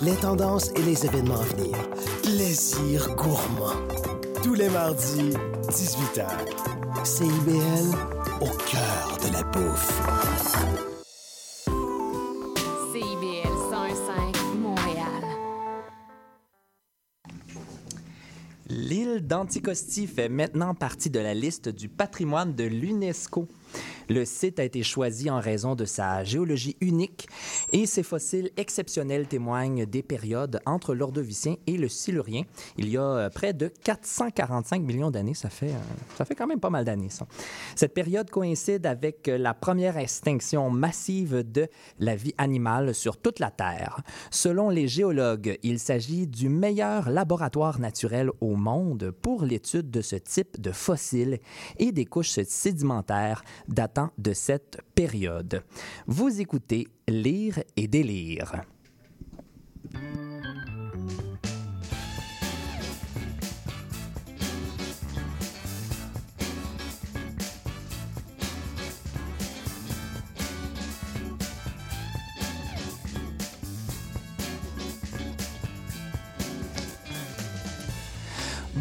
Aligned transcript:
les 0.00 0.14
tendances 0.14 0.70
et 0.76 0.82
les 0.82 1.04
événements 1.04 1.40
à 1.40 1.44
venir. 1.44 1.76
Plaisir 2.22 3.14
gourmand. 3.16 3.74
Tous 4.42 4.54
les 4.54 4.68
mardis, 4.68 5.30
18h. 5.70 6.26
CIBL, 7.04 7.96
au 8.40 8.50
cœur 8.70 9.18
de 9.24 9.32
la 9.32 9.42
bouffe. 9.42 9.92
CIBL 12.92 13.54
105 13.70 14.36
Montréal. 14.60 15.24
L'île 18.68 19.26
d'Anticosti 19.26 20.06
fait 20.06 20.28
maintenant 20.28 20.74
partie 20.74 21.10
de 21.10 21.18
la 21.18 21.34
liste 21.34 21.68
du 21.68 21.88
patrimoine 21.88 22.54
de 22.54 22.64
l'UNESCO. 22.64 23.48
Le 24.08 24.24
site 24.24 24.58
a 24.58 24.64
été 24.64 24.82
choisi 24.82 25.28
en 25.28 25.38
raison 25.38 25.74
de 25.74 25.84
sa 25.84 26.24
géologie 26.24 26.76
unique 26.80 27.28
et 27.72 27.84
ses 27.84 28.02
fossiles 28.02 28.50
exceptionnels 28.56 29.26
témoignent 29.26 29.84
des 29.84 30.02
périodes 30.02 30.60
entre 30.64 30.94
l'Ordovicien 30.94 31.56
et 31.66 31.76
le 31.76 31.88
Silurien. 31.88 32.42
Il 32.78 32.88
y 32.88 32.96
a 32.96 33.02
euh, 33.02 33.30
près 33.30 33.52
de 33.52 33.70
445 33.84 34.80
millions 34.82 35.10
d'années. 35.10 35.34
Ça 35.34 35.50
fait, 35.50 35.70
euh, 35.70 35.78
ça 36.16 36.24
fait 36.24 36.34
quand 36.34 36.46
même 36.46 36.60
pas 36.60 36.70
mal 36.70 36.86
d'années. 36.86 37.08
Cette 37.76 37.92
période 37.92 38.30
coïncide 38.30 38.86
avec 38.86 39.28
euh, 39.28 39.36
la 39.36 39.52
première 39.52 39.98
extinction 39.98 40.70
massive 40.70 41.44
de 41.50 41.68
la 41.98 42.16
vie 42.16 42.34
animale 42.38 42.94
sur 42.94 43.18
toute 43.18 43.38
la 43.40 43.50
Terre. 43.50 44.00
Selon 44.30 44.70
les 44.70 44.88
géologues, 44.88 45.58
il 45.62 45.78
s'agit 45.78 46.26
du 46.26 46.48
meilleur 46.48 47.10
laboratoire 47.10 47.78
naturel 47.78 48.30
au 48.40 48.56
monde 48.56 49.12
pour 49.22 49.44
l'étude 49.44 49.90
de 49.90 50.00
ce 50.00 50.16
type 50.16 50.58
de 50.60 50.72
fossiles 50.72 51.40
et 51.78 51.92
des 51.92 52.06
couches 52.06 52.40
sédimentaires 52.46 53.42
datant 53.68 53.97
de 54.18 54.32
cette 54.32 54.80
période. 54.94 55.62
Vous 56.06 56.40
écoutez 56.40 56.88
Lire 57.08 57.62
et 57.76 57.88
délire. 57.88 58.62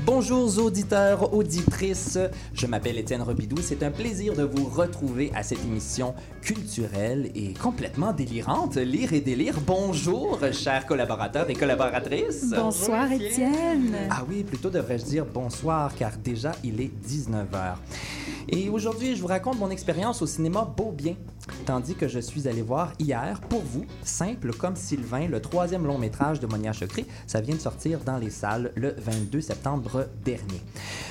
Bonjour 0.07 0.57
auditeurs, 0.59 1.33
auditrices, 1.33 2.17
je 2.53 2.65
m'appelle 2.65 2.97
Étienne 2.97 3.21
Robidoux. 3.21 3.61
C'est 3.61 3.83
un 3.83 3.91
plaisir 3.91 4.35
de 4.35 4.43
vous 4.43 4.63
retrouver 4.69 5.33
à 5.35 5.43
cette 5.43 5.61
émission 5.65 6.15
culturelle 6.41 7.29
et 7.35 7.53
complètement 7.53 8.13
délirante, 8.13 8.77
Lire 8.77 9.11
et 9.11 9.19
délire. 9.19 9.55
Bonjour, 9.59 10.39
chers 10.53 10.85
collaborateurs 10.85 11.49
et 11.49 11.55
collaboratrices. 11.55 12.53
Bonsoir, 12.55 13.11
Étienne. 13.11 13.97
Ah 14.09 14.23
oui, 14.29 14.45
plutôt 14.45 14.69
devrais-je 14.69 15.03
dire 15.03 15.25
bonsoir, 15.25 15.93
car 15.93 16.13
déjà 16.15 16.53
il 16.63 16.79
est 16.79 16.91
19h. 17.05 17.75
Et 18.47 18.69
aujourd'hui, 18.69 19.13
je 19.13 19.21
vous 19.21 19.27
raconte 19.27 19.59
mon 19.59 19.69
expérience 19.69 20.21
au 20.21 20.25
cinéma 20.25 20.73
Beaubien, 20.77 21.15
tandis 21.65 21.95
que 21.95 22.07
je 22.07 22.19
suis 22.19 22.47
allé 22.47 22.61
voir 22.61 22.93
hier, 22.97 23.41
pour 23.41 23.61
vous, 23.61 23.85
Simple 24.03 24.53
comme 24.53 24.77
Sylvain, 24.77 25.27
le 25.27 25.41
troisième 25.41 25.85
long 25.85 25.97
métrage 25.97 26.39
de 26.39 26.47
Monia 26.47 26.71
Chokri. 26.71 27.05
Ça 27.25 27.41
vient 27.41 27.55
de 27.55 27.59
sortir 27.59 27.99
dans 28.05 28.17
les 28.17 28.29
salles 28.29 28.71
le 28.75 28.95
22 28.97 29.41
septembre 29.41 29.96
dernier. 30.23 30.61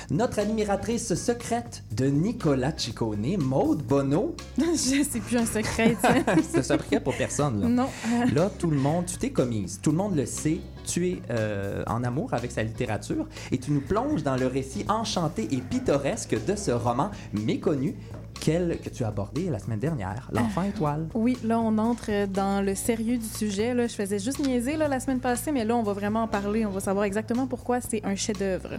Notre 0.09 0.39
admiratrice 0.39 1.15
secrète 1.15 1.83
de 1.91 2.05
Nicolas 2.05 2.71
Ciccone, 2.75 3.37
Maude 3.37 3.83
Bono. 3.83 4.35
Je 4.57 5.03
sais 5.03 5.19
plus 5.19 5.37
un 5.37 5.45
secret. 5.45 5.97
C'est 6.49 6.59
un 6.59 6.63
secret 6.63 6.99
pour 6.99 7.15
personne, 7.15 7.61
là. 7.61 7.67
non. 7.67 7.89
Là, 8.33 8.49
tout 8.57 8.69
le 8.69 8.77
monde, 8.77 9.05
tu 9.05 9.17
t'es 9.17 9.31
commise. 9.31 9.79
Tout 9.81 9.91
le 9.91 9.97
monde 9.97 10.15
le 10.15 10.25
sait. 10.25 10.59
Tu 10.85 11.09
es 11.09 11.21
euh, 11.31 11.83
en 11.87 12.05
amour 12.05 12.33
avec 12.33 12.51
sa 12.51 12.63
littérature 12.63 13.27
et 13.51 13.57
tu 13.57 13.71
nous 13.71 13.81
plonges 13.81 14.23
dans 14.23 14.37
le 14.37 14.47
récit 14.47 14.85
enchanté 14.87 15.49
et 15.51 15.57
pittoresque 15.57 16.37
de 16.45 16.55
ce 16.55 16.71
roman 16.71 17.11
méconnu 17.33 17.95
quel, 18.39 18.79
que 18.79 18.89
tu 18.89 19.03
as 19.03 19.07
abordé 19.07 19.49
la 19.49 19.59
semaine 19.59 19.79
dernière, 19.79 20.29
L'enfant 20.33 20.63
étoile. 20.63 21.07
oui, 21.13 21.37
là, 21.43 21.59
on 21.59 21.77
entre 21.77 22.27
dans 22.27 22.63
le 22.65 22.75
sérieux 22.75 23.17
du 23.17 23.25
sujet. 23.25 23.73
Là. 23.73 23.87
Je 23.87 23.93
faisais 23.95 24.19
juste 24.19 24.39
niaiser 24.39 24.77
là, 24.77 24.87
la 24.87 24.99
semaine 24.99 25.19
passée, 25.19 25.51
mais 25.51 25.65
là, 25.65 25.75
on 25.75 25.83
va 25.83 25.93
vraiment 25.93 26.23
en 26.23 26.27
parler. 26.27 26.65
On 26.65 26.71
va 26.71 26.79
savoir 26.79 27.05
exactement 27.05 27.47
pourquoi 27.47 27.81
c'est 27.81 28.03
un 28.05 28.15
chef-d'œuvre. 28.15 28.69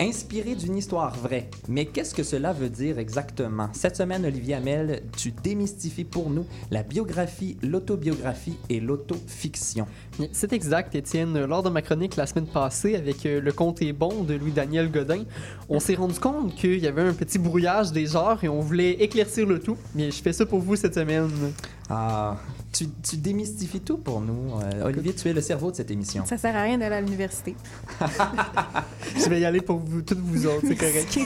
Inspiré 0.00 0.54
d'une 0.54 0.76
histoire 0.76 1.16
vraie. 1.16 1.50
Mais 1.68 1.84
qu'est-ce 1.84 2.14
que 2.14 2.22
cela 2.22 2.52
veut 2.52 2.68
dire 2.68 3.00
exactement? 3.00 3.68
Cette 3.72 3.96
semaine, 3.96 4.24
Olivier 4.24 4.54
Hamel, 4.54 5.02
tu 5.16 5.32
démystifies 5.32 6.04
pour 6.04 6.30
nous 6.30 6.46
la 6.70 6.84
biographie, 6.84 7.56
l'autobiographie 7.62 8.58
et 8.68 8.78
l'autofiction. 8.78 9.88
C'est 10.30 10.52
exact, 10.52 10.94
Étienne. 10.94 11.44
Lors 11.46 11.64
de 11.64 11.70
ma 11.70 11.82
chronique 11.82 12.14
la 12.14 12.26
semaine 12.26 12.46
passée 12.46 12.94
avec 12.94 13.26
euh, 13.26 13.40
Le 13.40 13.50
Comte 13.50 13.82
est 13.82 13.92
bon 13.92 14.22
de 14.22 14.34
Louis-Daniel 14.34 14.88
Godin, 14.88 15.24
on 15.68 15.80
s'est 15.80 15.96
rendu 15.96 16.20
compte 16.20 16.54
qu'il 16.54 16.78
y 16.78 16.86
avait 16.86 17.02
un 17.02 17.12
petit 17.12 17.40
brouillage 17.40 17.90
des 17.90 18.06
genres 18.06 18.42
et 18.44 18.48
on 18.48 18.60
voulait 18.60 18.92
éclaircir 18.92 19.48
le 19.48 19.58
tout. 19.58 19.76
Mais 19.96 20.12
je 20.12 20.22
fais 20.22 20.32
ça 20.32 20.46
pour 20.46 20.60
vous 20.60 20.76
cette 20.76 20.94
semaine. 20.94 21.28
Ah, 21.90 22.36
tu, 22.72 22.88
tu 23.02 23.16
démystifies 23.16 23.80
tout 23.80 23.98
pour 23.98 24.20
nous. 24.20 24.58
Euh, 24.60 24.84
Olivier, 24.84 25.14
tu 25.14 25.28
es 25.28 25.32
le 25.32 25.40
cerveau 25.40 25.70
de 25.70 25.76
cette 25.76 25.90
émission. 25.90 26.24
Ça 26.26 26.36
sert 26.36 26.54
à 26.56 26.62
rien 26.62 26.78
d'aller 26.78 26.96
à 26.96 27.00
l'université. 27.00 27.56
Je 29.16 29.28
vais 29.28 29.40
y 29.40 29.44
aller 29.44 29.60
pour 29.60 29.78
vous, 29.78 30.02
toutes 30.02 30.18
vous 30.18 30.46
autres, 30.46 30.64
c'est 30.66 30.76
correct. 30.76 31.18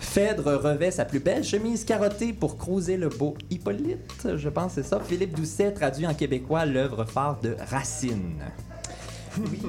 Phèdre 0.00 0.60
revêt 0.62 0.90
sa 0.90 1.04
plus 1.04 1.20
belle 1.20 1.44
chemise 1.44 1.84
carottée 1.84 2.32
pour 2.32 2.58
croiser 2.58 2.96
le 2.96 3.08
beau 3.08 3.34
Hippolyte, 3.50 4.28
je 4.36 4.48
pense 4.48 4.74
que 4.74 4.82
c'est 4.82 4.88
ça. 4.88 5.00
Philippe 5.00 5.34
Doucet 5.36 5.72
traduit 5.72 6.06
en 6.06 6.14
québécois 6.14 6.66
l'œuvre 6.66 7.04
phare 7.04 7.40
de 7.40 7.56
Racine. 7.70 8.40
Oui, 9.38 9.62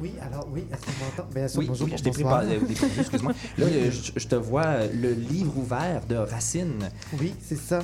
oui, 0.00 0.12
alors 0.20 0.48
oui, 0.52 0.64
est-ce 0.72 0.80
qu'on 0.82 1.04
m'entend? 1.04 1.28
Bien 1.34 1.48
sûr, 1.48 1.60
Oui, 1.60 1.66
bonjour, 1.68 1.86
oui, 1.86 1.94
je 1.96 2.02
t'ai 2.02 2.10
pris 2.10 2.22
par 2.24 2.40
euh, 2.40 2.60
excuse-moi. 2.98 3.32
Là, 3.58 3.66
euh, 3.66 3.90
je, 3.90 4.12
je 4.20 4.26
te 4.26 4.34
vois 4.34 4.64
euh, 4.64 4.88
le 4.92 5.12
livre 5.12 5.56
ouvert 5.58 6.04
de 6.08 6.16
Racine. 6.16 6.88
Oui, 7.20 7.34
c'est 7.42 7.58
ça. 7.58 7.80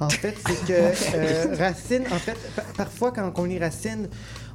En 0.00 0.08
fait, 0.08 0.36
c'est 0.46 0.64
que 0.66 1.16
euh, 1.16 1.56
Racine, 1.58 2.04
en 2.12 2.18
fait, 2.18 2.36
pa- 2.54 2.64
parfois 2.76 3.12
quand 3.12 3.32
on 3.36 3.44
lit 3.44 3.58
Racine, 3.58 4.08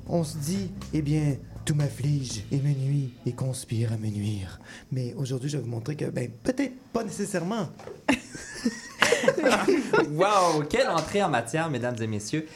on 0.09 0.23
se 0.23 0.37
dit, 0.37 0.71
eh 0.93 1.01
bien, 1.01 1.35
tout 1.65 1.75
m'afflige 1.75 2.45
et 2.51 2.57
me 2.57 2.73
nuit 2.73 3.13
et 3.25 3.33
conspire 3.33 3.91
à 3.93 3.97
me 3.97 4.07
nuire. 4.07 4.59
Mais 4.91 5.13
aujourd'hui, 5.17 5.49
je 5.49 5.57
vais 5.57 5.63
vous 5.63 5.69
montrer 5.69 5.95
que, 5.95 6.05
ben, 6.05 6.29
peut-être 6.43 6.73
pas 6.93 7.03
nécessairement. 7.03 7.67
Wow, 10.11 10.63
quelle 10.69 10.87
entrée 10.89 11.21
en 11.23 11.29
matière, 11.29 11.69
mesdames 11.69 11.95
et 12.01 12.07
messieurs. 12.07 12.47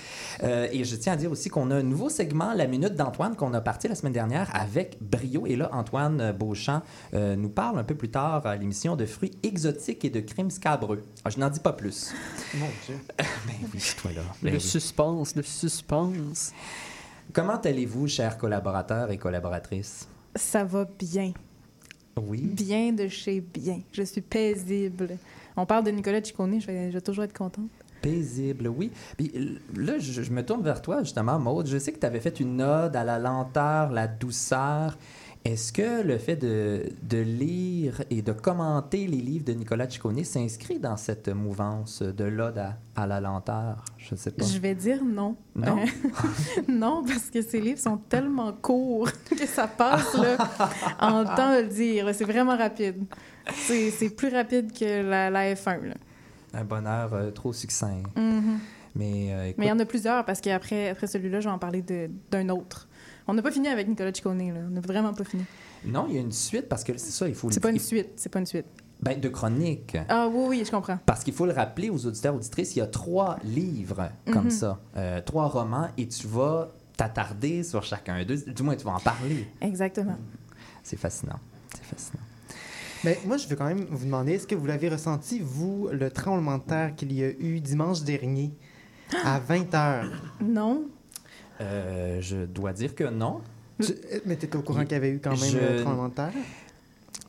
Euh, 0.44 0.68
et 0.72 0.84
je 0.84 0.96
tiens 0.96 1.14
à 1.14 1.16
dire 1.16 1.32
aussi 1.32 1.50
qu'on 1.50 1.70
a 1.72 1.76
un 1.76 1.84
nouveau 1.84 2.10
segment, 2.10 2.54
la 2.54 2.68
Minute 2.68 2.96
d'Antoine, 2.96 3.36
qu'on 3.36 3.54
a 3.54 3.62
parti 3.62 3.88
la 3.88 3.96
semaine 3.96 4.14
dernière 4.14 4.50
avec 4.54 4.98
brio. 5.02 5.46
Et 5.48 5.56
là, 5.56 5.70
Antoine 5.74 6.32
Beauchamp 6.32 6.82
euh, 7.14 7.36
nous 7.36 7.50
parle 7.50 7.80
un 7.80 7.84
peu 7.84 7.96
plus 7.96 8.10
tard 8.10 8.46
à 8.46 8.56
l'émission 8.56 8.96
de 8.96 9.06
fruits 9.06 9.32
exotiques 9.44 10.06
et 10.06 10.10
de 10.10 10.20
crimes 10.20 10.52
scabreux. 10.52 11.04
Ah, 11.26 11.30
je 11.30 11.40
n'en 11.40 11.50
dis 11.50 11.60
pas 11.60 11.74
plus. 11.74 12.14
Mon 12.56 12.68
Dieu. 12.86 12.96
Ben 13.18 13.54
oui, 13.74 13.82
toi 14.02 14.12
là. 14.16 14.22
Ben 14.42 14.52
Le 14.52 14.58
oui. 14.58 14.62
suspense, 14.62 15.36
le 15.36 15.44
suspense. 15.44 16.54
Comment 17.34 17.58
allez-vous, 17.58 18.08
chers 18.08 18.38
collaborateurs 18.38 19.12
et 19.12 19.18
collaboratrices? 19.18 20.08
Ça 20.36 20.64
va 20.64 20.86
bien. 20.86 21.34
Oui. 22.18 22.42
Bien 22.42 22.92
de 22.92 23.08
chez 23.08 23.42
bien. 23.42 23.80
Je 23.94 24.04
suis 24.04 24.22
paisible. 24.22 25.18
On 25.56 25.66
parle 25.66 25.86
de 25.86 25.92
Nicolas 25.92 26.24
Ciccone, 26.24 26.60
je 26.60 26.68
vais, 26.68 26.90
je 26.90 26.96
vais 26.96 27.02
toujours 27.02 27.24
être 27.24 27.38
contente. 27.38 27.70
Paisible, 28.02 28.68
oui. 28.68 28.92
Puis 29.16 29.32
là, 29.76 30.00
je, 30.00 30.22
je 30.24 30.32
me 30.32 30.44
tourne 30.44 30.64
vers 30.64 30.82
toi, 30.82 31.04
justement, 31.04 31.38
Maude. 31.40 31.68
Je 31.68 31.78
sais 31.78 31.92
que 31.92 32.00
tu 32.00 32.06
avais 32.06 32.20
fait 32.20 32.40
une 32.40 32.62
ode 32.62 32.96
à 32.96 33.04
la 33.04 33.20
lenteur, 33.20 33.92
la 33.92 34.08
douceur. 34.08 34.98
Est-ce 35.44 35.74
que 35.74 36.04
le 36.04 36.20
fait 36.20 36.36
de, 36.36 36.84
de 37.02 37.18
lire 37.18 38.04
et 38.12 38.22
de 38.22 38.32
commenter 38.32 39.08
les 39.08 39.18
livres 39.18 39.44
de 39.44 39.54
Nicolas 39.54 39.90
Ciccone 39.90 40.24
s'inscrit 40.24 40.78
dans 40.78 40.98
cette 40.98 41.30
mouvance 41.30 42.04
de 42.04 42.24
l'ode 42.26 42.60
à, 42.60 42.78
à 42.96 43.08
la 43.08 43.20
lenteur? 43.20 43.84
Je 43.98 44.14
sais 44.14 44.30
pas. 44.30 44.46
Je 44.46 44.60
vais 44.60 44.76
dire 44.76 45.04
non. 45.04 45.36
Non? 45.56 45.80
Euh, 45.80 46.62
non, 46.68 47.04
parce 47.04 47.32
que 47.32 47.42
ces 47.42 47.60
livres 47.60 47.80
sont 47.80 47.98
tellement 47.98 48.54
courts 48.54 49.10
que 49.30 49.48
ça 49.48 49.68
passe 49.68 50.14
là, 50.14 50.38
en 51.00 51.26
temps 51.26 51.56
de 51.56 51.62
le 51.64 51.70
dire. 51.70 52.10
C'est 52.14 52.26
vraiment 52.26 52.56
rapide. 52.56 53.04
C'est 53.56 54.16
plus 54.16 54.30
rapide 54.30 54.72
que 54.78 55.02
la, 55.02 55.32
la 55.32 55.56
F1. 55.56 55.86
Là. 55.86 55.96
Un 56.54 56.64
bonheur 56.64 57.14
euh, 57.14 57.32
trop 57.32 57.52
succinct. 57.52 58.04
Mhm. 58.16 58.60
Mais, 58.94 59.34
euh, 59.34 59.46
écoute, 59.46 59.58
Mais 59.58 59.66
il 59.68 59.70
y 59.70 59.72
en 59.72 59.80
a 59.80 59.86
plusieurs 59.86 60.26
parce 60.26 60.42
qu'après 60.42 60.90
après 60.90 61.08
celui-là, 61.08 61.40
je 61.40 61.48
vais 61.48 61.54
en 61.54 61.60
parler 61.60 61.84
d'un 62.30 62.50
autre. 62.50 62.88
On 63.28 63.34
n'a 63.34 63.42
pas 63.42 63.52
fini 63.52 63.68
avec 63.68 63.88
Nicolas 63.88 64.14
Ciccone. 64.14 64.40
Là. 64.54 64.62
On 64.68 64.72
n'a 64.72 64.82
vraiment 64.82 65.14
pas 65.14 65.24
fini. 65.24 65.44
non, 65.86 66.06
il 66.10 66.16
y 66.16 66.18
a 66.18 66.22
une 66.22 66.32
suite 66.32 66.68
parce 66.70 66.84
que 66.84 66.98
c'est 66.98 67.12
ça, 67.12 67.28
il 67.28 67.36
faut 67.36 67.48
le 67.48 67.54
C'est 67.54 67.60
pas 67.60 67.70
une 67.70 67.80
suite. 67.80 68.10
C'est 68.16 68.30
pas 68.30 68.40
une 68.40 68.46
suite. 68.46 68.66
ben, 69.02 69.20
de 69.20 69.30
chroniques. 69.30 69.98
Ah 70.10 70.28
oui, 70.32 70.46
oui, 70.50 70.64
je 70.66 70.72
comprends. 70.72 71.00
Parce 71.06 71.24
qu'il 71.24 71.34
faut 71.34 71.46
le 71.46 71.54
rappeler 71.54 71.90
aux 71.90 72.06
auditeurs 72.06 72.36
auditrices, 72.36 72.76
il 72.76 72.80
y 72.80 72.82
a 72.82 72.88
trois 72.88 73.38
livres 73.44 74.10
comme 74.32 74.46
Mhm. 74.46 74.50
ça, 74.52 74.80
euh, 74.98 75.22
trois 75.22 75.48
romans, 75.48 75.88
et 75.98 76.08
tu 76.08 76.28
vas 76.28 76.70
t'attarder 76.98 77.64
sur 77.64 77.82
chacun 77.84 78.24
d'eux. 78.26 78.38
Du 78.38 78.62
moins, 78.64 78.76
tu 78.76 78.86
vas 78.86 78.92
en 78.94 79.00
parler. 79.00 79.48
Exactement. 79.62 80.18
C'est 80.84 80.98
fascinant. 81.00 81.40
C'est 81.76 81.86
fascinant. 81.86 82.24
Mais 83.04 83.18
moi, 83.26 83.38
je 83.38 83.48
veux 83.48 83.56
quand 83.56 83.66
même 83.66 83.86
vous 83.90 84.06
demander, 84.06 84.34
est-ce 84.34 84.46
que 84.46 84.54
vous 84.54 84.68
l'avez 84.68 84.88
ressenti, 84.90 85.40
vous, 85.44 85.90
le 85.92 86.12
tremblement 86.12 86.60
de 86.60 86.64
terre 86.64 86.96
qu'il 86.96 87.12
y 87.14 87.24
a 87.24 87.30
eu 87.30 87.60
dimanche 87.60 88.04
dernier 88.04 88.54
à 89.24 89.40
20 89.48 89.72
h? 89.74 90.06
Non. 90.44 90.86
Euh, 91.62 92.18
je 92.22 92.38
dois 92.46 92.74
dire 92.74 92.96
que 92.96 93.04
non. 93.06 93.42
Tu- 93.82 93.94
mais 94.26 94.36
t'étais 94.36 94.58
au 94.58 94.62
courant 94.62 94.82
qu'il 94.84 94.92
y 94.92 94.96
avait 94.96 95.10
eu 95.12 95.20
quand 95.24 95.32
même 95.32 95.40
Je- 95.40 95.80
un 95.80 95.82
tremblement 95.84 96.10
de 96.10 96.14
terre? 96.14 96.32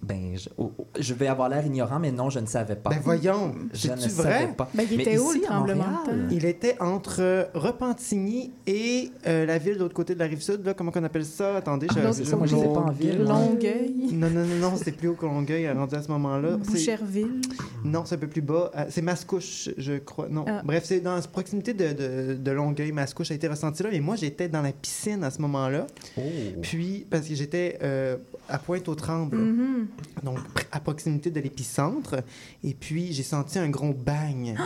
Ben, 0.04 0.36
je, 0.36 0.48
oh, 0.58 0.72
oh, 0.78 0.86
je 0.98 1.14
vais 1.14 1.28
avoir 1.28 1.48
l'air 1.48 1.64
ignorant, 1.64 2.00
mais 2.00 2.10
non, 2.10 2.28
je 2.28 2.40
ne 2.40 2.46
savais 2.46 2.74
pas. 2.74 2.90
Ben 2.90 2.98
voyons, 3.02 3.54
je 3.72 3.92
ne 3.92 3.96
savais 3.96 4.48
pas. 4.48 4.68
Ben, 4.74 4.84
il 4.90 4.96
Mais 4.96 5.02
était 5.04 5.18
où, 5.18 5.30
ici, 5.30 5.38
le 5.38 5.44
tremblement 5.44 5.84
de 5.84 5.90
Montréal, 5.90 6.04
terre? 6.28 6.28
Il 6.32 6.44
était 6.44 6.76
entre 6.80 7.20
euh, 7.20 7.44
Repentigny 7.54 8.50
et 8.66 9.10
euh, 9.28 9.46
la 9.46 9.58
ville 9.58 9.74
de 9.74 9.78
l'autre 9.78 9.94
côté 9.94 10.14
de 10.14 10.18
la 10.18 10.26
rive 10.26 10.42
sud, 10.42 10.64
là, 10.64 10.74
comment 10.74 10.90
on 10.94 11.04
appelle 11.04 11.24
ça? 11.24 11.56
Attendez, 11.56 11.86
je... 11.94 12.00
L'autre 12.00 12.14
c'est 12.14 12.24
ça, 12.24 12.34
moi, 12.36 12.46
j'étais 12.48 12.64
pas 12.64 12.80
en 12.80 12.90
ville. 12.90 13.22
Longueuil, 13.22 14.08
Non, 14.12 14.28
non, 14.28 14.44
non, 14.44 14.70
non, 14.70 14.76
c'était 14.76 14.90
plus 14.92 15.06
haut 15.08 15.14
que 15.14 15.24
Longueuil, 15.24 15.70
rendu 15.70 15.94
à 15.94 16.02
ce 16.02 16.08
moment-là. 16.08 16.58
C'est- 16.64 16.70
Boucherville. 16.72 17.40
Non, 17.84 18.02
c'est 18.04 18.16
un 18.16 18.18
peu 18.18 18.26
plus 18.26 18.42
bas. 18.42 18.70
Euh, 18.76 18.84
C'est 18.90 19.02
Mascouche, 19.02 19.70
je 19.78 19.98
crois. 19.98 20.26
Non. 20.28 20.44
Ah. 20.48 20.62
Bref, 20.64 20.82
c'est 20.84 21.00
dans 21.00 21.14
la 21.14 21.22
proximité 21.22 21.74
de, 21.74 21.92
de, 21.92 22.34
de 22.34 22.50
Longueuil. 22.50 22.90
Mascouche 22.92 23.30
a 23.30 23.34
été 23.34 23.46
ressenti 23.46 23.82
là. 23.84 23.90
Mais 23.92 24.00
moi, 24.00 24.16
j'étais 24.16 24.48
dans 24.48 24.62
la 24.62 24.72
piscine 24.72 25.22
à 25.22 25.30
ce 25.30 25.40
moment-là. 25.42 25.86
Oh. 26.18 26.22
Puis, 26.62 27.06
parce 27.08 27.26
que 27.28 27.34
j'étais 27.36 27.78
euh, 27.82 28.16
à 28.48 28.58
Pointe-aux-Trembles, 28.58 29.36
Mhm. 29.36 29.86
Donc 30.22 30.38
à 30.70 30.80
proximité 30.80 31.30
de 31.30 31.40
l'épicentre. 31.40 32.22
Et 32.62 32.74
puis, 32.74 33.12
j'ai 33.12 33.22
senti 33.22 33.58
un 33.58 33.68
gros 33.68 33.92
bang. 33.92 34.56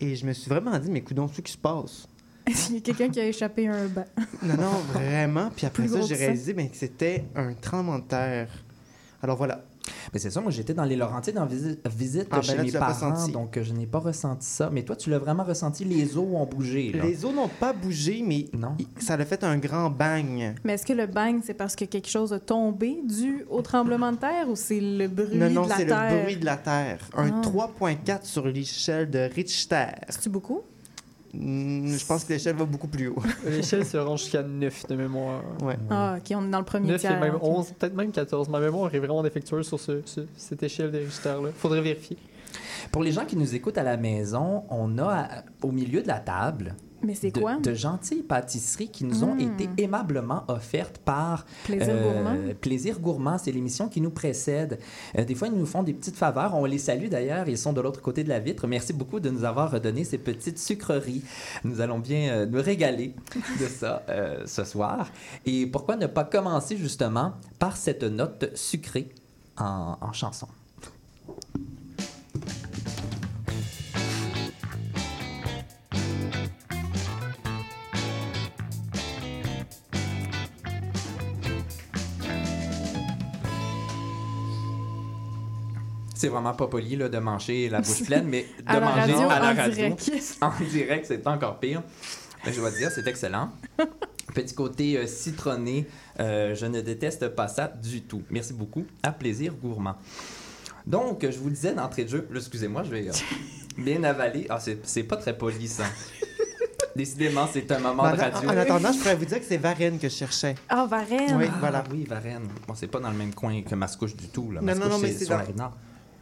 Et 0.00 0.16
je 0.16 0.26
me 0.26 0.32
suis 0.32 0.48
vraiment 0.48 0.78
dit, 0.78 0.90
mais 0.90 1.00
coudons, 1.02 1.28
ce 1.28 1.40
qui 1.40 1.52
se 1.52 1.58
passe? 1.58 2.08
Il 2.68 2.74
y 2.74 2.78
a 2.78 2.80
quelqu'un 2.80 3.08
qui 3.08 3.20
a 3.20 3.26
échappé 3.26 3.68
à 3.68 3.74
un 3.74 3.86
banc. 3.86 4.06
Non, 4.42 4.56
non, 4.56 4.78
vraiment. 4.92 5.50
Puis 5.54 5.66
après 5.66 5.84
Plus 5.84 5.92
ça, 5.92 6.00
j'ai 6.02 6.16
réalisé 6.16 6.52
ben, 6.54 6.68
que 6.68 6.76
c'était 6.76 7.24
un 7.36 7.54
tremblement 7.54 8.00
de 8.00 8.04
terre. 8.04 8.50
Alors 9.22 9.36
voilà. 9.36 9.64
Mais 10.12 10.18
c'est 10.18 10.30
ça, 10.30 10.40
moi 10.40 10.50
j'étais 10.50 10.74
dans 10.74 10.84
les 10.84 10.96
Laurentides 10.96 11.38
en 11.38 11.46
visite, 11.46 11.80
visite 11.88 12.28
Ah, 12.30 12.36
ben 12.36 12.42
chez 12.42 12.56
là, 12.56 12.62
mes 12.62 12.72
parents, 12.72 13.28
donc 13.28 13.56
euh, 13.56 13.62
je 13.62 13.72
n'ai 13.72 13.86
pas 13.86 13.98
ressenti 13.98 14.46
ça. 14.46 14.70
Mais 14.70 14.82
toi, 14.82 14.96
tu 14.96 15.10
l'as 15.10 15.18
vraiment 15.18 15.44
ressenti, 15.44 15.84
les 15.84 16.16
os 16.16 16.24
ont 16.32 16.46
bougé. 16.46 16.92
Là. 16.92 17.04
Les 17.04 17.24
eaux 17.24 17.32
n'ont 17.32 17.48
pas 17.48 17.72
bougé, 17.72 18.22
mais 18.26 18.46
Non. 18.52 18.76
ça 18.98 19.14
a 19.14 19.24
fait 19.24 19.44
un 19.44 19.58
grand 19.58 19.90
bang. 19.90 20.54
Mais 20.64 20.74
est-ce 20.74 20.86
que 20.86 20.92
le 20.92 21.06
bang, 21.06 21.40
c'est 21.44 21.54
parce 21.54 21.76
que 21.76 21.84
quelque 21.84 22.08
chose 22.08 22.32
a 22.32 22.40
tombé 22.40 22.98
dû 23.06 23.44
au 23.50 23.62
tremblement 23.62 24.12
de 24.12 24.16
terre 24.18 24.48
ou 24.48 24.56
c'est 24.56 24.80
le 24.80 25.08
bruit 25.08 25.36
Non, 25.36 25.50
non, 25.50 25.64
de 25.64 25.68
la 25.68 25.76
c'est 25.76 25.86
terre? 25.86 26.12
le 26.16 26.22
bruit 26.22 26.36
de 26.36 26.44
la 26.44 26.56
Terre. 26.56 26.98
Un 27.16 27.30
Ah. 27.34 27.40
3.4 27.42 28.24
sur 28.24 28.46
l'échelle 28.46 29.10
de 29.10 29.28
Richter. 29.34 29.86
C'est-tu 30.08 30.28
beaucoup? 30.28 30.62
Hmm, 31.34 31.86
je 31.88 32.04
pense 32.06 32.24
que 32.24 32.32
l'échelle 32.34 32.56
va 32.56 32.66
beaucoup 32.66 32.88
plus 32.88 33.08
haut. 33.08 33.16
L'échelle 33.46 33.86
se 33.86 33.96
rend 33.96 34.16
jusqu'à 34.16 34.42
9 34.42 34.86
de 34.88 34.94
mémoire. 34.96 35.42
Ouais. 35.62 35.78
Ah, 35.88 36.16
OK, 36.18 36.32
on 36.36 36.46
est 36.46 36.50
dans 36.50 36.58
le 36.58 36.64
premier 36.64 36.88
9 36.88 36.96
et 36.96 36.98
tiers. 36.98 37.18
même 37.20 37.36
ok. 37.36 37.42
11, 37.42 37.72
peut-être 37.78 37.94
même 37.94 38.12
14. 38.12 38.48
Ma 38.50 38.60
mémoire 38.60 38.94
est 38.94 38.98
vraiment 38.98 39.22
défectueuse 39.22 39.66
sur 39.66 39.80
ce, 39.80 40.02
ce- 40.04 40.26
cette 40.36 40.62
échelle 40.62 40.90
de 40.90 40.98
Richter-là. 40.98 41.48
Faudrait 41.56 41.80
vérifier. 41.80 42.18
Pour 42.90 43.02
les 43.02 43.12
gens 43.12 43.24
qui 43.24 43.36
nous 43.36 43.54
écoutent 43.54 43.78
à 43.78 43.82
la 43.82 43.96
maison, 43.96 44.64
on 44.68 44.98
a 44.98 45.06
à- 45.08 45.42
au 45.62 45.72
milieu 45.72 46.02
de 46.02 46.08
la 46.08 46.20
table 46.20 46.74
Mais 47.02 47.14
c'est 47.14 47.32
quoi? 47.32 47.56
de 47.56 47.74
gentilles 47.74 48.22
pâtisseries 48.22 48.88
qui 48.88 49.04
nous 49.04 49.24
ont 49.24 49.34
Mm. 49.34 49.40
été 49.40 49.68
aimablement 49.82 50.44
offertes 50.48 50.98
par 50.98 51.46
Plaisir 51.64 51.88
euh, 51.90 52.12
gourmand? 52.12 52.54
Plaisir 52.60 53.00
Gourmand, 53.00 53.38
c'est 53.38 53.52
l'émission 53.52 53.88
qui 53.88 54.00
nous 54.00 54.10
précède. 54.10 54.78
Euh, 55.18 55.24
des 55.24 55.34
fois, 55.34 55.48
ils 55.48 55.54
nous 55.54 55.66
font 55.66 55.82
des 55.82 55.92
petites 55.92 56.16
faveurs. 56.16 56.54
On 56.54 56.64
les 56.64 56.78
salue 56.78 57.08
d'ailleurs. 57.08 57.48
Ils 57.48 57.58
sont 57.58 57.72
de 57.72 57.80
l'autre 57.80 58.00
côté 58.02 58.24
de 58.24 58.28
la 58.28 58.38
vitre. 58.40 58.66
Merci 58.66 58.92
beaucoup 58.92 59.20
de 59.20 59.30
nous 59.30 59.44
avoir 59.44 59.70
redonné 59.70 60.04
ces 60.04 60.18
petites 60.18 60.58
sucreries. 60.58 61.22
Nous 61.64 61.80
allons 61.80 61.98
bien 61.98 62.30
euh, 62.32 62.46
nous 62.46 62.62
régaler 62.62 63.14
de 63.60 63.66
ça 63.66 64.02
ce 64.46 64.64
soir. 64.64 65.10
Et 65.46 65.66
pourquoi 65.66 65.96
ne 65.96 66.06
pas 66.06 66.24
commencer 66.24 66.76
justement 66.76 67.32
par 67.58 67.76
cette 67.76 68.02
note 68.04 68.50
sucrée 68.54 69.08
en, 69.58 69.96
en 70.00 70.12
chanson? 70.12 70.46
C'est 86.22 86.28
vraiment 86.28 86.54
pas 86.54 86.68
poli 86.68 86.94
là, 86.94 87.08
de 87.08 87.18
manger 87.18 87.68
la 87.68 87.80
bouche 87.80 88.04
pleine, 88.04 88.26
mais 88.28 88.46
de 88.60 88.78
manger 88.78 89.00
radio, 89.00 89.18
à 89.28 89.40
la 89.40 89.50
en 89.50 89.56
radio 89.56 89.74
direct. 89.74 90.36
en 90.40 90.52
direct, 90.70 91.04
c'est 91.08 91.26
encore 91.26 91.58
pire. 91.58 91.82
Mais 92.46 92.52
je 92.52 92.60
dois 92.60 92.70
dire, 92.70 92.92
c'est 92.94 93.04
excellent. 93.08 93.48
Petit 94.32 94.54
côté 94.54 94.98
euh, 94.98 95.08
citronné, 95.08 95.84
euh, 96.20 96.54
je 96.54 96.66
ne 96.66 96.80
déteste 96.80 97.26
pas 97.30 97.48
ça 97.48 97.66
du 97.66 98.02
tout. 98.02 98.22
Merci 98.30 98.52
beaucoup. 98.52 98.86
À 99.02 99.10
plaisir 99.10 99.52
gourmand. 99.54 99.96
Donc, 100.86 101.26
je 101.28 101.36
vous 101.40 101.48
le 101.48 101.54
disais 101.54 101.74
d'entrée 101.74 102.04
de 102.04 102.10
jeu, 102.10 102.28
excusez-moi, 102.36 102.84
je 102.84 102.90
vais 102.90 103.08
euh, 103.08 103.12
bien 103.76 104.04
avaler. 104.04 104.46
Ah, 104.48 104.60
c'est 104.60 104.78
c'est 104.86 105.02
pas 105.02 105.16
très 105.16 105.36
poli, 105.36 105.66
ça. 105.66 105.86
Décidément, 106.94 107.48
c'est 107.52 107.68
un 107.72 107.80
moment 107.80 108.04
de 108.04 108.16
En, 108.16 108.30
radio. 108.30 108.48
en 108.48 108.56
attendant, 108.56 108.92
je 108.92 108.98
pourrais 108.98 109.16
vous 109.16 109.24
dire 109.24 109.40
que 109.40 109.44
c'est 109.44 109.56
Varenne 109.56 109.98
que 109.98 110.08
je 110.08 110.14
cherchais. 110.14 110.54
Ah, 110.68 110.86
Varenne! 110.88 111.34
Oui, 111.36 111.46
Ah, 111.48 111.56
voilà. 111.58 111.82
Oui, 111.90 112.04
Varennes. 112.04 112.46
Bon, 112.68 112.74
c'est 112.76 112.86
pas 112.86 113.00
dans 113.00 113.10
le 113.10 113.16
même 113.16 113.34
coin 113.34 113.60
que 113.62 113.74
Mascouche 113.74 114.14
du 114.14 114.28
tout. 114.28 114.52
Là. 114.52 114.60
Non, 114.60 114.68
non, 114.68 114.74
Mascouche, 114.74 114.88
non, 114.92 114.98
mais 115.00 115.08
c'est 115.08 115.18
c'est 115.18 115.24
sur 115.24 115.30
dans- 115.34 115.38
la 115.40 115.44
rive 115.46 115.56
nord. 115.56 115.72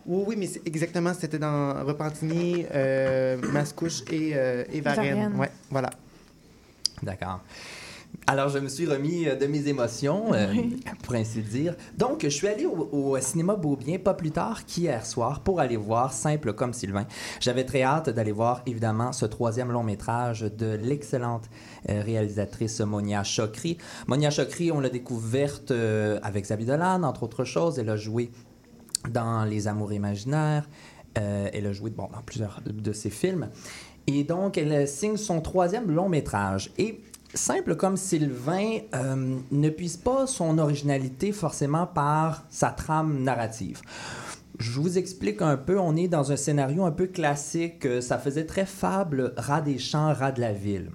Oui, 0.07 0.25
oui, 0.29 0.37
mais 0.39 0.47
c'est 0.47 0.67
exactement, 0.67 1.13
c'était 1.15 1.39
dans 1.39 1.85
Repentigny, 1.85 2.67
euh, 2.75 3.37
Mascouche 3.53 4.03
et, 4.11 4.33
euh, 4.35 4.65
et 4.73 4.81
Varennes. 4.81 5.15
Varennes. 5.15 5.37
Ouais, 5.37 5.51
voilà. 5.71 5.91
D'accord. 7.03 7.41
Alors, 8.27 8.49
je 8.49 8.59
me 8.59 8.69
suis 8.69 8.87
remis 8.87 9.29
euh, 9.29 9.37
de 9.37 9.47
mes 9.47 9.69
émotions, 9.69 10.35
euh, 10.35 10.53
pour 11.05 11.15
ainsi 11.15 11.43
dire. 11.43 11.77
Donc, 11.97 12.23
je 12.25 12.29
suis 12.29 12.49
allé 12.49 12.67
au, 12.67 12.89
au 12.93 13.19
cinéma 13.21 13.55
Beaubien 13.55 13.99
pas 13.99 14.15
plus 14.15 14.33
tard 14.33 14.67
qu'hier 14.67 15.07
soir 15.07 15.41
pour 15.41 15.61
aller 15.61 15.77
voir 15.77 16.13
Simple 16.13 16.53
comme 16.53 16.73
Sylvain. 16.73 17.07
J'avais 17.39 17.65
très 17.65 17.83
hâte 17.83 18.11
d'aller 18.11 18.33
voir, 18.33 18.63
évidemment, 18.67 19.13
ce 19.13 19.27
troisième 19.27 19.71
long 19.71 19.85
métrage 19.85 20.41
de 20.41 20.77
l'excellente 20.83 21.45
euh, 21.89 22.03
réalisatrice 22.03 22.81
Monia 22.81 23.23
Chokri. 23.23 23.79
Monia 24.09 24.31
Chokri, 24.31 24.73
on 24.73 24.81
l'a 24.81 24.91
découverte 24.91 25.71
euh, 25.71 26.19
avec 26.25 26.45
Xavier 26.45 26.67
Dolan, 26.67 27.05
entre 27.05 27.23
autres 27.23 27.45
choses. 27.45 27.79
Elle 27.79 27.91
a 27.91 27.97
joué 27.97 28.33
dans 29.09 29.45
Les 29.45 29.69
Amours 29.69 29.93
imaginaires. 29.93 30.69
Euh, 31.19 31.49
elle 31.53 31.67
a 31.67 31.73
joué 31.73 31.91
bon, 31.91 32.09
dans 32.13 32.23
plusieurs 32.23 32.61
de 32.65 32.93
ses 32.93 33.11
films. 33.11 33.49
Et 34.07 34.25
donc, 34.25 34.59
elle 34.59 34.87
signe 34.89 35.17
son 35.17 35.41
troisième 35.41 35.91
long 35.91 36.09
métrage. 36.09 36.73
Et 36.79 37.01
simple 37.35 37.77
comme 37.77 37.97
Sylvain 37.97 38.79
euh, 38.95 39.37
ne 39.51 39.69
puise 39.71 39.97
pas 39.97 40.27
son 40.27 40.59
originalité 40.59 41.33
forcément 41.33 41.87
par 41.87 42.45
sa 42.51 42.71
trame 42.71 43.23
narrative. 43.23 43.81
Je 44.59 44.79
vous 44.79 44.99
explique 44.99 45.41
un 45.41 45.57
peu, 45.57 45.79
on 45.79 45.97
est 45.97 46.09
dans 46.09 46.33
un 46.33 46.37
scénario 46.37 46.85
un 46.85 46.91
peu 46.91 47.07
classique, 47.07 47.87
euh, 47.87 48.01
ça 48.01 48.19
faisait 48.19 48.45
très 48.45 48.67
fable, 48.67 49.33
rat 49.37 49.63
des 49.63 49.79
champs, 49.79 50.13
rat 50.13 50.33
de 50.33 50.41
la 50.41 50.53
ville. 50.53 50.91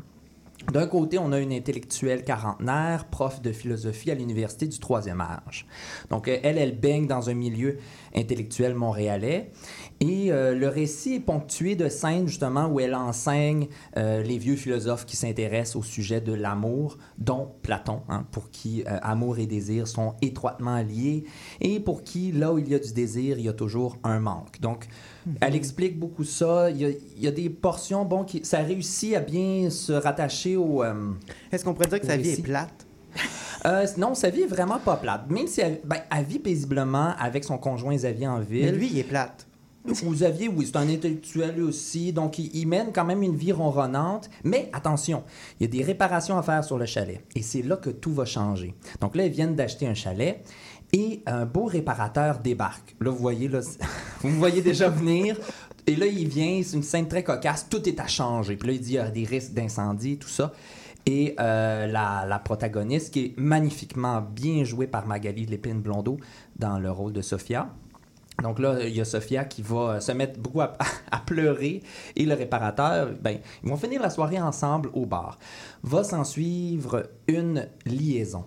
D'un 0.71 0.87
côté, 0.87 1.17
on 1.17 1.31
a 1.31 1.39
une 1.39 1.53
intellectuelle 1.53 2.23
quarantenaire, 2.23 3.05
prof 3.05 3.41
de 3.41 3.51
philosophie 3.51 4.11
à 4.11 4.15
l'université 4.15 4.67
du 4.67 4.79
troisième 4.79 5.21
âge. 5.21 5.67
Donc, 6.09 6.27
elle, 6.27 6.57
elle 6.57 6.79
baigne 6.79 7.07
dans 7.07 7.29
un 7.29 7.33
milieu 7.33 7.77
intellectuel 8.15 8.75
montréalais. 8.75 9.51
Et 10.01 10.29
euh, 10.29 10.53
le 10.53 10.67
récit 10.67 11.15
est 11.15 11.19
ponctué 11.21 11.75
de 11.75 11.87
scènes, 11.87 12.27
justement, 12.27 12.67
où 12.67 12.81
elle 12.81 12.93
enseigne 12.95 13.67
euh, 13.95 14.21
les 14.23 14.37
vieux 14.37 14.57
philosophes 14.57 15.05
qui 15.05 15.15
s'intéressent 15.15 15.77
au 15.77 15.83
sujet 15.83 16.19
de 16.19 16.33
l'amour, 16.33 16.97
dont 17.17 17.49
Platon, 17.61 18.01
hein, 18.09 18.25
pour 18.31 18.51
qui 18.51 18.83
euh, 18.83 18.97
amour 19.01 19.39
et 19.39 19.45
désir 19.45 19.87
sont 19.87 20.15
étroitement 20.21 20.81
liés, 20.81 21.23
et 21.61 21.79
pour 21.79 22.03
qui, 22.03 22.33
là 22.33 22.51
où 22.53 22.59
il 22.59 22.67
y 22.67 22.75
a 22.75 22.79
du 22.79 22.91
désir, 22.91 23.39
il 23.39 23.45
y 23.45 23.49
a 23.49 23.53
toujours 23.53 23.97
un 24.03 24.19
manque. 24.19 24.59
Donc, 24.59 24.87
elle 25.39 25.55
explique 25.55 25.97
beaucoup 25.97 26.25
ça. 26.25 26.69
Il 26.69 26.77
y 26.77 26.85
a, 26.85 26.89
il 26.89 27.23
y 27.23 27.27
a 27.27 27.31
des 27.31 27.49
portions, 27.49 28.03
bon, 28.03 28.25
qui, 28.25 28.43
ça 28.43 28.59
réussit 28.59 29.15
à 29.15 29.21
bien 29.21 29.69
se 29.69 29.93
rattacher 29.93 30.57
au... 30.57 30.83
euh, 30.83 31.11
Est-ce 31.51 31.63
qu'on 31.63 31.73
pourrait 31.73 31.87
dire 31.87 32.01
que 32.01 32.07
sa 32.07 32.17
vie 32.17 32.31
est 32.31 32.43
plate? 32.43 32.85
euh, 33.65 33.87
non, 33.97 34.13
sa 34.13 34.29
vie 34.29 34.41
est 34.41 34.47
vraiment 34.47 34.77
pas 34.77 34.97
plate. 34.97 35.29
Même 35.31 35.47
si 35.47 35.61
elle, 35.61 35.79
ben, 35.85 35.99
elle 36.15 36.25
vit 36.25 36.39
paisiblement 36.39 37.13
avec 37.17 37.45
son 37.45 37.57
conjoint 37.57 37.95
Xavier 37.95 38.27
en 38.27 38.39
Mais 38.39 38.45
ville. 38.45 38.75
lui, 38.75 38.89
il 38.91 38.99
est 38.99 39.03
plate. 39.03 39.47
Xavier, 39.93 40.47
oui, 40.47 40.65
c'est 40.65 40.77
un 40.77 40.89
intellectuel 40.89 41.61
aussi. 41.61 42.13
Donc, 42.13 42.39
il, 42.39 42.65
mène 42.67 42.91
quand 42.93 43.05
même 43.05 43.23
une 43.23 43.35
vie 43.35 43.51
ronronnante. 43.51 44.29
Mais 44.43 44.69
attention, 44.73 45.23
il 45.59 45.63
y 45.63 45.65
a 45.65 45.71
des 45.71 45.83
réparations 45.83 46.37
à 46.37 46.43
faire 46.43 46.63
sur 46.63 46.77
le 46.77 46.85
chalet. 46.85 47.23
Et 47.35 47.41
c'est 47.41 47.61
là 47.61 47.77
que 47.77 47.89
tout 47.89 48.13
va 48.13 48.25
changer. 48.25 48.73
Donc 49.01 49.15
là, 49.15 49.25
ils 49.25 49.31
viennent 49.31 49.55
d'acheter 49.55 49.87
un 49.87 49.93
chalet. 49.93 50.43
Et 50.93 51.21
un 51.25 51.45
beau 51.45 51.65
réparateur 51.65 52.39
débarque. 52.39 52.95
Là, 53.01 53.11
vous 53.11 53.17
voyez, 53.17 53.47
là, 53.47 53.59
vous 54.21 54.29
me 54.29 54.37
voyez 54.37 54.61
déjà 54.61 54.89
venir. 54.89 55.37
Et 55.87 55.95
là, 55.95 56.05
il 56.05 56.27
vient, 56.27 56.61
c'est 56.63 56.77
une 56.77 56.83
scène 56.83 57.07
très 57.07 57.23
cocasse. 57.23 57.67
Tout 57.69 57.87
est 57.87 57.99
à 57.99 58.07
changer. 58.07 58.55
Puis 58.55 58.67
là, 58.67 58.73
il 58.73 58.81
dit 58.81 58.91
il 58.91 58.95
y 58.95 58.99
a 58.99 59.09
des 59.09 59.25
risques 59.25 59.53
d'incendie, 59.53 60.17
tout 60.17 60.29
ça. 60.29 60.53
Et 61.05 61.35
euh, 61.39 61.85
la, 61.85 62.41
protagoniste, 62.43 63.13
qui 63.13 63.25
est 63.25 63.33
magnifiquement 63.37 64.21
bien 64.21 64.63
jouée 64.63 64.87
par 64.87 65.05
Magali 65.05 65.45
Lépine 65.45 65.81
Blondeau 65.81 66.17
dans 66.55 66.79
le 66.79 66.89
rôle 66.89 67.13
de 67.13 67.21
Sophia. 67.21 67.69
Donc 68.43 68.59
là, 68.59 68.83
il 68.83 68.95
y 68.95 69.01
a 69.01 69.05
Sophia 69.05 69.45
qui 69.45 69.61
va 69.61 69.75
euh, 69.75 69.99
se 69.99 70.11
mettre 70.11 70.39
beaucoup 70.39 70.61
à, 70.61 70.69
pleurer 71.25 71.81
et 72.15 72.25
le 72.25 72.35
réparateur, 72.35 73.09
ben, 73.21 73.37
ils 73.63 73.69
vont 73.69 73.77
finir 73.77 74.01
la 74.01 74.09
soirée 74.09 74.39
ensemble 74.39 74.89
au 74.93 75.05
bar. 75.05 75.39
Va 75.83 76.03
s'en 76.03 76.23
suivre 76.23 77.09
une 77.27 77.67
liaison. 77.85 78.45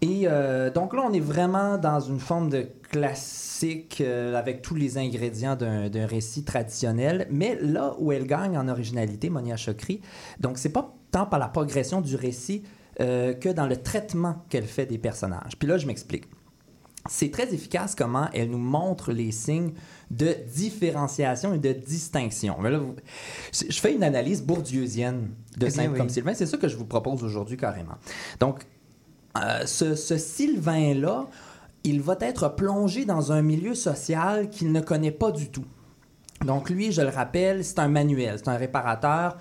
Et 0.00 0.24
euh, 0.24 0.70
donc 0.70 0.92
là, 0.94 1.02
on 1.08 1.12
est 1.12 1.20
vraiment 1.20 1.78
dans 1.78 1.98
une 1.98 2.20
forme 2.20 2.50
de 2.50 2.68
classique 2.90 4.02
euh, 4.02 4.36
avec 4.36 4.60
tous 4.60 4.74
les 4.74 4.98
ingrédients 4.98 5.56
d'un 5.56 6.06
récit 6.06 6.44
traditionnel. 6.44 7.26
Mais 7.30 7.58
là 7.60 7.94
où 7.98 8.12
elle 8.12 8.26
gagne 8.26 8.58
en 8.58 8.68
originalité, 8.68 9.30
Monia 9.30 9.56
Chokri, 9.56 10.02
donc 10.38 10.58
c'est 10.58 10.72
pas 10.72 10.94
tant 11.10 11.24
par 11.24 11.38
la 11.38 11.48
progression 11.48 12.00
du 12.00 12.16
récit 12.16 12.64
que 12.98 13.52
dans 13.52 13.66
le 13.66 13.76
traitement 13.76 14.44
qu'elle 14.48 14.66
fait 14.66 14.86
des 14.86 14.98
personnages. 14.98 15.58
Puis 15.58 15.66
là, 15.66 15.78
je 15.78 15.86
m'explique. 15.88 16.28
C'est 17.08 17.30
très 17.30 17.52
efficace 17.52 17.94
comment 17.94 18.28
elle 18.32 18.50
nous 18.50 18.58
montre 18.58 19.12
les 19.12 19.30
signes 19.30 19.72
de 20.10 20.34
différenciation 20.54 21.52
et 21.54 21.58
de 21.58 21.72
distinction. 21.72 22.56
Mais 22.60 22.70
là, 22.70 22.78
vous- 22.78 22.94
je 23.52 23.78
fais 23.78 23.92
une 23.94 24.02
analyse 24.02 24.42
bourdieusienne 24.42 25.30
de 25.58 25.66
Eh 25.66 25.70
Saint 25.70 25.88
oui. 25.90 25.98
comme 25.98 26.08
Sylvain. 26.08 26.32
C'est 26.34 26.46
ça 26.46 26.56
que 26.56 26.68
je 26.68 26.76
vous 26.76 26.86
propose 26.86 27.22
aujourd'hui 27.22 27.56
carrément. 27.58 27.94
Donc, 28.40 28.62
euh, 29.36 29.66
ce, 29.66 29.94
ce 29.94 30.16
Sylvain-là, 30.16 31.26
il 31.82 32.00
va 32.00 32.16
être 32.20 32.54
plongé 32.54 33.04
dans 33.04 33.32
un 33.32 33.42
milieu 33.42 33.74
social 33.74 34.48
qu'il 34.48 34.72
ne 34.72 34.80
connaît 34.80 35.10
pas 35.10 35.30
du 35.30 35.50
tout. 35.50 35.64
Donc 36.44 36.70
lui, 36.70 36.90
je 36.92 37.02
le 37.02 37.08
rappelle, 37.08 37.64
c'est 37.64 37.78
un 37.80 37.88
manuel, 37.88 38.36
c'est 38.38 38.48
un 38.48 38.56
réparateur 38.56 39.36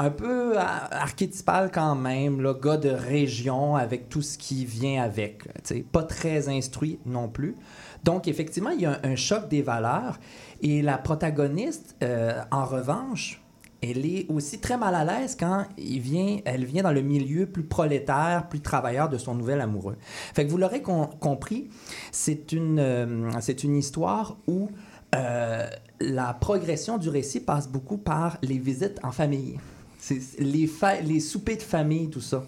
un 0.00 0.10
peu 0.10 0.56
archétypal 0.56 1.70
quand 1.70 1.94
même, 1.94 2.40
le 2.40 2.54
gars 2.54 2.78
de 2.78 2.88
région 2.88 3.76
avec 3.76 4.08
tout 4.08 4.22
ce 4.22 4.38
qui 4.38 4.64
vient 4.64 5.02
avec. 5.02 5.42
tu 5.42 5.50
sais, 5.64 5.80
Pas 5.80 6.04
très 6.04 6.48
instruit 6.48 6.98
non 7.04 7.28
plus. 7.28 7.54
Donc 8.02 8.26
effectivement, 8.26 8.70
il 8.70 8.80
y 8.80 8.86
a 8.86 8.98
un, 9.02 9.14
choc 9.14 9.48
des 9.50 9.60
valeurs 9.60 10.18
et 10.62 10.80
la 10.80 10.96
protagoniste, 10.96 11.96
euh, 12.02 12.40
en 12.50 12.64
revanche, 12.64 13.42
elle 13.82 14.06
est 14.06 14.24
aussi 14.30 14.58
très 14.58 14.78
mal 14.78 14.94
à 14.94 15.04
l'aise 15.04 15.36
quand 15.38 15.66
il 15.76 16.00
vient, 16.00 16.38
elle 16.46 16.64
vient 16.64 16.82
dans 16.82 16.92
le 16.92 17.02
milieu 17.02 17.44
plus 17.46 17.62
prolétaire, 17.62 18.46
plus 18.48 18.60
travailleur 18.60 19.10
de 19.10 19.18
son 19.18 19.34
nouvel 19.34 19.60
amoureux. 19.60 19.96
Fait 20.34 20.44
vous 20.44 20.56
l'aurez 20.56 20.80
com- 20.80 21.08
compris, 21.20 21.68
c'est 22.10 22.52
une, 22.52 22.78
euh, 22.78 23.30
une 23.64 23.76
histoire 23.76 24.38
où 24.46 24.70
euh, 25.14 25.66
la 26.00 26.32
progression 26.32 26.96
du 26.96 27.10
récit 27.10 27.40
passe 27.40 27.68
beaucoup 27.68 27.98
par 27.98 28.38
les 28.42 28.58
visites 28.58 28.98
en 29.02 29.12
famille. 29.12 29.58
C'est 30.00 30.20
les, 30.38 30.66
fa- 30.66 31.00
les 31.00 31.20
soupers 31.20 31.56
de 31.56 31.62
famille, 31.62 32.08
tout 32.08 32.20
ça. 32.20 32.44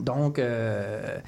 Donc, 0.00 0.38
euh, 0.38 1.18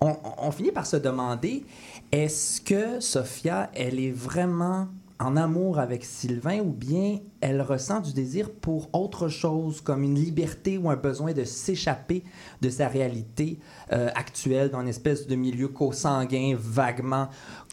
on, 0.00 0.16
on 0.38 0.50
finit 0.52 0.70
par 0.70 0.86
se 0.86 0.96
demander, 0.96 1.64
est-ce 2.12 2.60
que 2.60 3.00
Sophia, 3.00 3.70
elle 3.74 3.98
est 3.98 4.12
vraiment 4.12 4.88
en 5.20 5.36
amour 5.36 5.80
avec 5.80 6.04
Sylvain 6.04 6.60
ou 6.60 6.70
bien 6.70 7.18
elle 7.40 7.60
ressent 7.60 7.98
du 7.98 8.12
désir 8.12 8.50
pour 8.50 8.88
autre 8.92 9.26
chose, 9.26 9.80
comme 9.80 10.04
une 10.04 10.14
liberté 10.14 10.78
ou 10.78 10.90
un 10.90 10.96
besoin 10.96 11.32
de 11.32 11.42
s'échapper 11.42 12.22
de 12.60 12.70
sa 12.70 12.86
réalité 12.86 13.58
euh, 13.92 14.10
actuelle 14.14 14.70
dans 14.70 14.80
une 14.80 14.88
espèce 14.88 15.26
de 15.26 15.34
milieu 15.34 15.66
co-sanguin 15.66 16.56
vaguement 16.56 17.28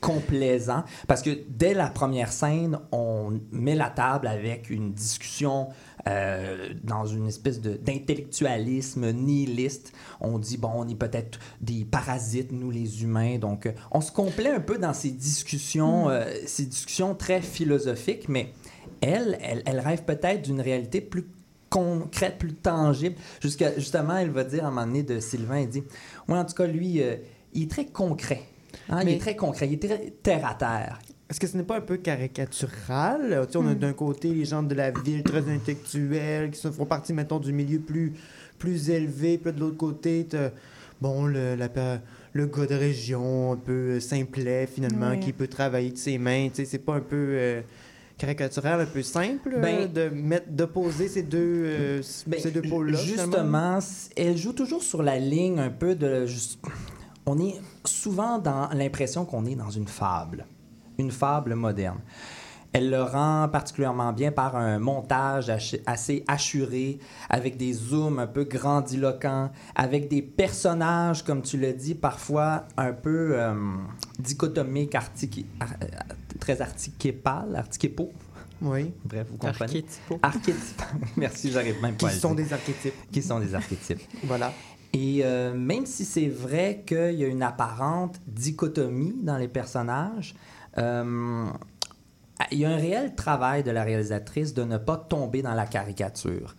complaisant? 0.06 0.84
Parce 1.08 1.24
que 1.24 1.32
dès 1.50 1.74
la 1.74 1.90
première 1.90 2.32
scène, 2.32 2.78
on 2.92 3.40
met 3.52 3.74
la 3.74 3.90
table 3.90 4.28
avec 4.28 4.70
une 4.70 4.94
discussion 4.94 5.70
euh, 6.08 6.70
dans 6.84 7.06
une 7.06 7.28
espèce 7.28 7.60
d'intellectualisme 7.60 9.12
nihiliste. 9.12 9.94
On 10.22 10.38
dit, 10.38 10.58
bon, 10.58 10.72
on 10.76 10.88
est 10.88 10.96
peut-être 10.96 11.40
des 11.60 11.86
parasites, 11.86 12.52
nous 12.52 12.70
les 12.70 13.02
humains. 13.02 13.40
Donc, 13.40 13.68
on 13.90 14.02
se 14.02 14.12
complaît 14.12 14.52
un 14.52 14.60
peu 14.60 14.78
dans 14.78 14.94
ces 14.94 15.10
discussions, 15.10 16.10
euh, 16.10 16.26
ces 16.46 16.68
discussions 16.68 17.16
très 17.16 17.42
philosophiques, 17.42 18.30
mais 18.30 18.54
elle, 19.02 19.40
elle, 19.42 19.64
elle 19.66 19.80
rêve 19.80 20.04
peut-être 20.04 20.44
d'une 20.44 20.62
réalité 20.62 21.02
plus 21.02 21.26
concrète, 21.72 22.38
plus 22.38 22.54
tangible. 22.54 23.16
Jusqu'à, 23.42 23.74
justement, 23.76 24.18
elle 24.18 24.30
va 24.30 24.44
dire 24.44 24.66
à 24.66 24.68
un 24.68 24.72
moment 24.72 24.86
donné 24.86 25.02
de 25.02 25.20
Sylvain, 25.20 25.62
elle 25.62 25.70
dit, 25.70 25.84
oui, 26.28 26.38
en 26.38 26.46
tout 26.46 26.54
cas, 26.54 26.68
lui, 26.68 27.02
euh, 27.02 27.16
il 27.54 27.64
est 27.64 27.72
très 27.72 27.86
concret. 27.86 28.44
Hein, 28.90 29.00
Il 29.02 29.06
Mais- 29.06 29.14
est 29.16 29.20
très 29.20 29.36
concret, 29.36 29.68
il 29.68 29.74
est 29.74 29.88
très 29.88 30.14
terre 30.24 30.46
à 30.48 30.54
terre. 30.56 31.00
Est-ce 31.30 31.40
que 31.40 31.48
ce 31.48 31.58
n'est 31.58 31.64
pas 31.64 31.78
un 31.78 31.82
peu 31.82 31.98
caricatural? 31.98 33.42
Tu 33.48 33.52
sais, 33.54 33.58
on 33.58 33.68
a 33.68 33.74
d'un 33.76 33.94
côté 33.94 34.30
les 34.34 34.46
gens 34.46 34.62
de 34.64 34.76
la 34.76 34.92
ville 34.92 35.24
très 35.24 35.50
intellectuels 35.50 36.52
qui 36.52 36.60
se 36.60 36.70
font 36.72 36.86
partie, 36.86 37.14
mettons, 37.14 37.40
du 37.40 37.52
milieu 37.52 37.80
plus, 37.80 38.14
plus 38.60 38.90
élevé. 38.90 39.38
Puis 39.38 39.52
de 39.52 39.60
l'autre 39.60 39.78
côté, 39.78 40.28
bon, 41.02 41.26
le, 41.26 41.56
la, 41.56 41.68
le 42.34 42.46
gars 42.46 42.66
de 42.68 42.76
région, 42.76 43.54
un 43.54 43.58
peu 43.58 44.00
simplet, 44.00 44.68
finalement, 44.68 45.18
qui 45.20 45.34
peut 45.34 45.48
travailler 45.48 45.92
de 45.92 45.98
ses 45.98 46.18
mains. 46.20 46.50
Tu 46.50 46.58
sais, 46.58 46.66
c'est 46.66 46.78
pas 46.80 46.94
un 46.96 47.00
peu 47.02 47.16
euh, 47.32 47.62
caricatural, 48.20 48.82
un 48.82 48.86
peu 48.86 49.02
simple 49.02 49.58
Ben- 49.60 49.90
euh, 49.96 50.10
de 50.10 50.16
mettre, 50.16 50.50
d'opposer 50.50 51.08
ces 51.08 51.24
deux, 51.24 51.40
euh, 51.66 52.02
Ben, 52.28 52.40
ces 52.40 52.52
deux 52.52 52.62
pôles-là? 52.62 53.00
Justement, 53.00 53.80
elle 54.16 54.38
joue 54.38 54.54
toujours 54.54 54.84
sur 54.84 55.02
la 55.02 55.18
ligne 55.18 55.58
un 55.60 55.72
peu 55.72 55.96
de. 55.96 56.28
juste- 56.28 56.60
on 57.26 57.40
est 57.40 57.56
souvent 57.88 58.40
dans 58.40 58.70
l'impression 58.74 59.26
qu'on 59.26 59.46
est 59.46 59.56
dans 59.56 59.70
une 59.70 59.88
fable, 59.88 60.46
une 60.98 61.12
fable 61.12 61.56
moderne. 61.56 62.00
Elle 62.74 62.90
le 62.90 63.02
rend 63.04 63.48
particulièrement 63.48 64.12
bien 64.12 64.34
par 64.34 64.58
un 64.58 64.80
montage 64.80 65.50
assez 65.86 66.26
assuré, 66.28 67.00
avec 67.30 67.56
des 67.56 67.72
zooms 67.72 68.20
un 68.20 68.28
peu 68.28 68.44
grandiloquents, 68.44 69.50
avec 69.76 70.10
des 70.10 70.22
personnages, 70.22 71.24
comme 71.24 71.42
tu 71.42 71.56
le 71.58 71.72
dis, 71.72 71.96
parfois 71.96 72.66
un 72.76 72.92
peu 72.92 73.30
euh, 73.40 73.54
dichotomiques, 74.20 74.94
artiqui- 74.94 75.46
ar- 75.62 75.70
euh, 75.82 75.88
très 76.40 76.62
artichépales, 76.62 77.56
artichépaux. 77.56 78.12
Oui. 78.62 78.92
Bref, 79.06 79.28
vous 79.32 79.38
comprenez? 79.38 79.64
Archétypaux. 79.64 80.20
Archétypes. 80.22 80.82
Merci, 81.18 81.52
j'arrive 81.52 81.82
même 81.82 81.94
pas 81.96 82.08
Qui 82.08 82.12
à 82.12 82.14
le 82.14 82.20
sont 82.20 82.34
dire. 82.36 82.46
des 82.46 82.54
archétypes. 82.54 82.94
Qui 83.12 83.22
sont 83.22 83.40
des 83.40 83.56
archétypes. 83.56 84.02
Voilà. 84.24 84.52
Et 84.96 85.26
euh, 85.26 85.54
même 85.54 85.86
si 85.86 86.06
c'est 86.06 86.30
vrai 86.30 86.86
qu'il 86.88 87.16
y 87.16 87.26
a 87.26 87.28
une 87.28 87.44
apparente 87.44 88.16
dichotomie 88.28 89.14
dans 89.22 89.38
les 89.38 89.50
personnages, 89.50 90.36
euh, 90.78 91.46
il 92.50 92.60
y 92.60 92.64
a 92.64 92.70
un 92.70 92.78
réel 92.78 93.14
travail 93.14 93.62
de 93.62 93.72
la 93.72 93.84
réalisatrice 93.84 94.54
de 94.54 94.64
ne 94.64 94.78
pas 94.78 94.96
tomber 94.96 95.42
dans 95.42 95.54
la 95.54 95.66
caricature. 95.66 96.56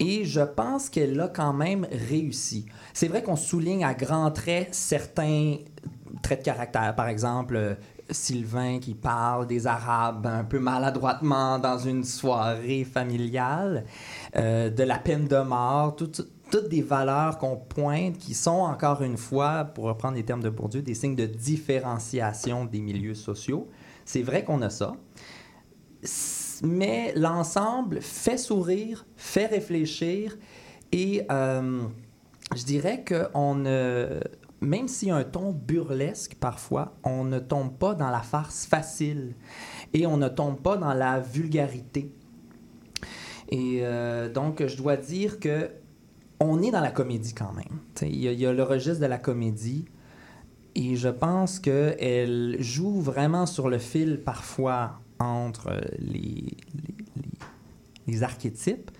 Et 0.00 0.24
je 0.24 0.40
pense 0.40 0.88
qu'elle 0.88 1.20
a 1.20 1.28
quand 1.28 1.52
même 1.52 1.86
réussi. 1.92 2.66
C'est 2.94 3.06
vrai 3.06 3.22
qu'on 3.22 3.36
souligne 3.36 3.84
à 3.84 3.94
grands 3.94 4.32
traits 4.32 4.74
certains 4.74 5.58
traits 6.20 6.40
de 6.40 6.44
caractère. 6.46 6.96
Par 6.96 7.06
exemple, 7.06 7.54
euh, 7.54 7.74
Sylvain 8.10 8.80
qui 8.80 8.94
parle 8.94 9.46
des 9.46 9.68
Arabes 9.68 10.26
un 10.26 10.42
peu 10.42 10.58
maladroitement 10.58 11.60
dans 11.60 11.78
une 11.78 12.02
soirée 12.02 12.82
familiale, 12.82 13.84
de 14.34 14.82
la 14.82 14.98
peine 14.98 15.28
de 15.28 15.42
mort, 15.42 15.94
toutes, 15.94 16.26
toutes 16.50 16.68
des 16.68 16.82
valeurs 16.82 17.38
qu'on 17.38 17.56
pointe 17.56 18.18
qui 18.18 18.34
sont 18.34 18.50
encore 18.50 19.02
une 19.02 19.16
fois, 19.16 19.64
pour 19.64 19.84
reprendre 19.84 20.16
les 20.16 20.24
termes 20.24 20.42
de 20.42 20.50
Bourdieu, 20.50 20.82
des 20.82 20.94
signes 20.94 21.16
de 21.16 21.26
différenciation 21.26 22.64
des 22.64 22.80
milieux 22.80 23.14
sociaux. 23.14 23.68
C'est 24.04 24.22
vrai 24.22 24.44
qu'on 24.44 24.62
a 24.62 24.70
ça. 24.70 24.94
Mais 26.62 27.12
l'ensemble 27.14 28.00
fait 28.00 28.38
sourire, 28.38 29.06
fait 29.16 29.46
réfléchir 29.46 30.36
et 30.92 31.26
euh, 31.30 31.82
je 32.56 32.64
dirais 32.64 33.04
qu'on 33.04 33.54
ne. 33.54 34.20
Même 34.60 34.88
s'il 34.88 35.08
y 35.08 35.10
a 35.12 35.16
un 35.16 35.24
ton 35.24 35.52
burlesque 35.52 36.34
parfois, 36.34 36.96
on 37.04 37.22
ne 37.22 37.38
tombe 37.38 37.76
pas 37.78 37.94
dans 37.94 38.10
la 38.10 38.22
farce 38.22 38.66
facile 38.66 39.34
et 39.94 40.04
on 40.04 40.16
ne 40.16 40.26
tombe 40.28 40.60
pas 40.60 40.76
dans 40.76 40.94
la 40.94 41.20
vulgarité. 41.20 42.12
Et 43.50 43.80
euh, 43.82 44.28
donc, 44.28 44.66
je 44.66 44.76
dois 44.76 44.96
dire 44.96 45.38
que 45.38 45.70
on 46.40 46.62
est 46.62 46.70
dans 46.70 46.80
la 46.80 46.90
comédie 46.90 47.34
quand 47.34 47.52
même. 47.52 47.78
Il 48.02 48.16
y, 48.16 48.28
a- 48.28 48.32
il 48.32 48.40
y 48.40 48.46
a 48.46 48.52
le 48.52 48.62
registre 48.62 49.00
de 49.00 49.06
la 49.06 49.18
comédie 49.18 49.84
et 50.74 50.96
je 50.96 51.08
pense 51.08 51.58
qu'elle 51.58 52.56
joue 52.60 53.00
vraiment 53.00 53.46
sur 53.46 53.68
le 53.68 53.78
fil 53.78 54.20
parfois 54.24 55.00
entre 55.18 55.72
les, 55.98 56.08
les, 56.10 56.54
les- 57.16 57.38
les 58.06 58.22
archétypes. 58.22 58.90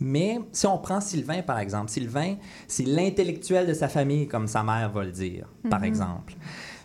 Mais 0.00 0.38
si 0.52 0.66
on 0.66 0.78
prend 0.78 1.00
Sylvain, 1.00 1.42
par 1.42 1.58
exemple, 1.58 1.90
Sylvain, 1.90 2.36
c'est 2.66 2.84
l'intellectuel 2.84 3.66
de 3.66 3.74
sa 3.74 3.88
famille, 3.88 4.26
comme 4.26 4.48
sa 4.48 4.62
mère 4.62 4.90
va 4.90 5.04
le 5.04 5.12
dire, 5.12 5.48
par 5.70 5.84
exemple. 5.84 6.34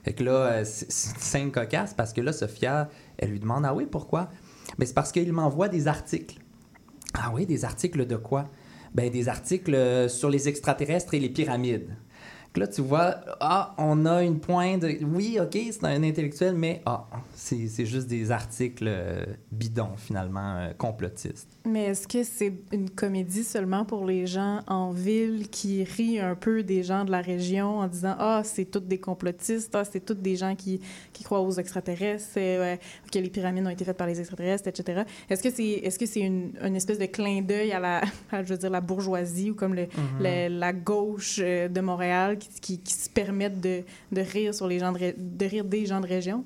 Fait 0.03 0.13
que 0.13 0.23
là, 0.23 0.31
euh, 0.31 0.63
c'est 0.65 1.41
une 1.41 1.51
cocasse 1.51 1.93
parce 1.93 2.13
que 2.13 2.21
là, 2.21 2.31
Sophia, 2.33 2.89
elle 3.17 3.31
lui 3.31 3.39
demande 3.39 3.65
Ah 3.65 3.73
oui, 3.75 3.85
pourquoi 3.89 4.29
Mais 4.77 4.85
c'est 4.85 4.93
parce 4.93 5.11
qu'il 5.11 5.31
m'envoie 5.33 5.67
des 5.69 5.87
articles. 5.87 6.37
Ah 7.15 7.31
oui, 7.33 7.45
des 7.45 7.65
articles 7.65 8.05
de 8.05 8.15
quoi 8.15 8.45
ben, 8.93 9.09
Des 9.09 9.29
articles 9.29 9.75
euh, 9.75 10.07
sur 10.07 10.29
les 10.29 10.47
extraterrestres 10.47 11.13
et 11.13 11.19
les 11.19 11.29
pyramides. 11.29 11.89
Là, 12.55 12.67
tu 12.67 12.81
vois, 12.81 13.15
ah, 13.39 13.73
on 13.77 14.05
a 14.05 14.23
une 14.23 14.39
pointe. 14.39 14.81
de- 14.81 14.97
Oui, 15.05 15.37
OK, 15.41 15.57
c'est 15.71 15.85
un 15.85 16.03
intellectuel, 16.03 16.55
mais 16.55 16.81
ah, 16.85 17.05
c'est 17.35 17.85
juste 17.85 18.07
des 18.07 18.31
articles 18.31 18.85
euh, 18.87 19.23
bidons, 19.51 19.95
finalement, 19.95 20.55
euh, 20.57 20.73
complotistes. 20.77 21.47
Mais 21.65 21.85
est-ce 21.85 22.07
que 22.07 22.23
c'est 22.23 22.53
une 22.73 22.89
comédie 22.89 23.43
seulement 23.43 23.85
pour 23.85 24.05
les 24.05 24.25
gens 24.25 24.61
en 24.67 24.91
ville 24.91 25.47
qui 25.49 25.83
rient 25.83 26.19
un 26.19 26.35
peu 26.35 26.63
des 26.63 26.81
gens 26.83 27.05
de 27.05 27.11
la 27.11 27.21
région 27.21 27.79
en 27.79 27.87
disant 27.87 28.15
Ah, 28.17 28.41
c'est 28.43 28.65
tous 28.65 28.79
des 28.79 28.97
complotistes, 28.99 29.75
ah, 29.75 29.83
c'est 29.85 30.03
tous 30.03 30.15
des 30.15 30.35
gens 30.35 30.55
qui, 30.55 30.81
qui 31.13 31.23
croient 31.23 31.41
aux 31.41 31.51
extraterrestres, 31.53 32.33
que 32.33 33.19
les 33.19 33.29
pyramides 33.29 33.65
ont 33.67 33.69
été 33.69 33.85
faites 33.85 33.97
par 33.97 34.07
les 34.07 34.19
extraterrestres, 34.19 34.67
etc. 34.67 35.03
Est-ce 35.29 35.43
que 35.43 35.51
c'est 35.51 35.63
est 35.85 35.89
-ce 36.01 36.05
c'est 36.07 36.21
une, 36.21 36.51
une 36.63 36.75
espèce 36.75 36.97
de 36.97 37.05
clin 37.05 37.41
d'œil 37.41 37.71
à 37.73 37.79
la, 37.79 38.01
à, 38.31 38.43
je 38.43 38.49
veux 38.53 38.57
dire, 38.57 38.71
la 38.71 38.81
bourgeoisie 38.81 39.51
ou 39.51 39.55
comme 39.55 39.75
le, 39.75 39.87
le- 40.19 40.47
la 40.49 40.73
gauche 40.73 41.39
euh, 41.43 41.67
de 41.69 41.81
Montréal 41.81 42.37
qui, 42.39 42.49
qui, 42.61 42.79
qui 42.79 42.93
se 42.93 43.09
permettent 43.09 43.61
de, 43.61 43.83
de 44.11 44.21
rire 44.21 44.53
sur 44.53 44.67
les 44.67 44.79
gens 44.79 44.91
de, 44.91 45.13
de 45.17 45.45
rire 45.45 45.65
des 45.65 45.85
gens 45.85 45.99
de 46.01 46.07
région? 46.07 46.43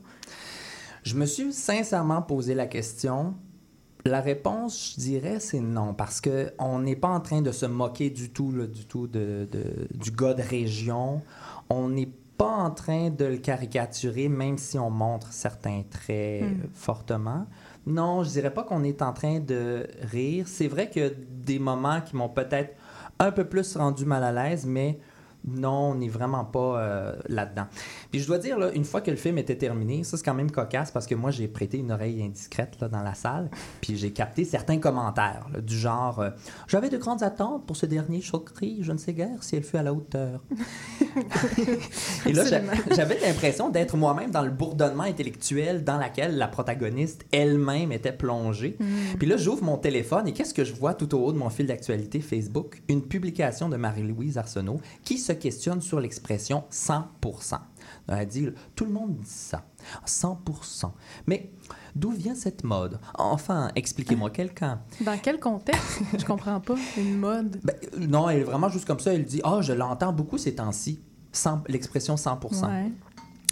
Je 1.04 1.16
me 1.16 1.26
suis 1.26 1.52
sincèrement 1.54 2.22
posé 2.22 2.56
la 2.56 2.66
question. 2.68 3.36
La 4.06 4.20
réponse, 4.20 4.96
je 4.96 5.02
dirais, 5.02 5.40
c'est 5.40 5.62
non, 5.62 5.94
parce 5.94 6.20
que 6.20 6.52
on 6.60 6.80
n'est 6.80 6.98
pas 6.98 7.08
en 7.08 7.22
train 7.22 7.42
de 7.42 7.52
se 7.54 7.66
moquer 7.66 8.10
du 8.10 8.32
tout, 8.32 8.52
là, 8.52 8.68
du 8.68 8.86
tout 8.86 9.08
de, 9.08 9.48
du 9.94 10.12
gars 10.12 10.34
de 10.34 10.42
région. 10.42 11.22
On 11.70 11.88
n'est 11.88 12.10
pas 12.38 12.52
en 12.52 12.72
train 12.72 13.10
de 13.10 13.24
le 13.26 13.38
caricaturer, 13.38 14.28
même 14.28 14.58
si 14.58 14.78
on 14.78 14.90
montre 14.90 15.32
certains 15.32 15.84
traits 15.90 16.44
Hmm. 16.44 16.68
fortement. 16.74 17.46
Non, 17.86 18.24
je 18.24 18.30
dirais 18.32 18.54
pas 18.54 18.64
qu'on 18.64 18.84
est 18.84 19.02
en 19.02 19.14
train 19.14 19.40
de 19.40 19.88
rire. 20.02 20.48
C'est 20.48 20.68
vrai 20.68 20.90
qu'il 20.90 21.04
y 21.04 21.06
a 21.06 21.12
des 21.30 21.60
moments 21.60 22.02
qui 22.02 22.16
m'ont 22.16 22.30
peut-être 22.30 22.76
un 23.20 23.32
peu 23.32 23.46
plus 23.46 23.76
rendu 23.78 24.06
mal 24.06 24.24
à 24.24 24.32
l'aise, 24.32 24.66
mais 24.66 25.00
non, 25.46 25.92
on 25.92 25.96
n'est 25.96 26.08
vraiment 26.10 26.46
pas 26.46 26.80
euh, 26.80 27.16
là-dedans. 27.28 27.66
Puis 28.12 28.22
je 28.22 28.28
dois 28.28 28.38
dire, 28.38 28.58
là, 28.58 28.72
une 28.74 28.86
fois 28.86 29.02
que 29.02 29.12
le 29.12 29.18
film 29.18 29.38
était 29.38 29.58
terminé, 29.58 30.04
ça 30.04 30.18
c'est 30.18 30.24
quand 30.24 30.34
même 30.34 30.52
cocasse 30.52 30.92
parce 30.92 31.06
que 31.08 31.16
moi 31.16 31.32
j'ai 31.32 31.48
prêté 31.48 31.78
une 31.78 31.92
oreille 31.92 32.24
indiscrète 32.24 32.78
là, 32.80 32.88
dans 32.88 33.02
la 33.04 33.14
salle, 33.14 33.50
puis 33.82 33.98
j'ai 33.98 34.12
capté 34.12 34.46
certains 34.46 34.78
commentaires 34.80 35.48
là, 35.54 35.60
du 35.62 35.78
genre 35.78 36.20
euh, 36.20 36.30
J'avais 36.68 36.90
de 36.90 36.98
grandes 36.98 37.24
attentes 37.24 37.66
pour 37.66 37.76
ce 37.76 37.86
dernier 37.86 38.22
choquerie, 38.22 38.80
je 38.82 38.92
ne 38.92 38.98
sais 38.98 39.14
guère 39.14 39.42
si 39.44 39.56
elle 39.56 39.64
fut 39.64 39.78
à 39.78 39.84
la 39.84 39.94
hauteur. 39.94 40.42
Et 42.26 42.34
là, 42.34 42.46
j'a- 42.46 42.62
j'avais 42.96 43.20
l'impression 43.20 43.70
d'être 43.70 43.98
moi-même 43.98 44.32
dans 44.32 44.42
le 44.42 44.52
bourdonnement 44.52 45.04
intellectuel 45.04 45.84
dans 45.84 45.98
laquelle 45.98 46.38
la 46.38 46.48
protagoniste 46.48 47.26
elle-même 47.32 47.92
était 47.92 48.12
plongée. 48.14 48.78
Puis 49.20 49.28
là, 49.28 49.38
j'ouvre 49.38 49.64
mon 49.64 49.78
téléphone 49.78 50.28
et 50.28 50.34
qu'est-ce 50.34 50.54
que 50.54 50.64
je 50.64 50.74
vois 50.74 50.94
tout 50.94 51.14
au 51.16 51.26
haut 51.26 51.34
de 51.34 51.38
mon 51.38 51.50
fil 51.50 51.66
d'actualité 51.66 52.20
Facebook? 52.22 52.82
Une 52.88 53.02
publication 53.02 53.70
de 53.70 53.78
Marie-Louise 53.78 54.38
Arsenault 54.38 54.80
qui 55.04 55.18
se 55.18 55.33
questionne 55.34 55.82
sur 55.82 56.00
l'expression 56.00 56.64
100% 56.72 57.60
Elle 58.08 58.28
dit, 58.28 58.50
tout 58.76 58.86
le 58.86 58.92
monde 58.92 59.16
dit 59.16 59.30
ça, 59.30 59.66
100% 60.06 60.92
Mais 61.28 61.52
d'où 61.96 62.12
vient 62.12 62.36
cette 62.36 62.64
mode? 62.64 63.00
Enfin, 63.16 63.72
expliquez-moi 63.76 64.30
quelqu'un. 64.30 64.82
Dans 65.02 65.18
quel 65.18 65.40
contexte? 65.40 66.02
Je 66.18 66.26
comprends 66.26 66.60
pas. 66.60 66.76
Une 66.98 67.18
mode. 67.18 67.60
Ben, 67.64 67.76
non, 67.98 68.30
elle 68.30 68.42
est 68.42 68.44
vraiment 68.44 68.70
juste 68.70 68.86
comme 68.86 69.00
ça. 69.00 69.14
Elle 69.14 69.26
dit 69.26 69.42
Ah, 69.44 69.62
je 69.62 69.74
l'entends 69.74 70.14
beaucoup 70.14 70.38
ces 70.38 70.56
temps-ci, 70.56 71.02
100 71.32 71.64
l'expression 71.68 72.18
100 72.18 72.40
Ouais. 72.64 72.92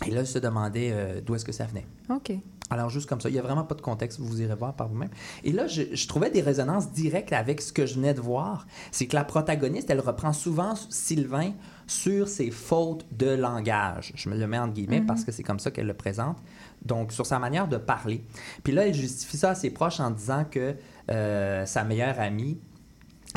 Et 0.07 0.11
là, 0.11 0.23
je 0.23 0.31
se 0.31 0.39
demandais 0.39 0.89
euh, 0.91 1.21
d'où 1.21 1.35
est-ce 1.35 1.45
que 1.45 1.51
ça 1.51 1.65
venait. 1.65 1.85
OK. 2.09 2.33
Alors, 2.71 2.89
juste 2.89 3.07
comme 3.07 3.21
ça, 3.21 3.29
il 3.29 3.33
n'y 3.33 3.39
a 3.39 3.41
vraiment 3.41 3.65
pas 3.65 3.75
de 3.75 3.81
contexte, 3.81 4.19
vous 4.19 4.41
irez 4.41 4.55
voir 4.55 4.73
par 4.73 4.87
vous-même. 4.87 5.09
Et 5.43 5.51
là, 5.51 5.67
je, 5.67 5.83
je 5.93 6.07
trouvais 6.07 6.31
des 6.31 6.41
résonances 6.41 6.91
directes 6.91 7.33
avec 7.33 7.61
ce 7.61 7.73
que 7.73 7.85
je 7.85 7.95
venais 7.95 8.13
de 8.13 8.21
voir. 8.21 8.65
C'est 8.91 9.07
que 9.07 9.15
la 9.15 9.25
protagoniste, 9.25 9.89
elle 9.89 9.99
reprend 9.99 10.31
souvent 10.31 10.73
Sylvain 10.89 11.51
sur 11.85 12.29
ses 12.29 12.49
fautes 12.49 13.05
de 13.11 13.29
langage. 13.29 14.13
Je 14.15 14.29
me 14.29 14.37
le 14.37 14.47
mets 14.47 14.57
entre 14.57 14.73
guillemets 14.73 15.01
parce 15.01 15.25
que 15.25 15.31
c'est 15.33 15.43
comme 15.43 15.59
ça 15.59 15.69
qu'elle 15.71 15.87
le 15.87 15.93
présente. 15.93 16.37
Donc, 16.83 17.11
sur 17.11 17.25
sa 17.25 17.37
manière 17.37 17.67
de 17.67 17.77
parler. 17.77 18.23
Puis 18.63 18.73
là, 18.73 18.87
elle 18.87 18.93
justifie 18.93 19.37
ça 19.37 19.51
à 19.51 19.55
ses 19.55 19.69
proches 19.69 19.99
en 19.99 20.09
disant 20.09 20.45
que 20.49 20.75
euh, 21.11 21.65
sa 21.65 21.83
meilleure 21.83 22.19
amie, 22.19 22.57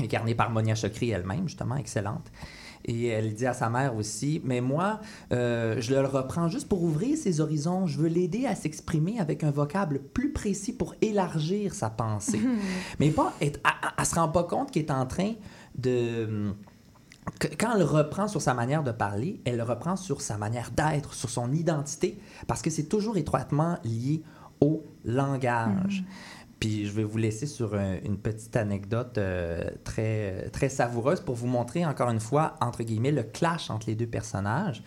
incarnée 0.00 0.34
par 0.34 0.50
Monia 0.50 0.74
Chokri 0.74 1.10
elle-même, 1.10 1.48
justement, 1.48 1.76
excellente. 1.76 2.30
Et 2.86 3.06
elle 3.06 3.32
dit 3.34 3.46
à 3.46 3.54
sa 3.54 3.70
mère 3.70 3.96
aussi, 3.96 4.42
mais 4.44 4.60
moi, 4.60 5.00
euh, 5.32 5.76
je 5.80 5.94
le 5.94 6.06
reprends 6.06 6.48
juste 6.48 6.68
pour 6.68 6.82
ouvrir 6.82 7.16
ses 7.16 7.40
horizons. 7.40 7.86
Je 7.86 7.98
veux 7.98 8.08
l'aider 8.08 8.44
à 8.46 8.54
s'exprimer 8.54 9.18
avec 9.20 9.42
un 9.42 9.50
vocable 9.50 10.00
plus 10.00 10.32
précis 10.32 10.72
pour 10.74 10.94
élargir 11.00 11.74
sa 11.74 11.88
pensée. 11.88 12.40
mais 13.00 13.10
pas 13.10 13.32
être, 13.40 13.58
elle, 13.64 13.90
elle- 13.98 14.04
se 14.04 14.14
rend 14.16 14.28
pas 14.28 14.44
compte 14.44 14.70
qu'elle 14.70 14.82
est 14.84 14.90
en 14.90 15.06
train 15.06 15.32
de... 15.78 16.52
que- 17.40 17.48
Quand 17.58 17.74
elle 17.74 17.84
reprend 17.84 18.28
sur 18.28 18.42
sa 18.42 18.52
manière 18.52 18.82
de 18.82 18.92
parler, 18.92 19.40
elle 19.46 19.56
le 19.56 19.62
reprend 19.62 19.96
sur 19.96 20.20
sa 20.20 20.36
manière 20.36 20.70
d'être, 20.70 21.14
sur 21.14 21.30
son 21.30 21.52
identité, 21.52 22.18
parce 22.46 22.60
que 22.60 22.68
c'est 22.68 22.84
toujours 22.84 23.16
étroitement 23.16 23.78
lié 23.84 24.22
au 24.60 24.82
langage. 25.06 26.04
Puis 26.64 26.86
je 26.86 26.92
vais 26.92 27.04
vous 27.04 27.18
laisser 27.18 27.46
sur 27.46 27.74
un- 27.74 27.98
une 28.02 28.16
petite 28.16 28.56
anecdote 28.56 29.18
euh, 29.18 29.68
très, 29.84 30.48
très 30.48 30.70
savoureuse 30.70 31.20
pour 31.20 31.34
vous 31.34 31.46
montrer 31.46 31.84
encore 31.84 32.08
une 32.08 32.20
fois, 32.20 32.54
entre 32.62 32.82
guillemets, 32.82 33.10
le 33.10 33.22
clash 33.22 33.68
entre 33.68 33.86
les 33.88 33.94
deux 33.94 34.06
personnages. 34.06 34.82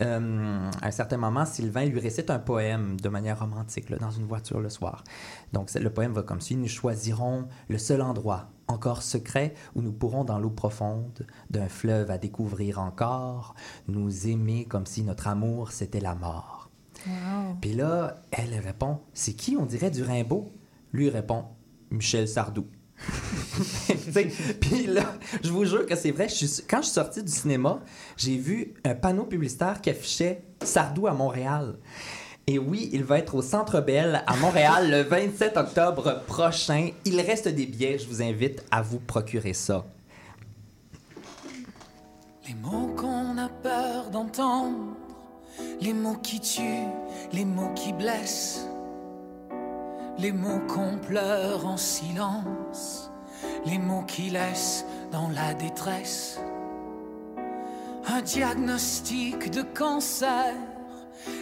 Euh, 0.00 0.70
à 0.80 0.86
un 0.86 0.90
certain 0.90 1.18
moment, 1.18 1.44
Sylvain 1.44 1.84
lui 1.84 2.00
récite 2.00 2.30
un 2.30 2.38
poème 2.38 2.98
de 2.98 3.08
manière 3.10 3.38
romantique 3.40 3.90
là, 3.90 3.98
dans 3.98 4.10
une 4.10 4.24
voiture 4.24 4.60
le 4.60 4.70
soir. 4.70 5.04
Donc 5.52 5.70
le 5.74 5.90
poème 5.90 6.14
va 6.14 6.22
comme 6.22 6.40
suit 6.40 6.56
Nous 6.56 6.68
choisirons 6.68 7.48
le 7.68 7.76
seul 7.76 8.00
endroit, 8.00 8.48
encore 8.66 9.02
secret, 9.02 9.52
où 9.74 9.82
nous 9.82 9.92
pourrons, 9.92 10.24
dans 10.24 10.38
l'eau 10.38 10.48
profonde 10.48 11.26
d'un 11.50 11.68
fleuve 11.68 12.10
à 12.10 12.16
découvrir 12.16 12.78
encore, 12.80 13.54
nous 13.88 14.26
aimer 14.26 14.64
comme 14.64 14.86
si 14.86 15.02
notre 15.02 15.28
amour 15.28 15.72
c'était 15.72 16.00
la 16.00 16.14
mort. 16.14 16.70
Wow. 17.06 17.56
Puis 17.60 17.74
là, 17.74 18.22
elle 18.30 18.58
répond 18.58 19.00
C'est 19.12 19.34
qui 19.34 19.58
On 19.60 19.66
dirait 19.66 19.90
du 19.90 20.02
Rimbaud. 20.02 20.50
Lui 20.92 21.08
répond 21.10 21.44
Michel 21.90 22.28
Sardou. 22.28 22.66
Puis 24.60 24.86
là, 24.86 25.14
je 25.42 25.50
vous 25.50 25.64
jure 25.64 25.86
que 25.86 25.96
c'est 25.96 26.10
vrai. 26.10 26.26
quand 26.68 26.78
je 26.78 26.84
suis 26.84 26.94
sorti 26.94 27.22
du 27.22 27.32
cinéma, 27.32 27.80
j'ai 28.16 28.36
vu 28.36 28.74
un 28.84 28.94
panneau 28.94 29.24
publicitaire 29.24 29.80
qui 29.80 29.90
affichait 29.90 30.42
Sardou 30.62 31.06
à 31.06 31.14
Montréal. 31.14 31.78
Et 32.46 32.58
oui, 32.58 32.90
il 32.92 33.04
va 33.04 33.18
être 33.18 33.36
au 33.36 33.42
Centre 33.42 33.80
Bell 33.80 34.24
à 34.26 34.36
Montréal 34.36 34.90
le 34.90 35.02
27 35.02 35.56
octobre 35.56 36.22
prochain. 36.26 36.90
Il 37.04 37.20
reste 37.20 37.48
des 37.48 37.66
billets. 37.66 37.98
Je 37.98 38.08
vous 38.08 38.22
invite 38.22 38.64
à 38.70 38.82
vous 38.82 38.98
procurer 38.98 39.52
ça. 39.52 39.86
Les 42.48 42.54
mots 42.54 42.92
qu'on 42.96 43.38
a 43.38 43.48
peur 43.48 44.10
d'entendre, 44.10 44.96
les 45.80 45.92
mots 45.92 46.16
qui 46.16 46.40
tuent, 46.40 46.88
les 47.32 47.44
mots 47.44 47.72
qui 47.74 47.92
blessent, 47.92 48.66
les 50.18 50.32
mots 50.32 50.60
qu'on 50.68 50.98
pleure 50.98 51.66
en 51.66 51.76
silence, 51.76 53.10
les 53.64 53.78
mots 53.78 54.04
qui 54.06 54.30
laissent 54.30 54.84
dans 55.10 55.28
la 55.28 55.54
détresse. 55.54 56.40
Un 58.06 58.22
diagnostic 58.22 59.50
de 59.50 59.62
cancer, 59.62 60.54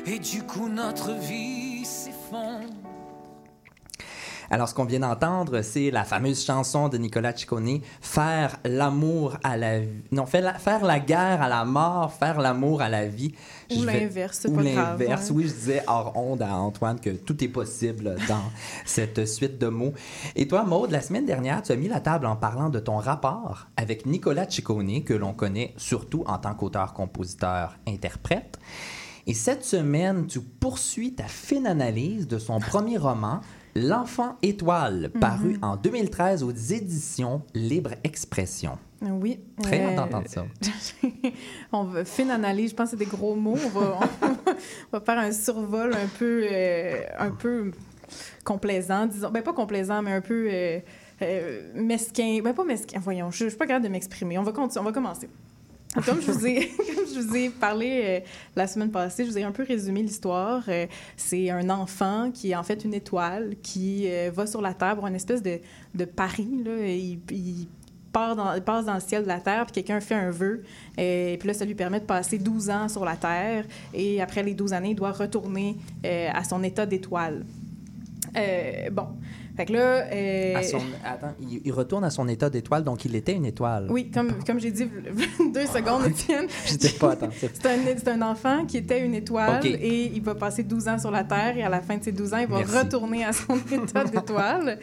et 0.06 0.18
du 0.18 0.42
coup 0.42 0.68
notre 0.68 1.12
vie. 1.12 1.67
Alors, 4.50 4.68
ce 4.68 4.74
qu'on 4.74 4.84
vient 4.84 5.00
d'entendre, 5.00 5.62
c'est 5.62 5.90
la 5.90 6.04
fameuse 6.04 6.44
chanson 6.44 6.88
de 6.88 6.96
Nicolas 6.96 7.36
Ciccone, 7.36 7.80
Faire 8.00 8.56
l'amour 8.64 9.36
à 9.44 9.58
la 9.58 9.80
vie. 9.80 9.88
Non, 10.10 10.24
faire 10.24 10.42
la, 10.42 10.54
faire 10.54 10.84
la 10.84 11.00
guerre 11.00 11.42
à 11.42 11.48
la 11.48 11.64
mort, 11.64 12.14
faire 12.14 12.40
l'amour 12.40 12.80
à 12.80 12.88
la 12.88 13.06
vie. 13.06 13.34
Ou 13.76 13.82
l'inverse, 13.82 14.38
c'est 14.42 14.54
pas 14.54 14.62
grave, 14.62 15.00
l'inverse. 15.00 15.30
Oui, 15.30 15.46
je 15.46 15.52
disais 15.52 15.82
hors 15.86 16.16
onde 16.16 16.40
à 16.40 16.54
Antoine 16.54 16.98
que 16.98 17.10
tout 17.10 17.44
est 17.44 17.48
possible 17.48 18.16
dans 18.26 18.44
cette 18.86 19.26
suite 19.26 19.58
de 19.58 19.68
mots. 19.68 19.92
Et 20.34 20.48
toi, 20.48 20.64
Maude, 20.64 20.92
la 20.92 21.02
semaine 21.02 21.26
dernière, 21.26 21.62
tu 21.62 21.72
as 21.72 21.76
mis 21.76 21.88
la 21.88 22.00
table 22.00 22.24
en 22.26 22.36
parlant 22.36 22.70
de 22.70 22.78
ton 22.78 22.96
rapport 22.96 23.66
avec 23.76 24.06
Nicolas 24.06 24.48
Ciccone, 24.48 25.04
que 25.04 25.14
l'on 25.14 25.34
connaît 25.34 25.74
surtout 25.76 26.24
en 26.26 26.38
tant 26.38 26.54
qu'auteur-compositeur-interprète. 26.54 28.58
Et 29.26 29.34
cette 29.34 29.62
semaine, 29.62 30.26
tu 30.26 30.40
poursuis 30.40 31.12
ta 31.12 31.24
fine 31.24 31.66
analyse 31.66 32.26
de 32.26 32.38
son 32.38 32.60
premier 32.60 32.96
roman, 32.96 33.42
L'enfant 33.86 34.36
étoile, 34.42 35.10
paru 35.20 35.54
Mhm. 35.54 35.58
en 35.64 35.76
2013 35.76 36.42
aux 36.42 36.50
éditions 36.50 37.42
Libre 37.54 37.90
Expression. 38.04 38.78
Oui. 39.02 39.38
Très 39.62 39.92
Euh, 39.92 39.94
d'entendre 39.96 40.26
ça. 40.28 40.44
on 41.72 41.84
va 41.84 42.04
fine 42.04 42.30
analyse, 42.30 42.70
je 42.70 42.74
pense 42.74 42.90
que 42.90 42.96
c'est 42.98 43.04
des 43.04 43.10
gros 43.10 43.34
mots. 43.36 43.56
On 43.64 43.68
va, 43.68 44.00
on 44.22 44.98
va 44.98 45.00
faire 45.00 45.18
un 45.18 45.30
survol 45.32 45.94
un 45.94 46.08
peu, 46.18 46.44
euh, 46.50 47.02
un 47.18 47.30
peu 47.30 47.70
complaisant, 48.44 49.06
disons. 49.06 49.30
Ben, 49.30 49.42
pas 49.42 49.52
complaisant, 49.52 50.02
mais 50.02 50.12
un 50.12 50.20
peu 50.20 50.48
euh, 50.50 50.80
euh, 51.22 51.70
mesquin. 51.74 52.40
Ben, 52.42 52.52
pas 52.54 52.64
mesquin. 52.64 52.98
Voyons, 53.00 53.30
je, 53.30 53.44
je 53.44 53.48
suis 53.50 53.58
pas 53.58 53.66
capable 53.66 53.84
de 53.84 53.90
m'exprimer. 53.90 54.36
On 54.38 54.42
va, 54.42 54.52
on 54.56 54.82
va 54.82 54.92
commencer. 54.92 55.28
Comme 56.04 56.20
je 56.20 56.30
vous 56.30 56.46
ai, 56.46 56.68
comme 56.94 57.06
je 57.14 57.18
vous 57.20 57.34
ai 57.34 57.48
parlé 57.48 58.02
euh, 58.04 58.20
la 58.54 58.66
semaine 58.66 58.90
passée, 58.90 59.24
je 59.24 59.30
vous 59.30 59.38
ai 59.38 59.42
un 59.42 59.52
peu 59.52 59.64
résumé 59.64 60.02
l'histoire. 60.02 60.62
Euh, 60.68 60.86
c'est 61.16 61.48
un 61.50 61.70
enfant 61.70 62.30
qui 62.32 62.50
est 62.50 62.54
en 62.56 62.62
fait 62.62 62.84
une 62.84 62.92
étoile 62.94 63.54
qui 63.62 64.04
euh, 64.06 64.30
va 64.32 64.46
sur 64.46 64.60
la 64.60 64.74
Terre 64.74 64.96
pour 64.96 65.06
une 65.06 65.14
espèce 65.14 65.42
de, 65.42 65.58
de 65.94 66.04
pari. 66.04 66.46
Il, 66.66 67.20
il 67.34 67.68
part 68.12 68.36
dans, 68.36 68.60
passe 68.60 68.84
dans 68.84 68.94
le 68.94 69.00
ciel 69.00 69.22
de 69.22 69.28
la 69.28 69.40
Terre, 69.40 69.64
puis 69.64 69.72
quelqu'un 69.72 70.00
fait 70.00 70.14
un 70.14 70.30
vœu. 70.30 70.62
euh, 70.98 71.32
Et 71.32 71.38
puis 71.38 71.48
là, 71.48 71.54
ça 71.54 71.64
lui 71.64 71.74
permet 71.74 72.00
de 72.00 72.04
passer 72.06 72.38
12 72.38 72.68
ans 72.68 72.88
sur 72.88 73.04
la 73.04 73.16
Terre. 73.16 73.64
Et 73.94 74.20
après 74.20 74.42
les 74.42 74.52
12 74.54 74.74
années, 74.74 74.90
il 74.90 74.94
doit 74.96 75.12
retourner 75.12 75.78
à 76.04 76.44
son 76.44 76.62
état 76.64 76.84
d'étoile. 76.84 77.46
Bon. 78.92 79.08
Fait 79.58 79.66
que 79.66 79.72
là. 79.72 80.06
euh, 80.12 80.54
À 80.56 80.62
son- 80.62 80.78
Attends, 81.04 81.34
il, 81.64 81.72
retourne 81.72 82.04
à 82.04 82.10
son 82.10 82.28
état 82.28 82.48
d'étoile, 82.48 82.84
donc 82.84 83.04
il 83.04 83.16
était 83.16 83.32
une 83.34 83.44
étoile. 83.44 83.88
Oui, 83.90 84.08
comme, 84.08 84.32
comme 84.44 84.60
j'ai 84.60 84.70
dit 84.70 84.84
deux 85.52 85.66
secondes, 85.66 86.06
Étienne. 86.06 86.46
J'étais 86.64 86.90
pas 86.90 87.10
attentif. 87.10 87.50
C'est 87.60 88.08
un, 88.08 88.22
enfant 88.22 88.64
qui 88.66 88.76
était 88.76 89.04
une 89.04 89.14
étoile 89.14 89.66
et 89.66 90.12
il 90.14 90.22
va 90.22 90.36
passer 90.36 90.62
12 90.62 90.86
ans 90.86 90.98
sur 91.00 91.10
la 91.10 91.24
Terre 91.24 91.58
et 91.58 91.64
à 91.64 91.68
la 91.68 91.80
fin 91.80 91.96
de 91.96 92.04
ces 92.04 92.12
12 92.12 92.34
ans, 92.34 92.38
il 92.38 92.46
va 92.46 92.58
Merci. 92.58 92.78
retourner 92.78 93.24
à 93.24 93.32
son 93.32 93.56
état 93.72 94.04
d'étoile. 94.04 94.78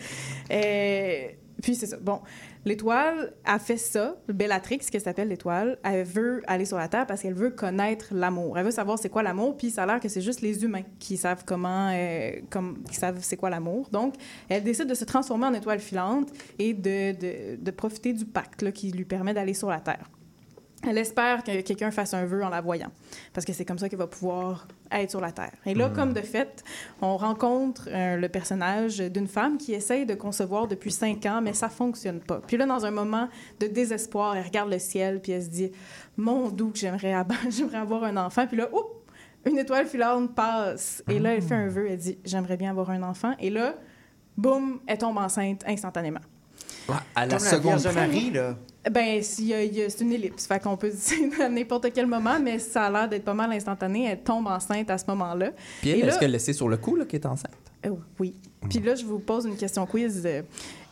Euh, 0.52 1.28
puis 1.62 1.76
c'est 1.76 1.86
ça. 1.88 1.96
Bon. 2.02 2.20
L'étoile 2.66 3.32
a 3.46 3.60
fait 3.60 3.78
ça, 3.78 4.18
Bellatrix, 4.28 4.80
qu'elle 4.80 5.02
s'appelle 5.02 5.28
l'étoile, 5.28 5.78
elle 5.84 6.04
veut 6.04 6.42
aller 6.48 6.66
sur 6.66 6.78
la 6.78 6.88
Terre 6.88 7.06
parce 7.06 7.22
qu'elle 7.22 7.36
veut 7.36 7.52
connaître 7.52 8.08
l'amour. 8.12 8.58
Elle 8.58 8.66
veut 8.66 8.72
savoir 8.72 8.98
c'est 8.98 9.10
quoi 9.10 9.22
l'amour, 9.22 9.56
puis 9.56 9.70
ça 9.70 9.84
a 9.84 9.86
l'air 9.86 10.00
que 10.00 10.10
c'est 10.10 10.22
juste 10.22 10.42
les 10.42 10.64
humains 10.64 10.82
qui 10.98 11.16
savent 11.16 11.44
comment, 11.46 11.92
euh, 11.94 12.32
qui 12.90 12.96
savent 12.96 13.20
c'est 13.22 13.38
quoi 13.38 13.52
l'amour. 13.52 13.88
Donc, 13.92 14.16
elle 14.50 14.64
décide 14.64 14.88
de 14.88 14.96
se 14.96 15.06
transformer 15.06 15.46
en 15.46 15.54
étoile 15.54 15.80
filante 15.80 16.30
et 16.58 16.74
de, 16.74 17.72
profiter 17.72 18.14
du 18.14 18.26
pacte 18.26 18.72
qui 18.72 18.92
lui 18.92 19.06
permet 19.06 19.36
d'aller 19.36 19.54
sur 19.54 19.70
la 19.70 19.80
Terre. 19.80 20.10
Elle 20.88 20.98
espère 20.98 21.44
que 21.44 21.62
quelqu'un 21.62 21.92
fasse 21.92 22.14
un 22.14 22.26
vœu 22.26 22.44
en 22.44 22.50
la 22.50 22.62
voyant, 22.62 22.92
parce 23.34 23.46
que 23.46 23.54
c'est 23.54 23.66
comme 23.66 23.80
ça 23.80 23.90
qu'elle 23.90 24.00
va 24.00 24.08
pouvoir 24.08 24.68
être 24.92 25.10
sur 25.10 25.20
la 25.22 25.32
Terre. 25.32 25.52
Et 25.66 25.74
là, 25.74 25.90
comme 25.96 26.14
de 26.14 26.22
fait, 26.22 26.64
on 27.02 27.18
rencontre 27.18 27.88
euh, 27.92 28.18
le 28.18 28.30
personnage 28.30 28.98
d'une 29.00 29.28
femme 29.28 29.58
qui 29.58 29.74
essaye 29.74 30.06
de 30.06 30.14
concevoir 30.14 30.68
depuis 30.68 30.92
cinq 30.92 31.26
ans, 31.26 31.42
mais 31.42 31.54
ça 31.54 31.70
fonctionne 31.70 32.20
pas. 32.20 32.40
Puis 32.46 32.58
là, 32.58 32.66
dans 32.66 32.86
un 32.86 32.92
moment 32.92 33.28
de 33.60 33.68
désespoir, 33.68 34.36
elle 34.36 34.44
regarde 34.46 34.70
le 34.72 34.80
ciel, 34.80 35.22
puis 35.22 35.32
elle 35.32 35.44
se 35.44 35.50
dit 35.50 35.72
«Mon 36.18 36.50
doux, 36.50 36.70
que 36.72 36.78
j'aimerais 36.78 37.14
ab- 37.14 37.34
j'aimerais 37.50 37.78
avoir 37.80 38.04
un 38.04 38.18
enfant.» 38.18 38.46
Puis 38.48 38.58
là, 38.58 38.70
oups, 38.72 38.86
une 39.46 39.58
étoile 39.58 39.86
filante 39.88 40.34
passe. 40.36 41.04
Et 41.10 41.20
là, 41.20 41.34
elle 41.36 41.42
fait 41.42 41.56
un 41.56 41.68
vœu, 41.68 41.88
elle 41.90 41.98
dit 41.98 42.18
«J'aimerais 42.26 42.58
bien 42.58 42.70
avoir 42.72 42.90
un 42.92 43.02
enfant.» 43.04 43.34
Et 43.40 43.50
là, 43.50 43.76
boum, 44.38 44.80
elle 44.88 44.98
tombe 44.98 45.18
enceinte 45.18 45.64
instantanément. 45.68 46.20
À 47.16 47.26
la 47.26 47.36
Comme 47.38 47.44
la 47.46 47.52
seconde 47.52 47.94
Marie, 47.96 48.32
là. 48.32 48.56
Ben, 48.92 49.22
c'est 49.24 50.02
une 50.02 50.12
ellipse. 50.14 50.46
Fait 50.46 50.62
qu'on 50.62 50.78
peut 50.78 50.90
dire 50.92 51.42
à 51.42 51.50
n'importe 51.50 51.88
quel 51.94 52.06
moment, 52.08 52.40
mais 52.40 52.60
ça 52.60 52.86
a 52.86 52.92
l'air 52.92 53.10
d'être 53.10 53.24
pas 53.26 53.34
mal 53.34 53.52
instantané. 53.52 54.06
Elle 54.06 54.20
tombe 54.20 54.48
enceinte 54.48 54.90
à 54.90 54.98
ce 54.98 55.06
moment-là. 55.08 55.52
Puis 55.82 55.92
elle, 55.92 56.08
est-ce 56.08 56.20
qu'elle 56.20 56.32
le 56.32 56.40
sait 56.40 56.54
sur 56.54 56.70
le 56.70 56.78
coup 56.78 56.96
là, 56.96 57.06
qu'elle 57.06 57.22
est 57.22 57.26
enceinte? 57.28 57.52
Euh, 57.86 57.92
oui. 58.20 58.36
Puis 58.70 58.80
là, 58.80 58.96
je 58.96 59.06
vous 59.06 59.20
pose 59.20 59.46
une 59.46 59.58
question 59.58 59.86
quiz. 59.86 60.22
Euh, 60.26 60.42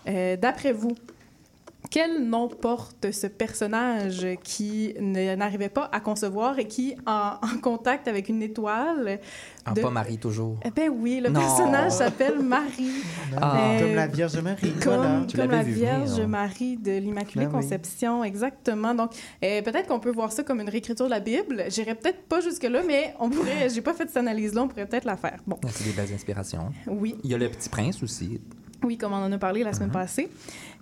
euh, 0.07 0.37
D'après 0.37 0.73
vous, 0.73 0.95
quel 1.93 2.23
nom 2.27 2.47
porte 2.47 3.11
ce 3.11 3.27
personnage 3.27 4.25
qui 4.43 4.95
n'arrivait 4.99 5.69
pas 5.69 5.89
à 5.91 5.99
concevoir 5.99 6.57
et 6.57 6.67
qui, 6.67 6.95
en, 7.05 7.33
en 7.43 7.59
contact 7.61 8.07
avec 8.07 8.29
une 8.29 8.41
étoile... 8.41 9.19
Ah, 9.63 9.73
de- 9.73 9.81
pas 9.81 9.91
Marie 9.91 10.17
toujours. 10.17 10.57
Eh 10.65 10.71
ben 10.71 10.89
oui, 10.89 11.19
le 11.23 11.29
Non. 11.29 11.39
personnage 11.39 11.91
s'appelle 11.91 12.39
Marie. 12.39 13.03
Ah. 13.39 13.57
Euh, 13.75 13.79
Comme 13.79 13.95
la 13.95 14.07
Vierge 14.07 14.37
Marie. 14.39 14.71
Comme, 14.83 14.95
Voilà. 14.95 15.21
Tu 15.27 15.37
comme 15.37 15.51
la 15.51 15.61
vu 15.61 15.73
Vierge 15.73 16.09
venir. 16.13 16.27
Marie 16.27 16.77
de 16.77 16.93
l'Immaculée 16.97 17.45
Ben 17.45 17.51
oui. 17.53 17.61
Conception, 17.61 18.23
exactement. 18.23 18.95
Donc, 18.95 19.11
euh, 19.43 19.61
peut-être 19.61 19.87
qu'on 19.87 19.99
peut 19.99 20.11
voir 20.11 20.31
ça 20.31 20.41
comme 20.41 20.61
une 20.61 20.69
réécriture 20.69 21.05
de 21.05 21.11
la 21.11 21.19
Bible. 21.19 21.65
J'irai 21.69 21.93
peut-être 21.93 22.23
pas 22.23 22.41
jusque-là, 22.41 22.81
mais 22.87 23.13
on 23.19 23.29
pourrait. 23.29 23.69
J'ai 23.69 23.81
pas 23.81 23.93
fait 23.93 24.07
cette 24.07 24.17
analyse-là, 24.17 24.63
on 24.63 24.67
pourrait 24.67 24.87
peut-être 24.87 25.05
la 25.05 25.15
faire. 25.15 25.37
Bon, 25.45 25.59
Ah, 25.63 25.67
C'est 25.71 25.83
des 25.83 25.91
belles 25.91 26.11
inspirations. 26.13 26.71
oui, 26.87 27.15
Il 27.23 27.29
y 27.29 27.35
a 27.35 27.37
le 27.37 27.49
petit 27.49 27.69
prince 27.69 28.01
aussi. 28.01 28.41
Oui, 28.83 28.97
comme 28.97 29.13
on 29.13 29.17
en 29.17 29.31
a 29.31 29.37
parlé 29.37 29.63
la 29.63 29.73
semaine 29.73 29.91
passée. 29.91 30.29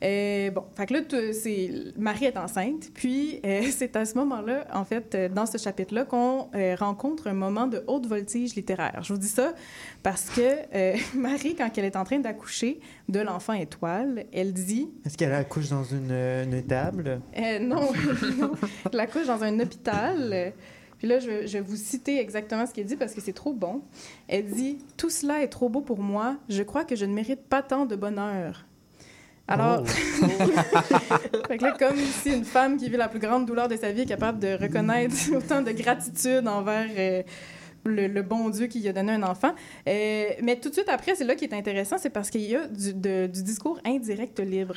Euh, 0.04 0.50
bon, 0.50 0.64
fait 0.76 0.88
que 0.88 0.94
là, 0.94 1.00
c'est 1.34 1.70
Marie 1.98 2.26
est 2.26 2.38
enceinte, 2.38 2.90
puis 2.94 3.40
euh, 3.46 3.62
c'est 3.72 3.96
à 3.96 4.06
ce 4.06 4.16
moment-là, 4.16 4.66
en 4.74 4.84
fait, 4.84 5.14
euh, 5.14 5.30
dans 5.30 5.46
ce 5.46 5.58
chapitre-là, 5.58 6.06
qu'on 6.06 6.50
rencontre 6.78 7.28
un 7.28 7.34
moment 7.34 7.68
de 7.68 7.84
haute 7.88 8.08
voltige 8.08 8.56
littéraire. 8.56 9.02
Je 9.04 9.14
vous 9.14 9.20
dis 9.20 9.28
ça 9.28 9.54
parce 10.04 10.30
que 10.30 11.16
Marie, 11.18 11.56
quand 11.56 11.70
elle 11.78 11.86
est 11.86 11.96
en 11.96 12.04
train 12.04 12.20
d'accoucher 12.20 12.80
de 13.10 13.20
l'enfant 13.20 13.54
étoile, 13.54 14.26
elle 14.34 14.54
dit 14.54 14.90
Est-ce 15.06 15.18
qu'elle 15.18 15.34
accouche 15.34 15.70
dans 15.70 15.84
une, 15.84 16.12
une 16.12 16.64
table? 16.64 17.22
Non, 17.62 17.92
non. 18.40 18.52
Elle 18.92 19.00
accouche 19.00 19.28
dans 19.28 19.44
un 19.44 19.60
hôpital. 19.60 20.54
Puis 21.02 21.08
là, 21.10 21.18
je, 21.20 21.28
vais- 21.28 21.48
je 21.48 21.54
vais 21.54 21.62
vous 21.62 21.76
citer 21.76 22.20
exactement 22.20 22.68
ce 22.68 22.74
qu'elle 22.74 22.86
dit 22.86 22.96
parce 22.96 23.16
que 23.16 23.22
c'est 23.22 23.34
trop 23.34 23.54
bon. 23.54 23.82
Elle 24.28 24.46
dit 24.46 24.78
Tout 24.98 25.10
cela 25.10 25.42
est 25.42 25.48
trop 25.48 25.68
beau 25.68 25.82
pour 25.82 25.98
moi. 26.00 26.36
Je 26.48 26.62
crois 26.62 26.86
que 26.86 26.96
je 26.96 27.06
ne 27.06 27.14
mérite 27.14 27.42
pas 27.42 27.64
tant 27.64 27.88
de 27.88 27.96
bonheur. 27.96 28.66
Alors, 29.48 29.84
fait 31.48 31.58
que 31.58 31.64
là, 31.64 31.76
comme 31.78 31.98
si 31.98 32.30
une 32.30 32.46
femme 32.46 32.78
qui 32.78 32.88
vit 32.88 32.98
la 32.98 33.10
plus 33.10 33.20
grande 33.20 33.46
douleur 33.48 33.68
de 33.68 33.76
sa 33.76 33.92
vie 33.92 34.02
est 34.02 34.06
capable 34.06 34.38
de 34.40 34.54
reconnaître 34.62 35.16
autant 35.36 35.62
de 35.64 35.72
gratitude 35.72 36.48
envers 36.48 36.88
euh, 36.96 37.24
le, 37.86 38.08
le 38.08 38.22
bon 38.22 38.50
Dieu 38.50 38.68
qui 38.68 38.80
lui 38.82 38.88
a 38.90 38.94
donné 38.94 39.14
un 39.14 39.24
enfant. 39.24 39.54
Euh, 39.88 40.26
mais 40.44 40.56
tout 40.58 40.70
de 40.70 40.74
suite 40.74 40.90
après, 40.90 41.16
c'est 41.16 41.24
là 41.24 41.36
qui 41.36 41.46
est 41.46 41.54
intéressant, 41.54 41.98
c'est 41.98 42.10
parce 42.10 42.30
qu'il 42.30 42.42
y 42.42 42.56
a 42.56 42.68
du, 42.68 42.94
de- 42.94 43.28
du 43.28 43.44
discours 43.44 43.80
indirect 43.86 44.40
libre. 44.40 44.76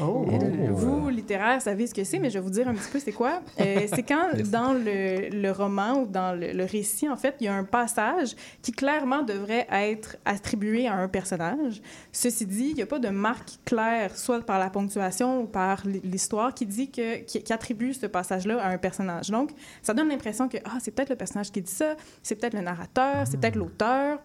Oh! 0.00 0.26
Euh, 0.30 0.68
Vous, 0.70 1.08
littéraire, 1.08 1.60
savez 1.62 1.86
ce 1.86 1.94
que 1.94 2.04
c'est, 2.04 2.18
mais 2.18 2.30
je 2.30 2.34
vais 2.34 2.44
vous 2.44 2.50
dire 2.50 2.68
un 2.68 2.74
petit 2.74 2.90
peu 2.90 2.98
c'est 2.98 3.12
quoi. 3.12 3.40
Euh, 3.60 3.86
c'est 3.92 4.02
quand, 4.02 4.28
dans 4.50 4.72
le, 4.72 5.28
le 5.30 5.50
roman 5.50 6.00
ou 6.02 6.06
dans 6.06 6.38
le, 6.38 6.52
le 6.52 6.64
récit, 6.64 7.08
en 7.08 7.16
fait, 7.16 7.34
il 7.40 7.44
y 7.44 7.48
a 7.48 7.54
un 7.54 7.64
passage 7.64 8.34
qui 8.62 8.72
clairement 8.72 9.22
devrait 9.22 9.66
être 9.70 10.16
attribué 10.24 10.86
à 10.86 10.94
un 10.94 11.08
personnage. 11.08 11.80
Ceci 12.12 12.46
dit, 12.46 12.68
il 12.70 12.74
n'y 12.76 12.82
a 12.82 12.86
pas 12.86 12.98
de 12.98 13.08
marque 13.08 13.50
claire, 13.64 14.16
soit 14.16 14.40
par 14.44 14.58
la 14.58 14.70
ponctuation 14.70 15.42
ou 15.42 15.46
par 15.46 15.82
l'histoire, 16.04 16.54
qui 16.54 16.66
dit 16.66 16.90
que, 16.90 17.18
qui, 17.18 17.42
qui 17.42 17.52
attribue 17.52 17.92
ce 17.94 18.06
passage-là 18.06 18.62
à 18.62 18.68
un 18.68 18.78
personnage. 18.78 19.30
Donc, 19.30 19.50
ça 19.82 19.94
donne 19.94 20.08
l'impression 20.08 20.48
que 20.48 20.58
ah, 20.64 20.78
c'est 20.80 20.90
peut-être 20.90 21.10
le 21.10 21.16
personnage 21.16 21.50
qui 21.50 21.60
dit 21.62 21.70
ça, 21.72 21.96
c'est 22.22 22.34
peut-être 22.42 22.54
le 22.54 22.60
narrateur, 22.62 23.26
c'est 23.26 23.38
peut-être 23.40 23.56
l'auteur. 23.56 24.18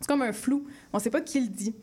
C'est 0.00 0.06
comme 0.08 0.22
un 0.22 0.32
flou. 0.32 0.64
On 0.92 0.96
ne 0.98 1.02
sait 1.02 1.10
pas 1.10 1.20
qui 1.20 1.40
le 1.40 1.48
dit. 1.48 1.74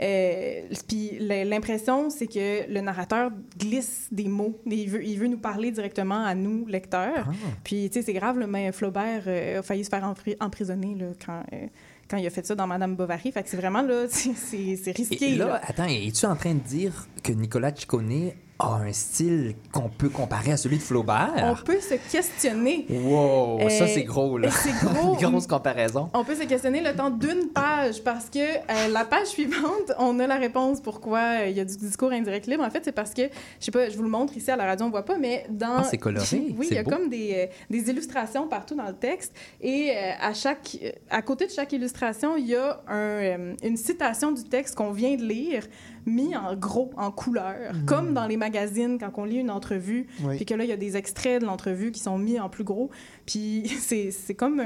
Euh, 0.00 0.60
puis 0.86 1.18
l'impression, 1.20 2.08
c'est 2.08 2.28
que 2.28 2.70
le 2.72 2.80
narrateur 2.80 3.30
glisse 3.58 4.06
des 4.12 4.28
mots. 4.28 4.56
Il 4.64 4.88
veut, 4.88 5.04
il 5.04 5.18
veut 5.18 5.26
nous 5.26 5.38
parler 5.38 5.70
directement 5.72 6.24
à 6.24 6.34
nous, 6.34 6.66
lecteurs. 6.66 7.26
Ah. 7.28 7.32
Puis, 7.64 7.90
tu 7.90 7.94
sais, 7.98 8.06
c'est 8.06 8.12
grave, 8.12 8.38
là, 8.38 8.46
mais 8.46 8.70
Flaubert 8.72 9.24
euh, 9.26 9.58
a 9.58 9.62
failli 9.62 9.84
se 9.84 9.90
faire 9.90 10.04
empri- 10.04 10.36
emprisonner 10.40 10.94
là, 10.94 11.06
quand, 11.26 11.42
euh, 11.52 11.66
quand 12.08 12.16
il 12.16 12.26
a 12.26 12.30
fait 12.30 12.46
ça 12.46 12.54
dans 12.54 12.66
Madame 12.68 12.94
Bovary. 12.94 13.32
Fait 13.32 13.42
que 13.42 13.48
c'est 13.50 13.56
vraiment, 13.56 13.82
là, 13.82 14.06
c'est 14.08 14.34
c'est- 14.34 14.76
c'est 14.76 14.92
risqué. 14.96 15.32
Et 15.32 15.36
là, 15.36 15.46
là. 15.48 15.60
attends, 15.64 15.86
es-tu 15.86 16.26
en 16.26 16.36
train 16.36 16.54
de 16.54 16.60
dire 16.60 17.08
que 17.24 17.32
Nicolas 17.32 17.74
Ciccone 17.74 18.30
a 18.60 18.74
un 18.74 18.92
style 18.92 19.54
qu'on 19.72 19.88
peut 19.88 20.08
comparer 20.08 20.50
à 20.52 20.56
celui 20.56 20.78
de 20.78 20.82
On 20.82 20.86
Flaubert? 20.86 21.62
peut 21.64 21.78
se 21.80 21.94
questionner. 22.10 22.86
Wow, 22.90 23.60
ça 23.68 23.84
Euh, 23.84 23.86
c'est 23.94 24.02
gros, 24.02 24.36
là. 24.36 24.50
C'est 24.50 24.72
gros. 24.84 25.14
Grosse 25.20 25.46
comparaison. 25.46 26.10
On 26.12 26.24
peut 26.24 26.34
se 26.34 26.42
questionner 26.44 26.80
le 26.80 26.94
temps 26.96 27.10
d'une 27.10 27.48
page 27.54 28.02
parce 28.02 28.28
que 28.28 28.38
euh, 28.40 28.88
la 28.92 29.04
page 29.04 29.28
suivante, 29.28 29.92
on 29.98 30.18
a 30.18 30.26
la 30.26 30.36
réponse 30.36 30.80
pourquoi 30.80 31.20
euh, 31.42 31.46
il 31.48 31.56
y 31.56 31.60
a 31.60 31.64
du 31.64 31.76
discours 31.76 32.10
indirect 32.10 32.46
libre. 32.48 32.64
En 32.64 32.70
fait, 32.70 32.84
c'est 32.84 32.92
parce 32.92 33.14
que, 33.14 33.22
je 33.60 33.64
sais 33.64 33.70
pas, 33.70 33.88
je 33.90 33.96
vous 33.96 34.02
le 34.02 34.08
montre 34.08 34.36
ici 34.36 34.50
à 34.50 34.56
la 34.56 34.64
radio, 34.66 34.86
on 34.86 34.90
voit 34.90 35.04
pas, 35.04 35.18
mais 35.18 35.46
dans... 35.50 35.76
Ah, 35.78 35.84
c'est 35.84 35.98
coloré, 35.98 36.26
oui, 36.58 36.66
il 36.70 36.74
y 36.74 36.78
a 36.78 36.82
beau. 36.82 36.90
comme 36.90 37.08
des, 37.08 37.32
euh, 37.34 37.46
des 37.70 37.90
illustrations 37.90 38.48
partout 38.48 38.74
dans 38.74 38.86
le 38.88 38.94
texte 38.94 39.32
et 39.60 39.90
euh, 39.96 40.10
à 40.20 40.34
chaque... 40.34 40.76
euh, 40.82 40.90
à 41.10 41.22
côté 41.22 41.46
de 41.46 41.52
chaque 41.52 41.72
illustration, 41.72 42.36
il 42.36 42.46
y 42.48 42.56
a 42.56 42.80
un, 42.88 42.96
euh, 42.96 43.54
une 43.62 43.76
citation 43.76 44.32
du 44.32 44.42
texte 44.44 44.74
qu'on 44.74 44.90
vient 44.90 45.14
de 45.14 45.22
lire 45.24 45.64
mis 46.08 46.36
en 46.36 46.54
gros, 46.56 46.90
en 46.96 47.10
couleur, 47.10 47.72
comme 47.86 48.14
dans 48.14 48.26
les 48.26 48.36
magazines 48.36 48.98
quand 48.98 49.10
on 49.16 49.24
lit 49.24 49.36
une 49.38 49.50
entrevue 49.50 50.06
Oui. 50.24 50.36
puis 50.36 50.44
que 50.46 50.54
là, 50.54 50.64
il 50.64 50.70
y 50.70 50.72
a 50.72 50.76
des 50.76 50.96
extraits 50.96 51.40
de 51.40 51.46
l'entrevue 51.46 51.92
qui 51.92 52.00
sont 52.00 52.18
mis 52.18 52.38
en 52.40 52.48
plus 52.48 52.64
gros. 52.64 52.90
Puis 53.26 53.68
c'est 53.80 54.10
c'est 54.10 54.34
comme... 54.34 54.62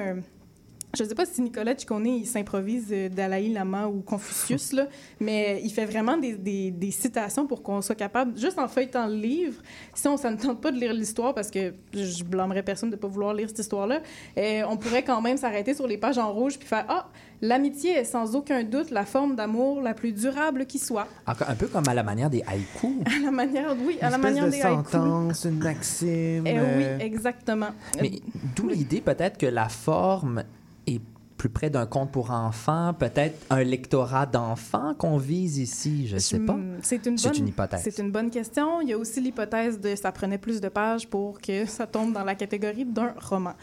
je 0.94 1.02
ne 1.05 1.09
sais 1.09 1.14
pas 1.14 1.24
si 1.24 1.40
Nicolas 1.40 1.74
Ciccone, 1.76 2.07
il 2.07 2.26
s'improvise 2.26 2.88
euh, 2.92 3.09
Dalai 3.09 3.48
Lama 3.48 3.88
ou 3.88 4.00
Confucius, 4.02 4.72
là, 4.72 4.87
mais 5.20 5.61
il 5.64 5.70
fait 5.70 5.87
vraiment 5.87 6.16
des, 6.18 6.35
des- 6.35 6.70
des 6.70 6.90
citations 6.90 7.46
pour 7.46 7.62
qu'on 7.62 7.81
soit 7.81 7.94
capable, 7.94 8.37
juste 8.38 8.59
en 8.59 8.68
feuilletant 8.68 9.07
le 9.07 9.14
livre, 9.16 9.62
si 9.94 10.07
on, 10.09 10.16
ça 10.16 10.31
ne 10.31 10.37
tente 10.37 10.61
pas 10.61 10.70
de 10.70 10.78
lire 10.78 10.92
l'histoire, 10.92 11.35
parce 11.35 11.50
que 11.50 11.74
je 11.94 12.24
blâmerais 12.24 12.62
personne 12.62 12.90
de 12.90 12.96
ne 12.96 13.00
pas 13.00 13.09
vouloir 13.09 13.33
lire 13.35 13.48
cette 13.48 13.61
histoire-là, 13.61 14.00
euh, 14.38 14.62
on 14.68 14.76
pourrait 14.76 15.02
quand 15.02 15.20
même 15.22 15.37
s'arrêter 15.37 15.72
sur 15.74 15.87
les 15.87 15.96
pages 15.98 16.18
en 16.18 16.33
rouge 16.33 16.59
puis 16.59 16.68
faire 16.68 16.85
«Ah, 16.88 17.09
l'amitié 17.40 17.92
est 17.92 18.05
sans 18.05 18.37
aucun 18.37 18.62
doute 18.62 18.90
la 18.90 19.05
forme 19.07 19.35
d'amour 19.35 19.81
la 19.81 19.94
plus 19.94 20.12
durable 20.12 20.66
qui 20.66 20.78
soit. 20.78 21.09
Un 21.26 21.55
peu 21.55 21.66
comme 21.68 21.88
à 21.88 21.94
la 21.94 22.02
manière 22.02 22.28
des 22.31 22.42
haïkus.» 22.46 22.90
À 23.07 23.24
la 23.24 23.31
manière, 23.31 23.74
oui, 23.87 23.96
à 24.00 24.11
la 24.11 24.16
Une 24.16 24.22
manière 24.22 24.44
espèce 24.46 24.62
des 24.62 24.68
de 24.68 24.74
haïkus. 24.74 24.90
sentence, 24.92 25.44
une 25.46 25.59
maxime. 25.59 26.46
Eh 26.46 26.59
euh, 26.59 26.98
oui, 26.98 27.05
exactement. 27.05 27.70
Mais 28.00 28.12
d'où 28.55 28.68
l'idée 28.68 29.00
peut-être 29.00 29.38
que 29.38 29.46
la 29.46 29.68
forme 29.68 30.44
est 30.87 31.01
plus 31.38 31.49
près 31.49 31.71
d'un 31.71 31.87
conte 31.87 32.12
pour 32.12 32.31
enfants, 32.31 32.95
peut-être 32.95 33.37
un 33.51 33.64
lectorat 33.64 34.27
d'enfants 34.27 34.95
qu'on 34.95 35.16
vise 35.16 35.59
ici, 35.59 36.07
je 36.07 36.16
sais 36.18 36.38
pas. 36.38 36.57
C'est 36.83 37.05
une, 37.07 37.16
bonne- 37.16 37.37
une 37.37 37.49
hypothèse. 37.49 37.81
C'est 37.83 37.99
une 37.99 38.12
bonne 38.12 38.31
question. 38.31 38.81
Il 38.81 38.90
y 38.90 38.92
a 38.92 38.99
aussi 38.99 39.21
l'hypothèse 39.21 39.81
de 39.81 39.97
ça 39.97 40.12
prenait 40.12 40.38
plus 40.38 40.61
de 40.61 40.68
pages 40.68 41.09
pour 41.09 41.40
que 41.40 41.66
ça 41.66 41.87
tombe 41.88 42.12
dans 42.12 42.23
la 42.23 42.37
catégorie 42.37 42.85
d'un 42.85 43.12
roman. 43.21 43.55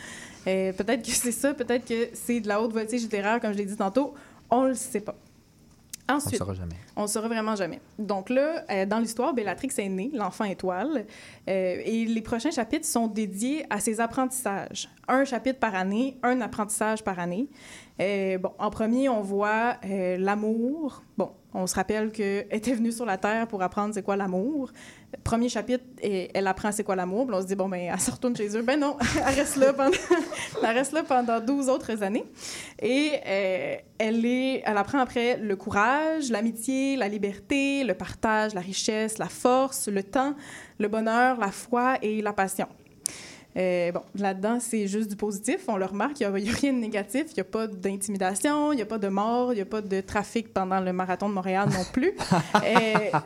Euh, 0.48 0.74
peut-être 0.74 1.04
que 1.06 1.12
c'est 1.12 1.32
ça, 1.32 1.54
peut-être 1.54 1.86
que 1.86 2.10
c'est 2.14 2.42
de 2.42 2.50
la 2.50 2.62
haute 2.62 2.74
voltige 2.74 3.02
littéraire, 3.04 3.40
comme 3.40 3.54
je 3.54 3.58
l'ai 3.58 3.66
dit 3.66 3.78
tantôt. 3.78 4.14
On 4.50 4.66
le 4.66 4.74
sait 4.76 5.00
pas. 5.00 5.16
On 6.10 6.13
ne 6.13 6.17
Ensuite, 6.17 6.38
saura 6.38 6.54
jamais. 6.54 6.76
on 6.95 7.04
ne 7.04 7.08
saura 7.08 7.28
vraiment 7.28 7.56
jamais. 7.56 7.80
Donc 8.00 8.30
là, 8.32 8.65
euh, 8.72 8.86
dans 8.88 8.98
l'histoire, 8.98 9.34
Bellatrix 9.34 9.69
est 9.78 9.89
née, 9.89 10.10
l'enfant 10.13 10.43
étoile, 10.45 11.06
euh, 11.48 11.82
et 11.86 12.06
les 12.06 12.22
prochains 12.22 12.50
chapitres 12.50 12.88
sont 12.88 13.06
dédiés 13.08 13.63
à 13.69 13.80
ses 13.80 14.00
apprentissages. 14.02 14.89
Un 15.08 15.24
chapitre 15.24 15.60
par 15.60 15.76
année, 15.76 16.17
un 16.24 16.41
apprentissage 16.41 17.04
par 17.04 17.19
année. 17.19 17.48
Euh, 18.02 18.38
en 18.58 18.70
premier, 18.70 19.10
on 19.10 19.22
voit 19.22 19.76
euh, 19.86 20.18
l'amour. 20.18 21.04
Bon, 21.18 21.32
on 21.54 21.68
se 21.68 21.76
rappelle 21.76 22.12
qu'elle 22.12 22.48
était 22.52 22.74
venue 22.74 22.92
sur 22.92 23.06
la 23.06 23.18
Terre 23.18 23.48
pour 23.48 23.62
apprendre 23.62 23.94
c'est 23.94 24.04
quoi 24.04 24.16
l'amour. 24.16 24.72
Premier 25.24 25.50
chapitre, 25.50 25.84
et 26.02 26.30
elle 26.34 26.48
apprend 26.48 26.72
c'est 26.72 26.84
quoi 26.84 26.96
l'amour. 26.96 27.28
On 27.32 27.42
se 27.42 27.48
dit, 27.48 27.56
bon, 27.56 27.68
ben, 27.68 27.92
elle 27.92 28.00
se 28.00 28.12
retourne 28.12 28.36
chez 28.36 28.56
eux. 28.56 28.62
Ben 28.62 28.80
non, 28.80 28.96
elle 29.28 29.36
reste 29.36 29.58
là 29.58 29.74
pendant, 29.74 29.98
elle 30.64 30.78
reste 30.78 30.94
là 30.94 31.04
pendant 31.04 31.40
12 31.42 31.68
autres 31.68 32.04
années. 32.04 32.26
Et 32.82 33.12
euh, 33.26 33.76
elle, 33.98 34.26
est, 34.26 34.64
elle 34.66 34.78
apprend 34.78 35.00
après 35.00 35.38
le 35.38 35.56
courage, 35.56 36.30
l'amitié, 36.30 36.96
la 36.96 37.10
liberté, 37.10 37.84
le 37.84 37.96
partage, 37.96 38.54
la 38.54 38.62
richesse, 38.62 39.18
la 39.18 39.30
force, 39.30 39.90
le 39.90 40.04
temps, 40.04 40.36
le 40.78 40.88
bonheur, 40.88 41.38
la 41.38 41.52
foi 41.52 41.98
et 42.02 42.22
la 42.22 42.32
passion. 42.32 42.68
Euh, 43.58 43.92
bon, 43.92 44.02
là-dedans, 44.16 44.60
c'est 44.60 44.88
juste 44.88 45.10
du 45.10 45.16
positif. 45.16 45.66
On 45.68 45.78
le 45.78 45.86
remarque, 45.86 46.20
il 46.20 46.30
n'y 46.30 46.50
a, 46.50 46.54
rien 46.54 46.74
de 46.74 46.78
négatif. 46.78 47.26
Il 47.32 47.34
n'y 47.36 47.42
a 47.42 47.46
pas 47.46 47.68
d'intimidation, 47.68 48.72
il 48.72 48.78
n'y 48.78 48.82
a 48.82 48.86
pas 48.86 49.00
de 49.00 49.08
mort, 49.08 49.54
il 49.54 49.56
n'y 49.56 49.62
a 49.62 49.66
pas 49.66 49.82
de 49.82 50.02
trafic 50.02 50.54
pendant 50.54 50.80
le 50.80 50.94
marathon 50.94 51.30
de 51.30 51.34
Montréal 51.34 51.70
non 51.70 51.84
plus. 51.92 52.12
euh, 52.56 53.20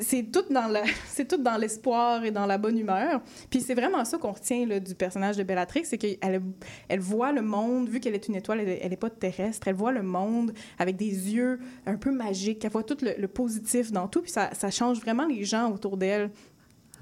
c'est 0.00 0.32
tout 0.32 0.44
dans 0.52 0.68
la- 0.68 0.84
c'est 1.06 1.26
tout 1.26 1.42
dans 1.42 1.56
l'espoir 1.56 2.24
et 2.24 2.30
dans 2.30 2.46
la 2.46 2.58
bonne 2.58 2.78
humeur. 2.78 3.20
Puis 3.50 3.60
c'est 3.60 3.74
vraiment 3.74 4.04
ça 4.04 4.18
qu'on 4.18 4.32
retient 4.32 4.66
là, 4.66 4.78
du 4.80 4.94
personnage 4.94 5.36
de 5.36 5.42
Bellatrix, 5.42 5.84
c'est 5.84 5.98
qu'elle 5.98 6.42
elle 6.88 7.00
voit 7.00 7.32
le 7.32 7.42
monde, 7.42 7.88
vu 7.88 8.00
qu'elle 8.00 8.14
est 8.14 8.28
une 8.28 8.36
étoile, 8.36 8.60
elle 8.60 8.90
n'est 8.90 8.96
pas 8.96 9.10
terrestre, 9.10 9.68
elle 9.68 9.74
voit 9.74 9.92
le 9.92 10.02
monde 10.02 10.52
avec 10.78 10.96
des 10.96 11.34
yeux 11.34 11.58
un 11.86 11.96
peu 11.96 12.12
magiques, 12.12 12.64
elle 12.64 12.70
voit 12.70 12.84
tout 12.84 12.96
le, 13.02 13.14
le 13.18 13.28
positif 13.28 13.90
dans 13.92 14.06
tout, 14.08 14.22
puis 14.22 14.30
ça, 14.30 14.50
ça 14.52 14.70
change 14.70 15.00
vraiment 15.00 15.26
les 15.26 15.44
gens 15.44 15.70
autour 15.70 15.96
d'elle 15.96 16.30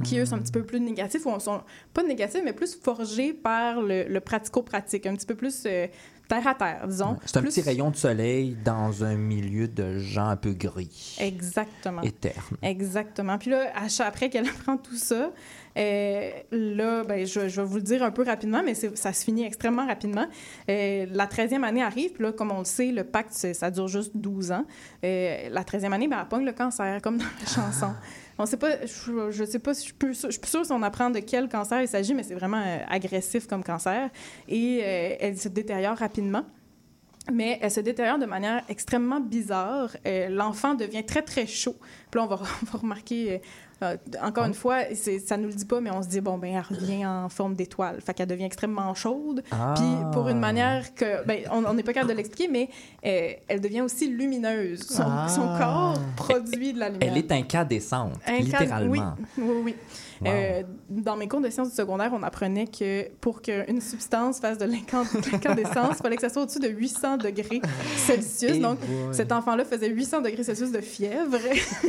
qui, 0.05 0.19
eux, 0.19 0.27
sont 0.27 0.37
un 0.37 0.41
petit 0.41 0.53
peu 0.53 0.63
plus 0.63 0.81
négatifs, 0.81 1.25
ou 1.27 1.39
sont 1.41 1.63
pas 1.95 2.03
négatifs, 2.03 2.43
mais 2.45 2.53
plus 2.53 2.75
forgés 2.75 3.33
par 3.33 3.81
le, 3.81 4.05
le 4.05 4.21
pratico-pratique, 4.21 5.07
un 5.07 5.15
petit 5.15 5.27
peu 5.27 5.35
plus 5.35 5.63
euh, 5.67 5.87
terre 6.29 6.47
à 6.47 6.55
terre, 6.55 6.87
disons. 6.89 7.17
C'est 7.25 7.37
un 7.39 7.41
Plus- 7.43 7.51
petit 7.51 7.63
rayon 7.63 7.91
de 7.91 7.97
soleil 7.97 8.57
dans 8.65 9.05
un 9.05 9.15
milieu 9.17 9.69
de 9.69 9.99
gens 9.99 10.29
un 10.29 10.37
peu 10.37 10.53
gris 10.53 11.17
Exactement. 11.21 12.03
et 12.03 12.11
ternes. 12.11 12.57
Exactement. 12.63 13.39
Puis 13.39 13.51
là, 13.51 13.73
après 14.01 14.29
qu'elle 14.29 14.49
apprend 14.49 14.77
tout 14.77 14.97
ça, 14.97 15.31
euh, 15.79 16.31
là, 16.51 17.05
ben, 17.05 17.27
je, 17.27 17.49
je 17.49 17.61
vais 17.61 17.67
vous 17.67 17.77
le 17.77 17.83
dire 17.83 18.03
un 18.03 18.11
peu 18.11 18.25
rapidement, 18.25 18.63
mais 18.65 18.75
ça 18.75 19.13
se 19.13 19.25
finit 19.25 19.45
extrêmement 19.45 19.87
rapidement. 19.87 20.27
Euh, 20.71 21.07
la 21.11 21.27
13e 21.27 21.63
année 21.63 21.83
arrive, 21.83 22.13
puis 22.13 22.25
là, 22.25 22.33
comme 22.33 22.51
on 22.51 22.61
le 22.61 22.65
sait, 22.65 22.91
le 22.93 23.05
pacte, 23.05 23.33
ça 23.33 23.71
dure 23.71 23.87
juste 23.89 24.13
12 24.15 24.53
ans. 24.53 24.65
Euh, 25.05 25.49
la 25.51 25.63
13e 25.63 25.93
année, 25.93 26.09
ben, 26.09 26.19
elle 26.23 26.29
pogne 26.29 26.45
le 26.45 26.53
cancer, 26.53 27.01
comme 27.03 27.19
dans 27.19 27.25
la 27.25 27.47
chanson. 27.55 27.93
On 28.39 28.47
sait 28.47 28.57
pas, 28.57 28.85
je, 28.85 29.31
je 29.31 29.45
sais 29.45 29.59
pas, 29.59 29.73
si 29.73 29.93
sûre 30.45 30.67
si 30.67 30.73
on 30.73 30.83
apprend 30.83 31.11
de 31.11 31.21
quel 31.21 31.49
cancer 31.49 31.81
il 31.81 31.89
s'agit, 31.89 32.15
mais 32.15 32.23
c'est 32.23 32.35
vraiment 32.35 32.63
euh, 32.65 32.79
agressif 32.89 33.47
comme 33.47 33.65
cancer. 33.65 34.11
Et 34.49 34.81
euh, 34.83 35.17
elle 35.21 35.39
se 35.39 35.49
détériore 35.49 35.97
rapidement. 35.97 36.45
Mais 37.33 37.59
elle 37.61 37.73
se 37.73 37.81
détériore 37.81 38.19
de 38.19 38.27
manière 38.27 38.63
extrêmement 38.69 39.21
bizarre. 39.21 39.97
Euh, 40.07 40.29
L'enfant 40.29 40.75
devient 40.75 41.05
très, 41.05 41.23
très 41.23 41.47
chaud. 41.47 41.75
Puis 42.11 42.21
là, 42.21 42.25
on 42.25 42.27
va 42.27 42.39
remarquer, 42.79 43.41
euh, 43.83 43.97
encore 44.23 44.45
une 44.47 44.55
fois, 44.55 44.79
ça 45.27 45.37
nous 45.37 45.49
le 45.49 45.55
dit 45.55 45.65
pas, 45.67 45.81
mais 45.81 45.91
on 45.91 46.03
se 46.03 46.09
dit, 46.09 46.21
bon, 46.21 46.39
ben 46.39 46.55
elle 46.55 46.77
revient 46.77 47.05
en 47.07 47.29
forme 47.29 47.55
d'étoile. 47.55 48.01
Fait 48.01 48.15
qu'elle 48.15 48.29
devient 48.29 48.45
extrêmement 48.45 48.95
chaude. 48.95 49.43
Ah. 49.53 49.75
Puis 49.77 49.85
pour 50.13 50.29
une 50.29 50.39
manière 50.41 50.95
que, 50.95 51.25
ben, 51.27 51.41
on 51.53 51.73
n'est 51.75 51.83
pas 51.83 51.93
capable 51.93 52.13
de 52.13 52.17
l'expliquer, 52.17 52.51
mais 52.51 52.69
euh, 53.05 53.33
elle 53.49 53.61
devient 53.61 53.83
aussi 53.83 54.09
lumineuse. 54.09 54.83
Son, 54.87 55.03
Ah. 55.07 55.29
son 55.29 55.47
corps 55.59 55.99
produit 56.17 56.73
de 56.73 56.79
la 56.81 56.89
lumière. 56.89 57.11
Elle 57.13 57.19
est 57.19 57.33
incandescente, 57.33 58.15
Incan- 58.27 58.43
littéralement. 58.45 59.15
Oui, 59.37 59.45
oui, 59.45 59.57
oui. 59.65 59.75
Wow. 60.21 60.29
Euh, 60.31 60.63
dans 60.89 61.17
mes 61.17 61.29
cours 61.29 61.41
de 61.41 61.51
sciences 61.51 61.71
du 61.71 61.75
secondaire, 61.75 62.11
on 62.15 62.23
apprenait 62.23 62.67
que 62.67 63.09
pour 63.21 63.43
qu'une 63.43 63.81
substance 63.81 64.41
fasse 64.41 64.59
de 64.59 64.65
l'incan- 64.65 65.03
de 65.03 65.31
l'incandescence, 65.31 65.97
il 65.97 65.97
fallait 66.03 66.17
que 66.17 66.23
ça 66.23 66.29
soit 66.29 66.43
au-dessus 66.43 66.59
de 66.61 66.69
800 66.69 67.19
degrés 67.19 67.61
Celsius. 67.97 68.53
Et 68.53 68.59
Donc, 68.61 68.79
boy. 68.81 69.13
cet 69.15 69.33
enfant-là 69.33 69.65
faisait 69.65 69.89
800 69.89 70.23
degrés 70.23 70.43
Celsius 70.45 70.73
de 70.73 70.81
fièvre. 70.81 71.39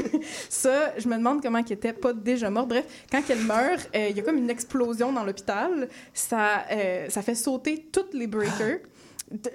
ça, 0.49 0.93
je 0.97 1.07
me 1.07 1.15
demande 1.17 1.41
comment 1.41 1.59
il 1.59 1.71
était 1.73 1.93
pas 1.93 2.13
déjà 2.13 2.49
mort. 2.49 2.67
Bref, 2.67 2.85
quand 3.11 3.21
elle 3.29 3.43
meurt, 3.43 3.89
euh, 3.95 4.07
il 4.09 4.17
y 4.17 4.19
a 4.19 4.23
comme 4.23 4.37
une 4.37 4.49
explosion 4.49 5.11
dans 5.11 5.23
l'hôpital. 5.23 5.87
Ça, 6.13 6.65
euh, 6.71 7.09
ça 7.09 7.21
fait 7.21 7.35
sauter 7.35 7.87
toutes 7.91 8.13
les 8.13 8.27
breakers. 8.27 8.79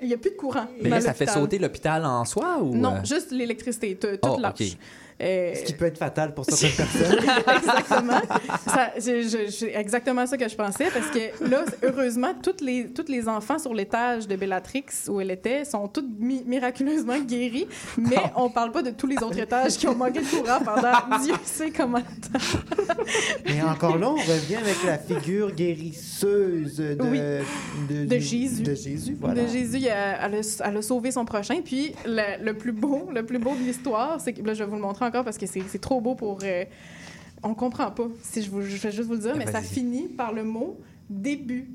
Il 0.03 0.09
n'y 0.09 0.15
a 0.15 0.19
plus 0.19 0.31
de 0.33 0.37
courant. 0.37 0.67
Mais 0.83 0.91
dans 0.91 0.97
là, 0.97 1.01
ça 1.01 1.15
fait 1.15 1.27
sauter 1.27 1.59
l'hôpital 1.59 2.05
en 2.05 2.25
soi 2.27 2.59
ou 2.61 2.75
Non, 2.75 3.03
juste 3.05 3.31
l'électricité. 3.31 3.97
Tout, 3.97 4.09
Oh, 4.23 4.37
lâche. 4.39 4.77
Euh, 5.21 5.53
Ce 5.55 5.63
qui 5.65 5.73
peut 5.75 5.85
être 5.87 5.99
fatal 5.99 6.35
pour 6.35 6.45
certaines 6.49 6.71
personnes. 6.87 7.19
exactement. 7.57 8.21
Ça, 8.67 8.91
je- 8.97 9.23
je- 9.47 9.51
C'est 9.51 9.75
exactement 9.75 10.27
ça 10.27 10.37
que 10.37 10.49
je 10.49 10.57
pensais 10.57 10.87
parce 10.93 11.07
que 11.11 11.49
là, 11.49 11.65
heureusement, 11.83 12.33
toutes 12.43 12.61
les, 12.61 12.87
tous 12.89 13.09
les 13.09 13.29
enfants 13.29 13.59
sur 13.59 13.75
l'étage 13.75 14.27
de 14.27 14.35
Bellatrix 14.37 14.85
où 15.09 15.21
elle 15.21 15.31
était 15.31 15.65
sont 15.65 15.87
tous 15.89 16.05
mi- 16.19 16.43
miraculeusement 16.47 17.19
guéris, 17.21 17.67
mais 17.99 18.17
on 18.37 18.51
parle 18.51 18.73
pas 18.73 18.83
de 18.83 18.91
tous 18.91 19.07
les 19.07 19.17
autres 19.23 19.39
étages 19.39 19.77
qui 19.77 19.87
ont 19.87 19.95
manqué 19.95 20.21
de 20.21 20.27
courant 20.27 20.59
pendant 20.65 21.19
Dieu 21.23 21.35
sait 21.45 21.71
comment 21.71 21.99
de 21.99 22.05
temps. 22.05 22.45
Mais 23.47 23.63
encore 23.63 23.99
là, 23.99 24.09
on 24.11 24.15
revient 24.17 24.57
avec 24.57 24.83
la 24.85 24.99
figure 24.99 25.53
guérisseuse 25.55 26.77
de, 26.77 26.97
Oui. 27.01 27.19
de, 27.89 28.05
De 28.07 28.19
Jésus. 28.19 28.63
De 28.63 28.75
Jésus, 28.75 29.17
voilà. 29.21 29.43
De 29.43 29.47
Jésus, 29.49 29.79
elle, 29.85 29.91
a, 29.93 30.29
elle 30.65 30.77
a 30.77 30.83
sauvé 30.83 31.11
son 31.11 31.25
prochain. 31.25 31.61
Puis 31.65 31.95
le, 32.07 32.43
le 32.45 32.55
plus 32.55 32.73
beau, 32.73 33.09
le 33.15 33.25
plus 33.25 33.39
beau 33.39 33.55
de 33.55 33.63
l'histoire, 33.65 34.21
c'est 34.21 34.33
que 34.33 34.43
là, 34.43 34.55
je 34.55 34.65
vais 34.65 34.71
vous 34.71 34.77
le 34.77 34.83
montrer 34.83 35.02
encore 35.03 35.25
parce 35.25 35.39
que 35.39 35.47
c'est 35.47 35.81
trop 35.81 36.01
beau 36.01 36.15
pour. 36.15 36.39
euh, 36.43 36.65
on 37.43 37.55
comprend 37.55 37.91
pas. 37.91 38.07
Si 38.23 38.43
je, 38.43 38.51
vous, 38.51 38.63
je 38.63 38.77
vais 38.77 38.93
juste 38.93 39.09
vous 39.09 39.15
le 39.15 39.21
dire, 39.21 39.37
mais 39.37 39.51
ça 39.51 39.61
finit 39.63 40.09
par 40.09 40.33
le 40.33 40.45
mot 40.45 40.81
début. 41.11 41.69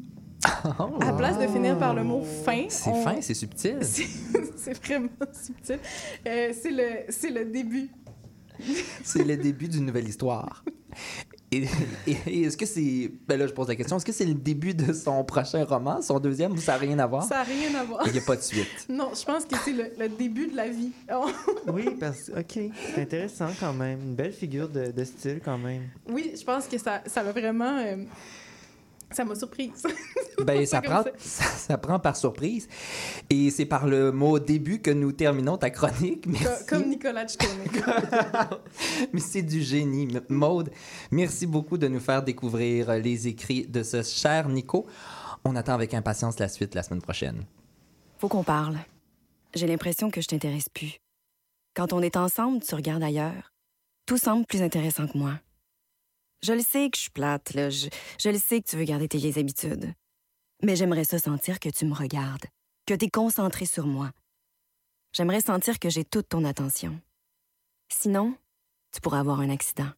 Oh. 0.80 1.00
À 1.02 1.06
la 1.06 1.14
place 1.14 1.40
de 1.40 1.48
finir 1.48 1.78
par 1.80 1.94
le 1.96 2.04
mot 2.04 2.22
fin, 2.46 2.66
C'est 2.70 2.92
on- 2.92 3.02
fin, 3.04 3.20
c'est 3.22 3.34
subtil. 3.34 3.80
C'est 3.84 4.86
vraiment 4.86 5.10
subtil. 5.34 5.80
Euh, 6.28 6.54
c'est 6.54 6.72
le, 6.72 6.84
c'est 7.10 7.30
le 7.32 7.46
début. 7.46 7.90
C'est 9.04 9.24
le 9.24 9.36
début 9.38 9.68
d'une 9.68 9.86
nouvelle 9.88 10.08
histoire. 10.08 10.64
Et, 11.52 11.64
et- 12.06 12.18
et 12.28 12.42
est-ce 12.44 12.58
que 12.58 12.66
c'est. 12.66 13.10
Ben 13.28 13.40
là, 13.40 13.48
je 13.48 13.54
pose 13.54 13.70
la 13.70 13.76
question. 13.76 13.96
Est-ce 13.96 14.06
que 14.06 14.12
c'est 14.12 14.26
le 14.26 14.34
début 14.34 14.74
de 14.74 14.92
son 14.92 15.24
prochain 15.24 15.64
roman, 15.64 16.02
son 16.02 16.20
deuxième, 16.20 16.52
ou 16.52 16.58
ça 16.58 16.74
n'a 16.74 16.78
rien 16.80 17.00
à 17.00 17.08
voir? 17.08 17.24
Ça 17.24 17.36
n'a 17.36 17.44
rien 17.44 17.74
à 17.80 17.84
voir. 17.86 18.02
Il 18.06 18.12
n'y 18.12 18.20
a 18.20 18.22
pas 18.22 18.36
de 18.36 18.42
suite. 18.42 18.68
Non, 18.90 19.12
je 19.18 19.24
pense 19.24 19.46
que 19.46 19.56
c'est 19.64 19.72
le, 19.72 19.86
le 19.98 20.10
début 20.10 20.48
de 20.48 20.56
la 20.58 20.68
vie. 20.68 20.92
Oh, 21.14 21.30
Oui, 21.74 21.86
parce 22.00 22.24
que, 22.24 22.40
OK, 22.40 22.72
c'est 22.96 23.02
intéressant 23.02 23.48
quand 23.60 23.74
même. 23.74 24.00
Une 24.02 24.16
belle 24.16 24.34
figure 24.34 24.68
de, 24.68 24.92
de 24.92 25.04
style 25.06 25.40
quand 25.44 25.58
même. 25.58 25.84
oui, 26.10 26.34
je 26.38 26.44
pense 26.44 26.68
que 26.68 26.78
ça 26.78 27.02
ça 27.06 27.24
m'a 27.24 27.32
vraiment. 27.32 27.78
euh, 27.78 27.96
ça 29.12 29.24
m'a 29.26 29.36
surprise. 29.36 29.84
Ben, 30.46 30.64
ça 30.68 30.84
prend, 30.84 31.02
ça. 31.02 31.10
ça, 31.18 31.44
ça 31.58 31.78
prend 31.80 31.98
par 31.98 32.16
surprise. 32.16 32.68
Et 33.28 33.50
c'est 33.50 33.66
par 33.66 33.88
le 33.88 34.12
mot 34.12 34.38
début 34.38 34.84
que 34.84 34.92
nous 34.92 35.12
terminons 35.12 35.58
ta 35.58 35.72
chronique. 35.72 36.28
Merci. 36.28 36.66
Comme 36.68 36.90
Nicolas. 36.90 37.26
Mais 39.14 39.20
c'est 39.20 39.42
du 39.42 39.64
génie. 39.64 40.08
Maude, 40.30 40.70
merci 41.10 41.48
beaucoup 41.48 41.80
de 41.80 41.88
nous 41.88 42.00
faire 42.00 42.22
découvrir 42.22 42.92
euh, 42.92 43.00
les 43.00 43.28
écrits 43.28 43.66
de 43.66 43.82
ce 43.82 44.04
cher 44.04 44.48
Nico. 44.48 44.86
On 45.44 45.56
attend 45.56 45.74
avec 45.74 45.96
impatience 45.96 46.38
la 46.38 46.50
suite 46.50 46.76
la 46.76 46.84
semaine 46.84 47.02
prochaine. 47.02 47.44
Faut 48.20 48.28
qu'on 48.28 48.44
parle. 48.44 48.78
J'ai 49.56 49.66
l'impression 49.66 50.12
que 50.12 50.22
je 50.22 50.28
t'intéresse 50.28 50.70
plus. 50.70 50.98
Quand 51.76 51.94
on 51.94 52.02
est 52.02 52.16
ensemble, 52.16 52.62
tu 52.62 52.76
regardes 52.76 53.04
ailleurs. 53.04 53.52
Tout 54.06 54.18
semble 54.18 54.46
plus 54.46 54.62
intéressant 54.62 55.08
que 55.08 55.18
moi. 55.18 55.34
Je 56.44 56.54
le 56.54 56.62
sais 56.62 56.90
que 56.90 56.98
je 56.98 57.04
suis 57.04 57.12
plate, 57.12 57.54
là. 57.54 57.70
Je, 57.70 57.90
le 58.30 58.38
sais 58.38 58.62
que 58.62 58.68
tu 58.68 58.78
veux 58.78 58.84
garder 58.84 59.08
tes 59.08 59.18
vieilles 59.18 59.40
habitudes. 59.40 59.94
Mais 60.64 60.76
j'aimerais 60.76 61.04
ça 61.04 61.20
sentir 61.20 61.60
que 61.60 61.70
tu 61.70 61.86
me 61.86 61.94
regardes, 61.94 62.46
que 62.86 62.94
tu 62.94 63.06
es 63.06 63.10
concentré 63.10 63.66
sur 63.66 63.86
moi. 63.86 64.12
J'aimerais 65.14 65.42
sentir 65.42 65.80
que 65.80 65.90
j'ai 65.90 66.04
toute 66.04 66.30
ton 66.30 66.46
attention. 66.46 67.00
Sinon, 67.92 68.36
tu 68.94 69.02
pourrais 69.02 69.20
avoir 69.20 69.40
un 69.40 69.50
accident. 69.50 69.90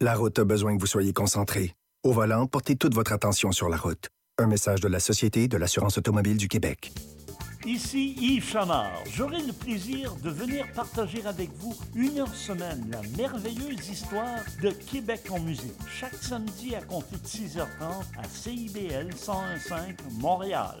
La 0.00 0.14
route 0.14 0.38
a 0.38 0.44
besoin 0.44 0.76
que 0.76 0.80
vous 0.80 0.86
soyez 0.86 1.12
concentré. 1.12 1.74
Au 2.02 2.12
volant, 2.12 2.46
portez 2.46 2.76
toute 2.76 2.94
votre 2.94 3.12
attention 3.12 3.52
sur 3.52 3.68
la 3.68 3.76
route. 3.76 4.08
Un 4.38 4.46
message 4.46 4.80
de 4.80 4.88
la 4.88 5.00
Société 5.00 5.48
de 5.48 5.56
l'assurance 5.56 5.98
automobile 5.98 6.36
du 6.36 6.48
Québec. 6.48 6.92
Ici 7.66 8.14
Yves 8.20 8.44
Chamard. 8.44 9.02
J'aurai 9.12 9.42
le 9.42 9.52
plaisir 9.52 10.14
de 10.22 10.30
venir 10.30 10.66
partager 10.72 11.26
avec 11.26 11.50
vous 11.54 11.74
une 11.96 12.20
heure 12.20 12.32
semaine 12.32 12.88
la 12.92 13.02
merveilleuse 13.18 13.88
histoire 13.88 14.38
de 14.62 14.70
Québec 14.70 15.22
en 15.30 15.40
musique. 15.40 15.74
Chaque 15.90 16.14
samedi 16.14 16.76
à 16.76 16.82
compter 16.82 17.16
de 17.16 17.26
6h30 17.26 18.04
à 18.18 18.28
CIBL 18.28 19.10
101.5 19.10 19.96
Montréal. 20.20 20.80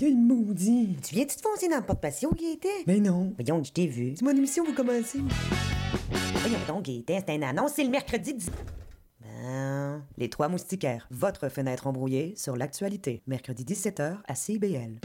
Gueule, 0.00 0.16
maudit. 0.16 0.96
Tu 1.02 1.14
viens-tu 1.14 1.36
te 1.36 1.42
foncer 1.42 1.68
dans 1.68 1.76
le 1.76 1.82
porte-patio, 1.82 2.32
Gaëtan? 2.32 2.68
Ben 2.86 3.02
non. 3.02 3.34
Voyons, 3.38 3.62
je 3.62 3.70
t'ai 3.70 3.86
vu. 3.86 4.14
C'est 4.16 4.24
mon 4.24 4.30
émission, 4.30 4.64
vous 4.64 4.72
commencez. 4.72 5.18
Voyons 6.36 6.58
donc, 6.66 6.84
Gaëtan, 6.84 7.20
c'est 7.26 7.34
une 7.34 7.44
annonce, 7.44 7.72
c'est 7.76 7.84
le 7.84 7.90
mercredi 7.90 8.32
10... 8.32 8.50
Ben, 9.20 10.02
les 10.16 10.30
Trois 10.30 10.48
Moustiquaires, 10.48 11.06
votre 11.10 11.50
fenêtre 11.50 11.86
embrouillée 11.86 12.34
sur 12.36 12.56
l'actualité. 12.56 13.22
Mercredi 13.26 13.64
17h 13.64 14.16
à 14.26 14.34
CIBL. 14.34 15.00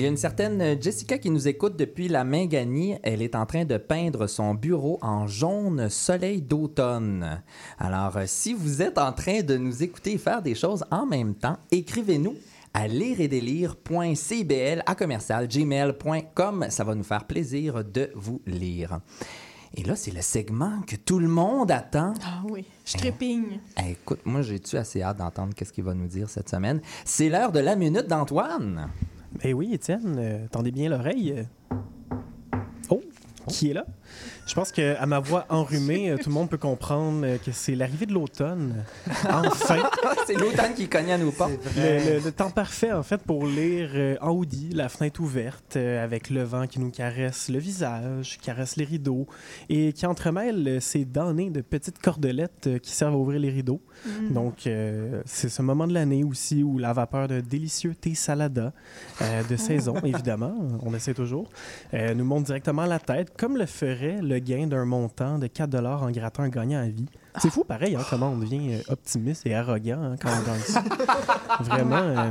Il 0.00 0.04
y 0.04 0.06
a 0.06 0.08
une 0.08 0.16
certaine 0.16 0.80
Jessica 0.80 1.18
qui 1.18 1.28
nous 1.28 1.46
écoute 1.46 1.76
depuis 1.76 2.08
la 2.08 2.24
Minganie. 2.24 2.96
Elle 3.02 3.20
est 3.20 3.34
en 3.34 3.44
train 3.44 3.66
de 3.66 3.76
peindre 3.76 4.28
son 4.28 4.54
bureau 4.54 4.98
en 5.02 5.26
jaune 5.26 5.90
soleil 5.90 6.40
d'automne. 6.40 7.42
Alors, 7.78 8.16
euh, 8.16 8.24
si 8.26 8.54
vous 8.54 8.80
êtes 8.80 8.96
en 8.96 9.12
train 9.12 9.42
de 9.42 9.58
nous 9.58 9.82
écouter 9.82 10.12
et 10.12 10.18
faire 10.18 10.40
des 10.40 10.54
choses 10.54 10.86
en 10.90 11.04
même 11.04 11.34
temps, 11.34 11.58
écrivez-nous 11.70 12.34
à 12.72 12.88
lireetdélire.cbl 12.88 14.82
à 14.86 14.94
commercial 14.94 15.46
gmail.com. 15.46 16.66
Ça 16.70 16.82
va 16.82 16.94
nous 16.94 17.04
faire 17.04 17.26
plaisir 17.26 17.84
de 17.84 18.10
vous 18.14 18.40
lire. 18.46 19.00
Et 19.74 19.82
là, 19.82 19.96
c'est 19.96 20.14
le 20.14 20.22
segment 20.22 20.80
que 20.86 20.96
tout 20.96 21.18
le 21.18 21.28
monde 21.28 21.70
attend. 21.70 22.14
Ah 22.24 22.40
oui, 22.48 22.64
je 22.86 22.96
trépigne. 22.96 23.60
Eh, 23.76 23.90
écoute, 23.90 24.20
moi, 24.24 24.40
j'ai-tu 24.40 24.78
assez 24.78 25.02
hâte 25.02 25.18
d'entendre 25.18 25.52
qu'est-ce 25.54 25.74
qu'il 25.74 25.84
va 25.84 25.92
nous 25.92 26.08
dire 26.08 26.30
cette 26.30 26.48
semaine? 26.48 26.80
C'est 27.04 27.28
l'heure 27.28 27.52
de 27.52 27.60
la 27.60 27.76
minute 27.76 28.06
d'Antoine. 28.06 28.88
Ben 29.42 29.54
oui, 29.54 29.72
Étienne, 29.72 30.16
euh, 30.18 30.46
tendez 30.50 30.70
bien 30.70 30.88
l'oreille. 30.90 31.34
euh. 31.72 31.76
Oh, 32.90 33.00
qui 33.48 33.70
est 33.70 33.74
là? 33.74 33.86
Je 34.50 34.54
pense 34.56 34.72
qu'à 34.72 35.06
ma 35.06 35.20
voix 35.20 35.46
enrhumée, 35.48 36.10
euh, 36.10 36.16
tout 36.16 36.28
le 36.28 36.34
monde 36.34 36.50
peut 36.50 36.58
comprendre 36.58 37.20
euh, 37.24 37.38
que 37.38 37.52
c'est 37.52 37.76
l'arrivée 37.76 38.06
de 38.06 38.12
l'automne. 38.12 38.84
Enfin! 39.28 39.76
c'est 40.26 40.34
l'automne 40.34 40.74
qui 40.74 40.88
cogne 40.88 41.12
à 41.12 41.18
nos 41.18 41.30
portes. 41.30 41.52
Le, 41.76 42.14
le- 42.18 42.24
le 42.24 42.32
temps 42.32 42.50
parfait, 42.50 42.90
en 42.90 43.04
fait, 43.04 43.18
pour 43.22 43.46
lire 43.46 43.90
euh, 43.94 44.16
en 44.20 44.30
hoodie, 44.32 44.70
la 44.72 44.88
fenêtre 44.88 45.20
ouverte, 45.20 45.76
euh, 45.76 46.02
avec 46.02 46.30
le 46.30 46.42
vent 46.42 46.66
qui 46.66 46.80
nous 46.80 46.90
caresse 46.90 47.48
le 47.48 47.60
visage, 47.60 48.38
qui 48.40 48.46
caresse 48.46 48.74
les 48.74 48.84
rideaux, 48.84 49.28
et 49.68 49.92
qui 49.92 50.04
entremêle 50.04 50.66
euh, 50.66 50.80
ses 50.80 51.04
damnées 51.04 51.50
de 51.50 51.60
petites 51.60 52.00
cordelettes 52.00 52.66
euh, 52.66 52.78
qui 52.78 52.90
servent 52.90 53.14
à 53.14 53.18
ouvrir 53.18 53.38
les 53.38 53.50
rideaux. 53.50 53.80
Mm. 54.04 54.32
Donc, 54.32 54.66
euh, 54.66 55.22
c'est 55.26 55.48
ce 55.48 55.62
moment 55.62 55.86
de 55.86 55.94
l'année 55.94 56.24
aussi 56.24 56.64
où 56.64 56.76
la 56.78 56.92
vapeur 56.92 57.28
d'un 57.28 57.38
délicieux 57.40 57.94
thé 57.94 58.16
salada 58.16 58.72
euh, 59.22 59.42
de 59.48 59.54
saison, 59.54 59.94
évidemment, 60.04 60.54
on 60.82 60.92
essaie 60.92 61.14
toujours, 61.14 61.48
euh, 61.94 62.14
nous 62.14 62.24
monte 62.24 62.46
directement 62.46 62.82
à 62.82 62.88
la 62.88 62.98
tête, 62.98 63.28
comme 63.38 63.56
le 63.56 63.66
ferait 63.66 64.18
le 64.20 64.39
gain 64.40 64.66
d'un 64.66 64.84
montant 64.84 65.38
de 65.38 65.46
4 65.46 65.74
en 65.86 66.10
grattant 66.10 66.42
un 66.42 66.48
gagnant 66.48 66.80
à 66.80 66.88
vie. 66.88 67.06
C'est 67.38 67.50
fou, 67.50 67.62
pareil, 67.64 67.94
hein, 67.94 68.02
comment 68.10 68.30
on 68.30 68.38
devient 68.38 68.74
euh, 68.74 68.92
optimiste 68.92 69.46
et 69.46 69.54
arrogant 69.54 70.02
hein, 70.02 70.16
quand 70.20 70.30
on 70.30 70.46
gagne 70.46 70.60
ça. 70.60 70.82
Vraiment. 71.60 71.96
euh, 71.96 72.30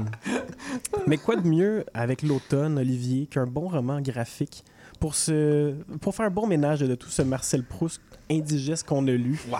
Mais 1.08 1.18
quoi 1.18 1.36
de 1.38 1.48
mieux 1.48 1.86
avec 1.94 2.22
l'automne, 2.22 2.78
Olivier, 2.78 3.28
qu'un 3.28 3.46
bon 3.48 3.68
roman 3.70 4.02
graphique? 4.02 4.66
Pour, 5.00 5.16
se... 5.16 5.74
pour 6.02 6.14
faire 6.14 6.26
un 6.26 6.30
bon 6.32 6.46
ménage 6.48 6.82
de 6.82 6.94
tout 6.96 7.08
ce 7.10 7.22
Marcel 7.22 7.64
Proust 7.64 8.02
indigeste 8.30 8.88
qu'on 8.88 9.08
a 9.08 9.12
lu. 9.12 9.40
Wow! 9.50 9.58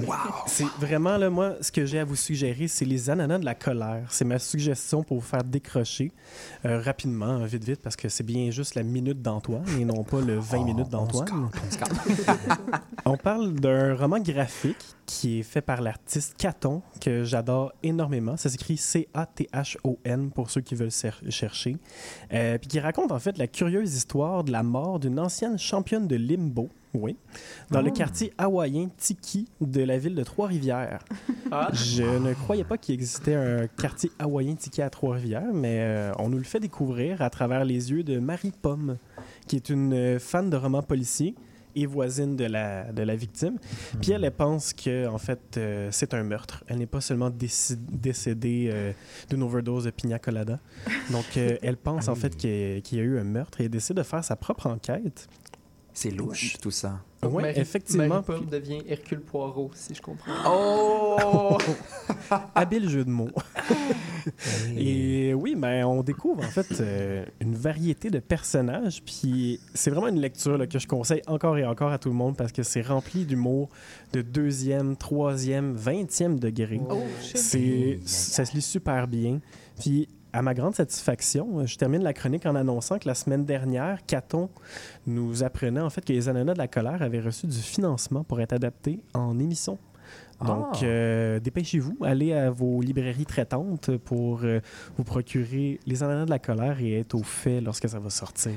Wow! 0.06 0.16
C'est 0.46 0.66
vraiment, 0.78 1.16
là, 1.16 1.30
moi, 1.30 1.54
ce 1.60 1.70
que 1.70 1.84
j'ai 1.84 1.98
à 1.98 2.04
vous 2.04 2.16
suggérer, 2.16 2.68
c'est 2.68 2.84
les 2.84 3.10
ananas 3.10 3.38
de 3.38 3.44
la 3.44 3.54
colère. 3.54 4.06
C'est 4.10 4.24
ma 4.24 4.38
suggestion 4.38 5.02
pour 5.02 5.18
vous 5.18 5.26
faire 5.26 5.44
décrocher 5.44 6.12
euh, 6.64 6.80
rapidement, 6.80 7.40
euh, 7.40 7.46
vite, 7.46 7.64
vite, 7.64 7.80
parce 7.82 7.96
que 7.96 8.08
c'est 8.08 8.24
bien 8.24 8.50
juste 8.50 8.74
la 8.74 8.82
minute 8.82 9.22
d'Antoine 9.22 9.64
et 9.78 9.84
non 9.84 10.04
pas 10.04 10.20
le 10.20 10.38
20 10.38 10.64
minutes 10.64 10.88
d'Antoine. 10.88 11.50
On 13.04 13.16
parle 13.16 13.54
d'un 13.54 13.94
roman 13.94 14.20
graphique 14.20 14.76
qui 15.06 15.40
est 15.40 15.42
fait 15.42 15.60
par 15.60 15.80
l'artiste 15.80 16.36
Caton, 16.36 16.82
que 17.00 17.24
j'adore 17.24 17.72
énormément. 17.82 18.36
Ça 18.36 18.48
s'écrit 18.48 18.76
C-A-T-H-O-N 18.76 20.30
pour 20.30 20.50
ceux 20.50 20.60
qui 20.60 20.74
veulent 20.76 20.90
chercher. 21.28 21.76
Euh, 22.32 22.58
puis 22.58 22.68
qui 22.68 22.80
raconte 22.80 23.10
en 23.10 23.18
fait 23.18 23.36
la 23.36 23.48
curieuse 23.48 23.96
histoire 23.96 24.44
de 24.44 24.52
la 24.52 24.62
mort 24.62 25.00
d'une 25.00 25.18
ancienne 25.18 25.58
championne 25.58 26.06
de 26.06 26.16
limbo, 26.16 26.68
oui, 26.94 27.16
dans 27.70 27.82
le 27.82 27.90
Oh. 27.90 27.94
quartier 27.94 28.32
hawaïen 28.38 28.88
Tiki 28.96 29.46
de 29.60 29.82
la 29.82 29.98
ville 29.98 30.14
de 30.14 30.22
Trois-Rivières. 30.24 31.00
Je 31.72 32.02
ne 32.02 32.34
croyais 32.34 32.64
pas 32.64 32.78
qu'il 32.78 32.94
existait 32.94 33.34
un 33.34 33.66
quartier 33.68 34.10
hawaïen 34.18 34.54
Tiki 34.56 34.82
à 34.82 34.90
Trois-Rivières, 34.90 35.52
mais 35.52 35.78
euh, 35.80 36.12
on 36.18 36.28
nous 36.28 36.38
le 36.38 36.44
fait 36.44 36.60
découvrir 36.60 37.22
à 37.22 37.30
travers 37.30 37.64
les 37.64 37.90
yeux 37.92 38.02
de 38.02 38.18
Marie 38.18 38.52
Pomme, 38.60 38.96
qui 39.46 39.56
est 39.56 39.68
une 39.68 39.92
euh, 39.94 40.18
fan 40.18 40.50
de 40.50 40.56
romans 40.56 40.82
policiers 40.82 41.34
et 41.76 41.86
voisine 41.86 42.34
de 42.34 42.46
la, 42.46 42.90
de 42.90 43.02
la 43.04 43.14
victime. 43.14 43.56
Puis 44.02 44.10
elle, 44.10 44.24
elle 44.24 44.32
pense 44.32 44.72
que 44.72 45.06
en 45.06 45.18
fait, 45.18 45.56
euh, 45.56 45.88
c'est 45.92 46.14
un 46.14 46.24
meurtre. 46.24 46.64
Elle 46.66 46.78
n'est 46.78 46.86
pas 46.86 47.00
seulement 47.00 47.30
décédée 47.30 48.70
euh, 48.72 48.92
d'une 49.28 49.42
overdose 49.44 49.84
de 49.84 49.90
pina 49.90 50.18
colada. 50.18 50.58
Donc, 51.10 51.36
euh, 51.36 51.56
elle 51.62 51.76
pense 51.76 52.08
en 52.08 52.16
fait 52.16 52.36
qu'il 52.36 52.50
y, 52.50 52.96
y 52.96 52.98
a 52.98 53.02
eu 53.02 53.18
un 53.20 53.24
meurtre 53.24 53.60
et 53.60 53.64
elle 53.66 53.70
décide 53.70 53.96
de 53.96 54.02
faire 54.02 54.24
sa 54.24 54.34
propre 54.34 54.66
enquête. 54.66 55.28
C'est 55.92 56.10
louche, 56.10 56.56
tout 56.60 56.70
ça. 56.70 57.00
Oui, 57.22 57.44
effectivement. 57.54 58.06
Marie-Pomme 58.08 58.46
devient 58.46 58.82
Hercule 58.88 59.20
Poirot, 59.20 59.70
si 59.74 59.94
je 59.94 60.00
comprends. 60.00 60.32
Oh! 60.46 61.58
Habile 62.54 62.88
jeu 62.88 63.04
de 63.04 63.10
mots. 63.10 63.30
Et 64.76 65.34
oui, 65.34 65.54
ben, 65.54 65.84
on 65.84 66.02
découvre 66.02 66.44
en 66.44 66.48
fait 66.48 66.80
euh, 66.80 67.24
une 67.40 67.54
variété 67.54 68.08
de 68.08 68.20
personnages. 68.20 69.02
Puis 69.04 69.60
c'est 69.74 69.90
vraiment 69.90 70.08
une 70.08 70.20
lecture 70.20 70.56
là, 70.56 70.66
que 70.66 70.78
je 70.78 70.86
conseille 70.86 71.22
encore 71.26 71.58
et 71.58 71.66
encore 71.66 71.92
à 71.92 71.98
tout 71.98 72.08
le 72.08 72.14
monde 72.14 72.36
parce 72.36 72.52
que 72.52 72.62
c'est 72.62 72.82
rempli 72.82 73.26
d'humour 73.26 73.68
de 74.12 74.22
deuxième, 74.22 74.96
troisième, 74.96 75.74
vingtième 75.74 76.38
degré. 76.38 76.80
Oh, 76.88 77.02
shit. 77.20 77.36
c'est, 77.36 78.00
ça 78.06 78.44
se 78.46 78.54
lit 78.54 78.62
super 78.62 79.08
bien. 79.08 79.40
Puis 79.78 80.08
à 80.32 80.42
ma 80.42 80.54
grande 80.54 80.74
satisfaction, 80.74 81.66
je 81.66 81.76
termine 81.76 82.02
la 82.02 82.12
chronique 82.12 82.46
en 82.46 82.54
annonçant 82.54 82.98
que 82.98 83.08
la 83.08 83.14
semaine 83.14 83.44
dernière, 83.44 84.04
Caton 84.06 84.48
nous 85.06 85.42
apprenait 85.42 85.80
en 85.80 85.90
fait 85.90 86.04
que 86.04 86.12
les 86.12 86.28
ananas 86.28 86.54
de 86.54 86.58
la 86.58 86.68
colère 86.68 87.02
avaient 87.02 87.20
reçu 87.20 87.46
du 87.46 87.58
financement 87.58 88.24
pour 88.24 88.40
être 88.40 88.52
adaptés 88.52 89.00
en 89.14 89.38
émission. 89.38 89.78
Donc, 90.46 90.66
Ah. 90.74 90.84
euh, 90.84 91.40
dépêchez-vous, 91.40 91.98
allez 92.02 92.32
à 92.32 92.50
vos 92.50 92.80
librairies 92.80 93.26
traitantes 93.26 93.96
pour 93.98 94.40
euh, 94.44 94.60
vous 94.96 95.04
procurer 95.04 95.78
les 95.86 96.02
ananas 96.02 96.24
de 96.24 96.30
la 96.30 96.38
colère 96.38 96.80
et 96.80 97.00
être 97.00 97.14
au 97.14 97.22
fait 97.22 97.60
lorsque 97.60 97.88
ça 97.88 97.98
va 97.98 98.08
sortir. 98.10 98.52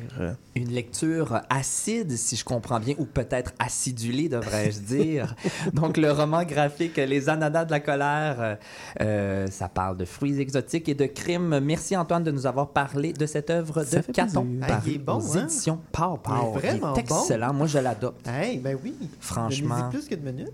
Une 0.56 0.69
lecture 0.69 1.41
acide, 1.50 2.12
si 2.12 2.36
je 2.36 2.46
comprends 2.46 2.80
bien, 2.80 2.96
ou 3.00 3.06
peut-être 3.06 3.52
acidulée, 3.60 4.30
devrais-je 4.30 4.80
dire. 4.96 5.36
Donc, 5.74 5.98
le 5.98 6.12
roman 6.12 6.43
graphique 6.43 6.96
Les 6.98 7.28
Ananas 7.30 7.65
de 7.65 7.72
la 7.72 7.80
colère, 7.82 8.58
euh, 9.02 9.48
ça 9.48 9.67
parle 9.67 9.98
de 9.98 10.06
fruits 10.06 10.39
exotiques 10.39 10.88
et 10.89 10.96
de 10.96 11.06
crimes. 11.06 11.60
Merci, 11.60 11.98
Antoine, 11.98 12.24
de 12.24 12.32
nous 12.32 12.46
avoir 12.48 12.69
parlé 12.69 13.12
de 13.13 13.26
cette 13.26 13.50
œuvre 13.50 13.84
Ça 13.84 14.00
de 14.00 14.12
Caton. 14.12 14.46
plaisir. 14.62 15.02
bon, 15.06 15.15
aux 15.17 15.38
hein? 15.38 15.43
éditions 15.43 15.80
Pow 15.91 16.17
Pow. 16.17 16.32
Il 16.34 16.48
est 16.48 16.60
vraiment 16.78 16.93
Il 16.96 17.00
est 17.00 17.02
excellent. 17.02 17.54
Moi, 17.54 17.67
je 17.67 17.80
l'adopte. 17.80 18.28
Hey, 18.28 18.58
ben 18.60 18.78
oui. 18.84 18.93
Franchement. 19.19 19.89
Plus 19.89 20.08
que 20.08 20.15
de 20.15 20.22
minutes. 20.32 20.52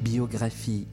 Biographie, 0.00 0.86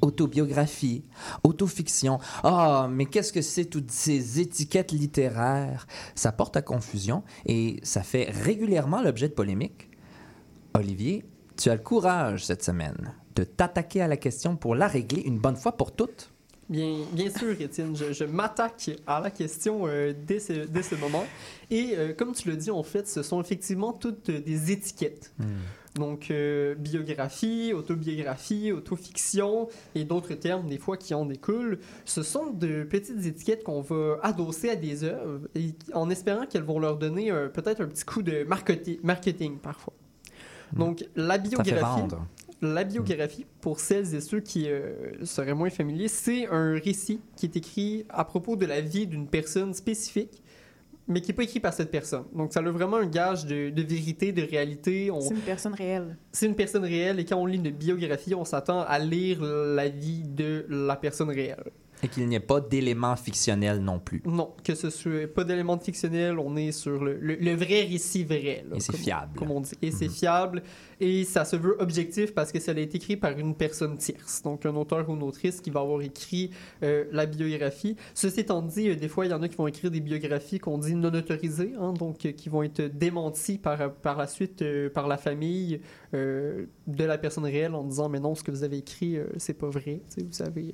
autobiographie, 0.00 1.04
autofiction. 1.44 2.18
Ah, 2.42 2.88
mais 2.90 3.06
qu'est-ce 3.06 3.32
que 3.32 3.42
c'est 3.42 3.66
toutes 3.66 3.90
ces 3.90 4.40
étiquettes 4.40 4.92
littéraires? 4.92 5.86
Ça 6.14 6.32
porte 6.32 6.56
à 6.56 6.62
confusion 6.62 7.22
et 7.46 7.80
ça 7.82 8.02
fait 8.02 8.30
régulièrement 8.30 9.02
l'objet 9.02 9.28
de 9.28 9.34
polémiques. 9.34 9.90
Olivier, 10.74 11.24
tu 11.60 11.68
as 11.68 11.74
le 11.74 11.82
courage 11.82 12.46
cette 12.46 12.64
semaine 12.64 13.12
de 13.36 13.44
t'attaquer 13.44 14.00
à 14.00 14.08
la 14.08 14.16
question 14.16 14.56
pour 14.56 14.74
la 14.74 14.88
régler 14.88 15.20
une 15.20 15.38
bonne 15.38 15.56
fois 15.56 15.72
pour 15.72 15.92
toutes? 15.92 16.30
Bien, 16.70 17.00
bien 17.12 17.30
sûr, 17.30 17.60
Étienne, 17.60 17.94
je, 17.94 18.12
je 18.12 18.24
m'attaque 18.24 18.90
à 19.06 19.20
la 19.20 19.30
question 19.30 19.86
euh, 19.86 20.14
dès, 20.26 20.38
ce, 20.38 20.52
dès 20.66 20.82
ce 20.82 20.94
moment. 20.94 21.26
Et 21.70 21.94
euh, 21.96 22.14
comme 22.14 22.32
tu 22.32 22.48
le 22.48 22.56
dis, 22.56 22.70
en 22.70 22.82
fait, 22.82 23.06
ce 23.08 23.22
sont 23.22 23.42
effectivement 23.42 23.92
toutes 23.92 24.30
des 24.30 24.72
étiquettes. 24.72 25.34
Donc, 25.96 26.30
euh, 26.30 26.76
biographie, 26.76 27.72
autobiographie, 27.74 28.72
autofiction 28.72 29.68
et 29.94 30.04
d'autres 30.04 30.34
termes, 30.34 30.68
des 30.68 30.78
fois, 30.78 30.96
qui 30.96 31.12
en 31.12 31.26
découlent. 31.26 31.80
Ce 32.06 32.22
sont 32.22 32.50
de 32.52 32.84
petites 32.84 33.26
étiquettes 33.26 33.64
qu'on 33.64 33.82
va 33.82 34.18
adosser 34.22 34.70
à 34.70 34.76
des 34.76 35.04
œuvres 35.04 35.48
et 35.56 35.74
en 35.92 36.08
espérant 36.08 36.46
qu'elles 36.46 36.62
vont 36.62 36.78
leur 36.78 36.96
donner 36.96 37.32
peut-être 37.52 37.82
un 37.82 37.88
petit 37.88 38.04
coup 38.04 38.22
de 38.22 38.46
marketing 39.02 39.58
parfois. 39.58 39.92
Donc, 40.76 41.04
la 41.16 41.38
biographie. 41.38 42.02
la 42.62 42.84
biographie, 42.84 43.46
pour 43.60 43.80
celles 43.80 44.14
et 44.14 44.20
ceux 44.20 44.40
qui 44.40 44.68
euh, 44.68 45.12
seraient 45.24 45.54
moins 45.54 45.70
familiers, 45.70 46.08
c'est 46.08 46.46
un 46.48 46.74
récit 46.78 47.20
qui 47.36 47.46
est 47.46 47.56
écrit 47.56 48.04
à 48.08 48.24
propos 48.24 48.56
de 48.56 48.66
la 48.66 48.80
vie 48.80 49.06
d'une 49.06 49.26
personne 49.26 49.72
spécifique, 49.74 50.42
mais 51.08 51.20
qui 51.20 51.30
n'est 51.30 51.34
pas 51.34 51.42
écrit 51.42 51.58
par 51.58 51.72
cette 51.72 51.90
personne. 51.90 52.24
Donc, 52.34 52.52
ça 52.52 52.60
a 52.60 52.62
vraiment 52.70 52.98
un 52.98 53.06
gage 53.06 53.44
de, 53.46 53.70
de 53.70 53.82
vérité, 53.82 54.30
de 54.30 54.42
réalité. 54.42 55.10
On- 55.10 55.20
C'est 55.20 55.34
une 55.34 55.40
personne 55.40 55.74
réelle. 55.74 56.16
c'est 56.30 56.46
une 56.46 56.54
personne 56.54 56.84
réelle 56.84 57.18
et 57.18 57.24
quand 57.24 57.36
on 57.36 57.46
lit 57.46 57.56
une 57.56 57.70
biographie, 57.70 58.34
on 58.34 58.44
s'attend 58.44 58.80
à 58.82 58.98
lire 58.98 59.42
la 59.42 59.88
vie 59.88 60.22
de 60.22 60.66
la 60.68 60.94
personne 60.96 61.30
réelle. 61.30 61.64
Et 62.02 62.08
qu'il 62.08 62.26
n'y 62.26 62.34
ait 62.34 62.40
pas 62.40 62.60
d'éléments 62.60 63.16
fictionnels 63.16 63.78
non 63.78 63.98
plus. 63.98 64.22
Non, 64.24 64.54
que 64.64 64.74
ce 64.74 64.88
soit 64.90 65.26
pas 65.32 65.44
d'éléments 65.44 65.78
fictionnels, 65.78 66.38
on 66.38 66.56
est 66.56 66.72
sur 66.72 67.02
le, 67.04 67.18
le- 67.18 67.36
le 67.36 67.54
vrai 67.54 67.82
récit 67.82 68.24
vrai. 68.24 68.64
là, 68.68 68.76
Et 68.76 68.80
c'est 68.80 68.96
fiable. 68.96 69.32
Comme 69.38 69.50
on 69.50 69.60
dit. 69.60 69.72
Et 69.82 69.90
c'est 69.90 70.08
fiable 70.08 70.62
et 71.02 71.24
ça 71.24 71.44
se 71.44 71.56
veut 71.56 71.76
objectif 71.80 72.34
parce 72.34 72.52
que 72.52 72.60
ça 72.60 72.72
a 72.72 72.78
été 72.78 72.96
écrit 72.98 73.16
par 73.16 73.38
une 73.38 73.54
personne 73.54 73.96
tierce. 73.96 74.42
Donc 74.42 74.64
un 74.66 74.74
auteur 74.76 75.08
ou 75.08 75.14
une 75.14 75.22
autrice 75.22 75.60
qui 75.60 75.70
va 75.70 75.80
avoir 75.80 76.00
écrit 76.02 76.50
euh, 76.82 77.04
la 77.12 77.26
biographie. 77.26 77.96
Ceci 78.14 78.40
étant 78.40 78.62
dit, 78.62 78.88
euh, 78.90 78.94
des 78.96 79.08
fois, 79.08 79.26
il 79.26 79.30
y 79.30 79.34
en 79.34 79.42
a 79.42 79.48
qui 79.48 79.56
vont 79.56 79.66
écrire 79.66 79.90
des 79.90 80.00
biographies 80.00 80.58
qu'on 80.58 80.78
dit 80.78 80.94
non 80.94 81.12
autorisées, 81.12 81.72
hein, 81.78 81.92
donc 81.92 82.24
euh, 82.26 82.32
qui 82.32 82.48
vont 82.48 82.62
être 82.62 82.82
démenties 82.82 83.58
par, 83.58 83.92
par 83.94 84.16
la 84.18 84.26
suite 84.26 84.64
par 84.94 85.06
la 85.08 85.16
famille 85.16 85.80
de 86.12 87.04
la 87.04 87.18
personne 87.18 87.44
réelle 87.44 87.74
en 87.74 87.84
disant 87.84 88.08
mais 88.08 88.20
non, 88.20 88.34
ce 88.34 88.42
que 88.42 88.50
vous 88.50 88.64
avez 88.64 88.78
écrit, 88.78 89.18
c'est 89.36 89.54
pas 89.54 89.68
vrai. 89.68 90.00
Vous 90.18 90.42
avez, 90.42 90.72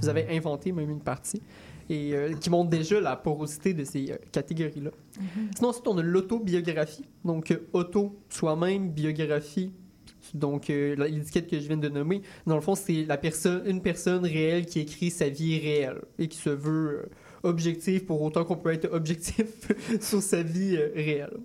vous 0.00 0.08
avez 0.08 0.26
inventé 0.30 0.72
même 0.72 0.90
une 0.90 1.00
partie. 1.00 1.42
Et 1.90 2.14
euh, 2.14 2.32
qui 2.34 2.48
montre 2.48 2.70
déjà 2.70 3.00
la 3.00 3.16
porosité 3.16 3.74
de 3.74 3.84
ces 3.84 4.12
euh, 4.12 4.16
catégories-là. 4.30 4.92
Sinon, 5.56 5.70
ensuite, 5.70 5.86
on 5.88 5.98
a 5.98 6.02
l'autobiographie. 6.02 7.04
Donc, 7.24 7.50
euh, 7.50 7.68
auto, 7.72 8.18
soi-même, 8.28 8.90
biographie. 8.90 9.72
Donc, 10.34 10.70
euh, 10.70 10.94
l'étiquette 10.96 11.48
que 11.48 11.58
je 11.58 11.66
viens 11.66 11.76
de 11.76 11.88
nommer, 11.88 12.22
dans 12.46 12.54
le 12.54 12.60
fond, 12.60 12.74
c'est 12.74 13.04
la 13.04 13.16
personne, 13.16 13.62
une 13.66 13.82
personne 13.82 14.24
réelle 14.24 14.66
qui 14.66 14.80
écrit 14.80 15.10
sa 15.10 15.28
vie 15.28 15.58
réelle 15.58 16.00
et 16.18 16.28
qui 16.28 16.38
se 16.38 16.50
veut 16.50 17.04
euh, 17.04 17.10
objective 17.42 18.04
pour 18.04 18.22
autant 18.22 18.44
qu'on 18.44 18.56
peut 18.56 18.72
être 18.72 18.90
objectif 18.92 19.46
sur 20.00 20.22
sa 20.22 20.42
vie 20.42 20.76
euh, 20.76 20.90
réelle. 20.94 21.36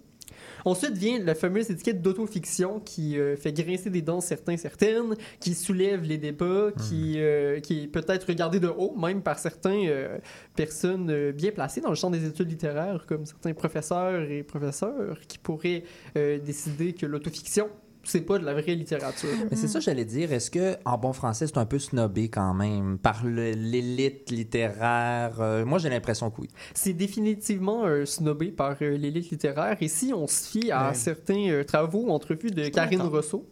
Ensuite 0.68 0.97
vient 0.97 1.18
la 1.20 1.34
fameuse 1.34 1.72
étiquette 1.72 2.01
d'autofiction 2.01 2.82
qui 2.82 3.18
euh, 3.18 3.38
fait 3.38 3.53
grincer 3.53 3.89
des 3.89 4.01
dents 4.01 4.20
certains, 4.20 4.57
certaines, 4.57 5.15
qui 5.39 5.53
soulève 5.53 6.03
les 6.03 6.18
débats, 6.18 6.74
qui, 6.89 7.22
euh, 7.22 7.61
qui 7.61 7.84
est 7.84 7.88
peut-être 7.88 8.26
regardée 8.28 8.59
de 8.59 8.68
haut, 8.68 8.93
même 8.97 9.22
par 9.22 9.39
certaines 9.39 9.88
euh, 9.88 10.18
personnes 10.57 11.32
bien 11.32 11.51
placées 11.51 11.80
dans 11.80 11.88
le 11.88 11.95
champ 11.95 12.09
des 12.09 12.26
études 12.26 12.49
littéraires, 12.49 13.05
comme 13.07 13.26
certains 13.26 13.53
professeurs 13.53 14.30
et 14.30 14.43
professeurs, 14.43 15.18
qui 15.30 15.38
pourraient 15.38 15.84
décider 16.15 16.91
que 16.91 17.05
l'autofiction, 17.05 17.70
c'est 18.07 18.21
pas 18.21 18.39
de 18.39 18.45
la 18.45 18.53
vraie 18.53 18.73
littérature. 18.75 19.29
Mais 19.51 19.55
c'est 19.57 19.67
ça, 19.67 19.79
j'allais 19.79 20.05
dire. 20.05 20.31
Est-ce 20.33 20.49
que, 20.49 20.75
en 20.85 20.97
bon 20.97 21.13
français, 21.13 21.45
c'est 21.47 21.57
un 21.57 21.65
peu 21.65 21.77
snobé 21.79 22.29
quand 22.29 22.53
même 22.53 22.97
par 22.97 23.25
l'élite 23.25 24.31
littéraire? 24.31 25.35
Euh, 25.39 25.65
moi, 25.65 25.77
j'ai 25.79 25.89
l'impression 25.89 26.31
que 26.31 26.41
oui. 26.41 26.47
C'est 26.73 26.93
définitivement 26.93 27.85
euh, 27.85 28.05
snobé 28.05 28.47
par 28.47 28.75
euh, 28.81 28.97
l'élite 28.97 29.29
littéraire. 29.29 29.77
Et 29.81 29.87
si 29.87 30.13
on 30.13 30.25
se 30.27 30.49
fie 30.49 30.71
à 30.71 30.87
Ouais. 30.89 30.93
certains 30.93 31.61
travaux 31.67 32.09
entrevues 32.09 32.51
de 32.51 32.67
Karine. 32.69 33.01
Rousseau, 33.01 33.45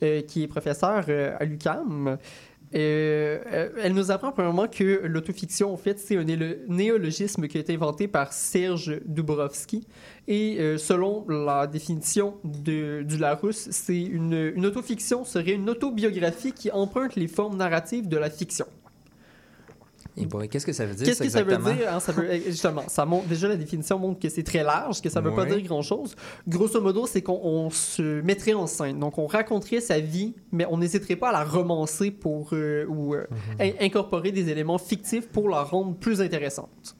qui 0.00 0.42
est 0.44 0.48
professeure 0.48 1.04
à 1.40 1.44
l'UQAM, 1.44 2.18
euh, 2.74 3.70
elle 3.82 3.94
nous 3.94 4.10
apprend 4.10 4.32
premièrement 4.32 4.68
que 4.68 5.02
l'autofiction, 5.04 5.72
en 5.72 5.76
fait, 5.76 5.98
c'est 5.98 6.16
un 6.16 6.24
néologisme 6.24 7.48
qui 7.48 7.56
a 7.56 7.60
été 7.60 7.74
inventé 7.74 8.08
par 8.08 8.32
Serge 8.32 9.00
Dubrovski. 9.06 9.86
Et 10.26 10.58
euh, 10.58 10.76
selon 10.76 11.26
la 11.28 11.66
définition 11.66 12.34
de, 12.44 13.02
du 13.02 13.16
Larousse, 13.16 13.68
c'est 13.70 14.00
une 14.00 14.66
autofiction 14.66 15.24
serait 15.24 15.52
une 15.52 15.70
autobiographie 15.70 16.52
qui 16.52 16.70
emprunte 16.70 17.16
les 17.16 17.28
formes 17.28 17.56
narratives 17.56 18.08
de 18.08 18.16
la 18.16 18.28
fiction. 18.28 18.66
Et 20.20 20.26
boy, 20.26 20.48
qu'est-ce 20.48 20.66
que 20.66 20.72
ça 20.72 20.84
veut 20.86 20.94
dire? 20.94 21.06
Qu'est-ce 21.06 21.22
que 21.22 21.28
ça 21.28 21.42
veut 21.42 21.56
dire? 21.56 21.92
hein? 21.92 22.00
Ça 22.00 22.12
veut- 22.12 22.26
eh, 22.32 22.42
justement, 22.46 22.82
ça 22.88 23.04
montre, 23.06 23.26
déjà 23.28 23.48
la 23.48 23.56
définition 23.56 23.98
montre 23.98 24.18
que 24.20 24.28
c'est 24.28 24.42
très 24.42 24.62
large, 24.62 25.00
que 25.00 25.08
ça 25.08 25.20
veut 25.20 25.34
pas 25.34 25.44
dire 25.46 25.62
grand-chose. 25.62 26.16
Grosso 26.46 26.80
modo, 26.80 27.06
c'est 27.06 27.22
qu'on 27.22 27.40
on 27.42 27.70
se 27.70 28.20
mettrait 28.22 28.54
en 28.54 28.66
scène. 28.66 28.98
Donc, 28.98 29.18
on 29.18 29.26
raconterait 29.26 29.80
sa 29.80 30.00
vie, 30.00 30.34
mais 30.52 30.66
on 30.70 30.78
n'hésiterait 30.78 31.16
pas 31.16 31.28
à 31.28 31.32
la 31.32 31.44
romancer 31.44 32.10
pour, 32.10 32.50
euh, 32.52 32.84
ou 32.88 33.14
euh, 33.14 33.26
Mhm. 33.30 33.60
in- 33.80 33.84
incorporer 33.86 34.32
des 34.32 34.48
éléments 34.50 34.78
fictifs 34.78 35.28
pour 35.28 35.48
la 35.48 35.62
rendre 35.62 35.94
plus 35.96 36.20
intéressante. 36.20 36.96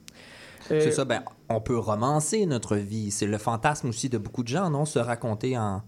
Euh, 0.71 0.81
C'est 0.83 0.93
ça, 0.93 1.05
ben, 1.07 1.23
on 1.49 1.61
peut 1.61 1.79
romancer 1.79 2.45
notre 2.45 2.77
vie. 2.77 3.11
C'est 3.11 3.27
le 3.27 3.39
fantasme 3.39 3.89
aussi 3.89 4.09
de 4.11 4.19
beaucoup 4.19 4.43
de 4.43 4.49
gens, 4.49 4.69
non? 4.69 4.85
Se 4.85 4.99
raconter 4.99 5.57
en, 5.57 5.83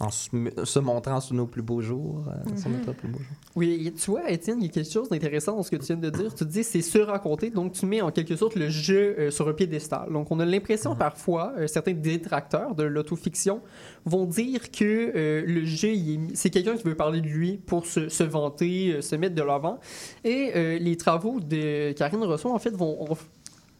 en 0.00 0.10
se, 0.10 0.78
montrant 0.80 1.20
sous 1.20 1.34
nos 1.34 1.46
plus 1.46 1.62
beaux 1.62 1.80
jours. 1.80 2.24
euh, 2.28 2.56
sur 2.56 2.68
Mhm. 2.68 2.78
notre 2.78 2.92
plus 2.94 3.08
beau 3.08 3.18
jour. 3.18 3.26
Oui, 3.54 3.92
tu 3.96 4.10
vois, 4.10 4.28
Étienne, 4.30 4.58
il 4.60 4.66
y 4.66 4.68
a 4.68 4.72
quelque 4.72 4.90
chose 4.90 5.08
d'intéressant 5.08 5.54
dans 5.56 5.62
ce 5.62 5.70
que 5.70 5.76
tu 5.76 5.86
viens 5.86 5.96
de 5.96 6.10
dire. 6.10 6.34
Tu 6.34 6.44
dis 6.44 6.64
c'est 6.64 6.82
se 6.82 6.98
raconter, 6.98 7.50
donc 7.50 7.72
tu 7.72 7.86
mets 7.86 8.00
en 8.00 8.10
quelque 8.10 8.34
sorte 8.34 8.56
le 8.56 8.68
jeu 8.68 9.14
euh, 9.18 9.30
sur 9.30 9.48
un 9.48 9.52
piédestal. 9.52 10.12
Donc 10.12 10.30
on 10.32 10.40
a 10.40 10.44
l'impression 10.44 10.96
parfois, 10.96 11.52
euh, 11.58 11.66
certains 11.68 11.92
détracteurs 11.92 12.74
de 12.74 12.82
l'autofiction 12.82 13.60
vont 14.04 14.26
dire 14.26 14.70
que 14.72 14.84
euh, 15.14 15.44
le 15.46 15.64
jeu, 15.64 15.92
c'est 16.34 16.50
quelqu'un 16.50 16.76
qui 16.76 16.82
veut 16.82 16.96
parler 16.96 17.20
de 17.20 17.28
lui 17.28 17.58
pour 17.58 17.86
se, 17.86 18.08
se 18.08 18.24
vanter, 18.24 18.94
euh, 18.94 19.00
se 19.00 19.14
mettre 19.14 19.36
de 19.36 19.42
l'avant. 19.42 19.78
Et 20.24 20.50
euh, 20.56 20.78
les 20.78 20.96
travaux 20.96 21.38
de 21.40 21.92
Karine 21.92 22.24
Rousseau, 22.24 22.50
en 22.50 22.58
fait, 22.58 22.70
vont 22.70 22.96
on 23.08 23.16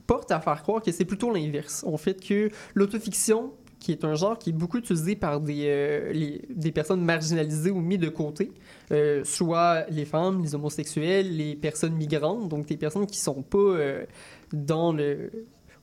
portent 0.07 0.31
à 0.33 0.39
faire 0.41 0.63
croire 0.63 0.83
que 0.83 0.93
c'est 0.93 1.07
plutôt 1.07 1.33
l'inverse. 1.33 1.83
En 1.87 1.97
fait, 1.97 2.21
que 2.23 2.51
l'autofiction 2.75 3.53
qui 3.85 3.93
est 3.93 4.05
un 4.05 4.15
genre 4.15 4.39
qui 4.39 4.49
est 4.49 4.55
beaucoup 4.55 4.79
utilisé 4.79 5.15
par 5.15 5.41
des, 5.41 5.67
euh, 5.67 6.39
des 6.49 6.73
personnes 6.73 7.05
marginalisées 7.05 7.71
ou 7.71 7.81
mis 7.83 7.99
de 7.99 8.09
côté, 8.09 8.51
euh, 8.93 9.23
soit 9.25 9.85
les 9.91 10.07
femmes, 10.07 10.43
les 10.43 10.55
homosexuels, 10.55 11.37
les 11.37 11.55
personnes 11.55 11.93
migrantes, 11.93 12.49
donc 12.49 12.65
des 12.65 12.79
personnes 12.79 13.07
qui 13.07 13.19
sont 13.19 13.43
pas 13.43 13.59
euh, 13.59 14.07
dans 14.55 14.91
le, 14.91 15.31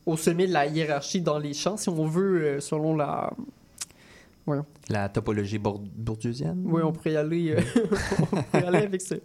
au 0.08 0.18
sommet 0.18 0.48
de 0.48 0.52
la 0.52 0.66
hiérarchie 0.66 1.22
dans 1.22 1.38
les 1.38 1.54
champs, 1.54 1.78
si 1.78 1.90
on 1.90 2.06
veut, 2.08 2.60
selon 2.60 2.96
la... 2.96 3.32
Voyons. 4.52 4.66
La 4.90 5.08
topologie 5.08 5.58
bour- 5.60 5.82
bourdieusienne? 5.96 6.62
Oui, 6.66 6.82
on 6.84 6.92
pourrait 6.92 7.14
y 7.14 7.16
aller, 7.16 7.52
euh, 7.58 7.62
on 8.20 8.26
pourrait 8.26 8.44
y 8.54 8.66
aller 8.66 8.78
avec 8.80 9.02
ce, 9.02 9.16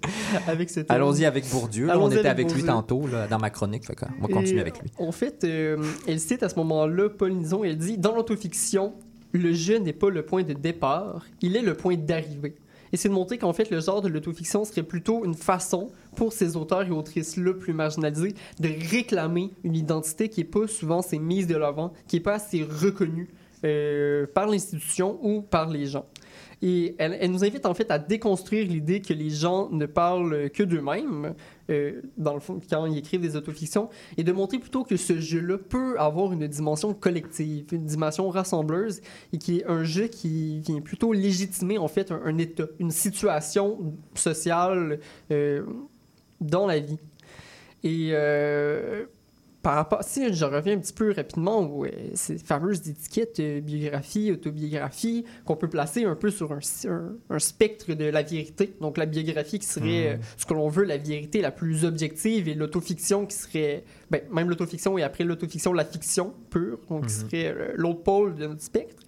avec 0.47 0.71
ce 0.71 0.81
terme. 0.81 0.97
Allons-y 0.97 1.25
avec 1.25 1.51
Bourdieu. 1.51 1.87
là. 1.87 1.99
on 1.99 2.09
était 2.11 2.29
avec, 2.29 2.53
lui 2.55 2.63
tantôt 2.63 3.09
là, 3.09 3.27
dans 3.27 3.39
ma 3.39 3.51
chronique. 3.51 3.85
Fait 3.85 3.97
que 3.97 4.05
on 4.23 4.29
va 4.29 4.33
continuer 4.33 4.61
avec 4.61 4.79
lui. 4.81 4.89
En 4.99 5.11
fait, 5.11 5.43
euh, 5.43 5.83
elle 6.07 6.21
cite 6.21 6.45
à 6.45 6.49
ce 6.49 6.55
moment-là 6.57 7.09
Paul 7.09 7.33
Nison, 7.33 7.65
elle 7.65 7.77
dit 7.77 7.99
Dans 7.99 8.15
l'autofiction, 8.15 8.95
le 9.33 9.53
jeu 9.53 9.79
n'est 9.79 9.93
pas 9.93 10.11
le 10.11 10.25
point 10.25 10.45
de 10.45 10.53
départ, 10.53 11.27
il 11.43 11.57
est 11.57 11.63
le 11.63 11.75
point 11.75 11.97
d'arrivée. 11.97 12.55
Et 12.93 12.97
c'est 12.97 13.09
de 13.09 13.15
montrer 13.15 13.37
qu'en 13.37 13.53
fait, 13.53 13.69
le 13.71 13.81
genre 13.81 14.01
de 14.01 14.07
l'autofiction 14.09 14.65
serait 14.65 14.85
plutôt 14.85 15.25
une 15.25 15.35
façon 15.35 15.91
pour 16.15 16.33
ces 16.33 16.57
auteurs 16.57 16.83
et 16.87 16.93
autrices-là 16.93 17.53
plus 17.55 17.73
marginalisés 17.73 18.35
de 18.61 18.69
réclamer 18.93 19.51
une 19.65 19.75
identité 19.75 20.29
qui 20.29 20.41
n'est 20.43 20.47
pas 20.47 20.69
souvent 20.69 21.03
c'est 21.03 21.19
mise 21.19 21.49
de 21.49 21.57
l'avant, 21.57 21.93
qui 22.07 22.17
n'est 22.17 22.23
pas 22.23 22.35
assez 22.35 22.63
reconnue 22.63 23.29
euh, 23.65 24.27
par 24.35 24.47
l'institution 24.47 25.19
ou 25.23 25.43
par 25.43 25.69
les 25.71 25.87
gens. 25.87 26.07
Et 26.63 26.95
elle, 26.99 27.31
nous 27.31 27.45
invite 27.45 27.67
en 27.67 27.75
fait 27.75 27.91
à 27.91 27.99
déconstruire 27.99 28.67
l'idée 28.67 29.03
que 29.03 29.13
les 29.13 29.29
gens 29.29 29.69
ne 29.71 29.85
parlent 29.85 30.49
que 30.51 30.63
d'eux-mêmes, 30.63 31.35
euh, 31.71 32.01
dans 32.17 32.33
le 32.33 32.41
fond, 32.41 32.61
quand 32.69 32.87
ils 32.87 32.97
écrivent 32.97 33.21
des 33.21 33.37
autofictions, 33.37 33.91
et 34.17 34.25
de 34.25 34.33
montrer 34.33 34.59
plutôt 34.59 34.83
que 34.83 34.97
ce 34.97 35.21
jeu-là 35.21 35.59
peut 35.59 35.99
avoir 35.99 36.33
une 36.33 36.47
dimension 36.47 36.95
collective, 36.95 37.67
une 37.73 37.85
dimension 37.85 38.31
rassembleuse, 38.31 39.03
et 39.33 39.39
qui 39.39 39.59
est 39.59 39.67
un 39.67 39.85
jeu 39.85 40.07
qui 40.07 40.61
vient 40.61 40.81
plutôt 40.81 41.13
légitimer 41.13 41.77
en 41.77 41.89
fait 41.89 42.11
un, 42.11 42.39
état, 42.39 42.65
une 42.79 42.91
situation 42.91 43.95
sociale 44.15 44.99
euh, 45.31 45.63
dans 46.41 46.67
la 46.67 46.79
vie. 46.79 46.99
Et 47.85 48.13
par 49.67 49.75
rapport, 49.75 50.05
si 50.05 50.33
je 50.33 50.45
reviens 50.45 50.75
un 50.75 50.79
petit 50.79 50.93
peu 50.93 51.11
rapidement 51.13 51.59
aux 51.59 51.85
euh, 51.87 51.91
ces 52.15 52.39
fameuses 52.39 52.89
étiquettes 52.89 53.41
euh, 53.41 53.61
biographie, 53.61 54.31
autobiographie, 54.31 55.25
qu'on 55.45 55.57
peut 55.57 55.69
placer 55.69 56.05
un 56.05 56.15
peu 56.15 56.31
sur 56.31 56.53
un, 56.53 56.61
un- 56.89 57.17
un 57.31 57.39
spectre 57.41 57.93
de 57.95 58.05
la 58.05 58.23
vérité. 58.23 58.75
Donc 58.81 58.97
la 58.97 59.07
biographie 59.07 59.59
qui 59.59 59.67
serait 59.67 60.15
euh, 60.15 60.17
ce 60.37 60.47
que 60.47 60.55
l'on 60.55 60.69
veut, 60.69 60.85
la 60.85 60.99
vérité 60.99 61.41
la 61.41 61.51
plus 61.51 61.85
objective, 61.85 62.47
et 62.49 62.55
l'autofiction 62.55 63.27
qui 63.27 63.37
serait, 63.37 63.83
ben, 64.09 64.21
même 64.31 64.49
l'autofiction 64.51 64.97
et 64.99 65.03
après 65.03 65.25
l'autofiction, 65.25 65.73
la 65.73 65.85
fiction 65.85 66.33
pure, 66.49 66.79
donc 66.89 67.07
qui 67.09 67.13
serait 67.15 67.47
euh, 67.47 67.73
l'autre 67.75 68.03
pôle 68.05 68.37
de 68.37 68.47
notre 68.47 68.63
spectre. 68.63 69.03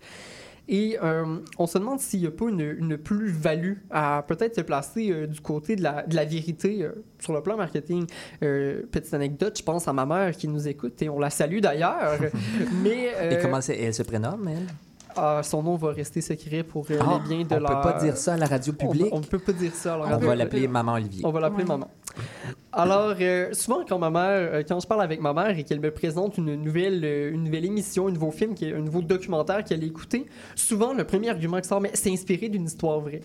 Et 0.69 0.99
euh, 1.03 1.39
on 1.59 1.67
se 1.67 1.79
demande 1.79 1.99
s'il 1.99 2.21
n'y 2.21 2.27
a 2.27 2.31
pas 2.31 2.47
une, 2.49 2.61
une 2.61 2.99
plus-value 2.99 3.79
à 3.91 4.23
peut-être 4.27 4.57
se 4.57 4.61
placer 4.61 5.11
euh, 5.11 5.27
du 5.27 5.41
côté 5.41 5.77
de 5.77 5.83
la, 5.83 6.03
de 6.03 6.15
la 6.15 6.27
vérité 6.27 6.83
euh, 6.83 6.93
sur 7.19 7.33
le 7.33 7.43
plan 7.43 7.57
marketing. 7.57 8.07
Petite 8.41 9.15
anecdote, 9.15 9.57
je 9.59 9.63
pense 9.63 9.89
à 9.89 9.93
ma 9.93 10.05
mère 10.05 10.37
qui 10.37 10.47
nous 10.47 10.69
écoute 10.69 11.01
et 11.01 11.09
on 11.09 11.19
la 11.19 11.31
salue 11.31 11.61
d'ailleurs. 11.61 12.19
mais 12.83 13.13
Et 13.31 13.39
comment 13.41 13.61
elle 13.61 13.95
se 13.95 14.03
prénomme, 14.03 14.49
elle? 14.49 14.67
Ah, 15.19 15.43
son 15.43 15.63
nom 15.63 15.77
va 15.77 15.93
rester 15.93 16.21
secret 16.21 16.63
pour 16.63 16.87
euh, 16.91 16.99
Ah, 17.01 17.21
les 17.29 17.29
biens 17.37 17.45
de 17.47 17.55
on 17.55 17.61
la... 17.61 17.69
peut 17.77 17.83
pas 17.93 18.01
dire 18.01 18.17
ça 18.17 18.35
à 18.35 18.37
la 18.37 18.47
radio 18.47 18.73
publique? 18.73 19.09
On, 19.13 19.21
ne 19.21 19.25
peut 19.25 19.39
pas 19.39 19.53
dire 19.53 19.73
ça. 19.75 19.95
alors 19.95 20.09
On 20.13 20.19
peut- 20.19 20.27
va 20.27 20.35
l'appeler 20.37 20.69
Maman 20.69 20.95
Olivier. 20.95 21.25
on 21.27 21.31
va 21.31 21.41
l'appeler 21.41 21.65
Ouais. 21.65 21.69
maman. 21.69 21.89
Alors, 22.73 23.15
euh, 23.21 23.53
souvent, 23.53 23.85
quand 23.89 23.99
ma 23.99 24.11
mère, 24.11 24.23
euh, 24.53 24.63
quand 24.69 24.79
je 24.81 24.87
parle 24.87 25.03
avec 25.03 25.21
ma 25.21 25.33
mère 25.33 25.57
et 25.59 25.65
qu'elle 25.65 25.81
me 25.81 25.91
présente 25.91 26.39
une 26.39 26.55
nouvelle, 26.55 27.03
euh, 27.05 27.33
une 27.33 27.45
nouvelle 27.45 27.65
émission, 27.65 28.09
un 28.09 28.13
nouveau 28.13 28.31
film, 28.31 28.55
qui 28.55 28.67
est- 28.67 28.75
un 28.75 28.81
nouveau 28.81 29.03
documentaire 29.03 29.65
qu'elle 29.65 29.83
a 29.83 29.87
écouté, 29.87 30.27
souvent, 30.55 30.93
le 30.93 31.05
premier 31.05 31.31
argument 31.31 31.61
qui 31.61 31.69
sort, 31.69 31.81
mais 31.81 31.91
c'est 31.95 32.11
inspiré 32.13 32.49
d'une 32.49 32.65
histoire 32.65 33.01
vraie. 33.01 33.23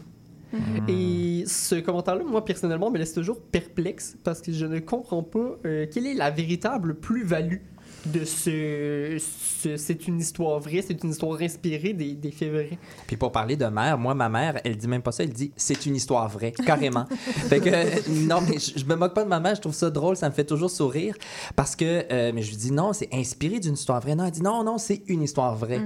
Mm. 0.54 0.58
Et 0.88 1.44
ce 1.48 1.76
commentaire-là, 1.76 2.24
moi, 2.24 2.46
personnellement, 2.46 2.92
me 2.92 2.98
laisse 3.00 3.14
toujours 3.14 3.42
perplexe 3.42 4.16
parce 4.24 4.40
que 4.42 4.52
je 4.52 4.66
ne 4.68 4.80
comprends 4.80 5.24
pas 5.24 5.58
euh, 5.66 5.88
quelle 5.92 6.06
est 6.06 6.14
la 6.14 6.30
véritable 6.30 6.94
plus-value 6.96 7.58
de 8.06 8.26
ce, 8.26 9.18
ce- 9.20 9.78
C'est 9.78 10.08
une 10.08 10.20
histoire 10.20 10.60
vraie, 10.60 10.84
c'est 10.86 11.02
une 11.04 11.12
histoire 11.12 11.40
inspirée 11.42 11.94
des, 11.94 12.14
des 12.14 12.32
faits 12.32 12.52
vrais. 12.52 12.78
Puis 13.08 13.16
pour 13.16 13.32
parler 13.32 13.56
de 13.56 13.66
mère, 13.66 13.98
moi, 13.98 14.14
ma 14.14 14.28
mère, 14.30 14.60
elle 14.66 14.76
dit 14.76 14.88
même 14.88 15.02
pas 15.02 15.12
ça, 15.14 15.24
elle 15.24 15.32
dit 15.32 15.52
c'est 15.56 15.86
une 15.86 15.96
histoire 15.96 16.28
vraie, 16.28 16.52
carrément. 16.52 17.06
fait 17.50 17.60
que, 17.62 17.70
euh, 17.70 17.86
non, 18.10 18.42
mais 18.42 18.60
je, 18.60 18.78
je 18.80 18.86
me 18.86 18.96
moque 18.96 19.14
pas 19.14 19.24
de 19.24 19.30
ma 19.30 19.40
mère, 19.40 19.56
je 19.56 19.62
trouve 19.62 19.74
ça 19.74 19.90
drôle, 19.90 20.18
ça 20.18 20.28
me 20.30 20.34
fait 20.34 20.44
toujours 20.44 20.70
sourire. 20.70 21.16
Parce 21.56 21.76
que, 21.76 22.06
euh, 22.12 22.32
mais 22.36 22.42
je 22.42 22.50
lui 22.50 22.58
dis 22.58 22.72
non, 22.72 22.92
c'est 22.94 23.10
inspiré 23.14 23.60
d'une 23.60 23.76
histoire 23.76 24.02
vraie. 24.02 24.16
Non, 24.16 24.26
elle 24.26 24.32
dit 24.32 24.42
non, 24.42 24.64
non, 24.64 24.78
c'est 24.78 25.04
une 25.08 25.22
histoire 25.24 25.56
vraie. 25.56 25.82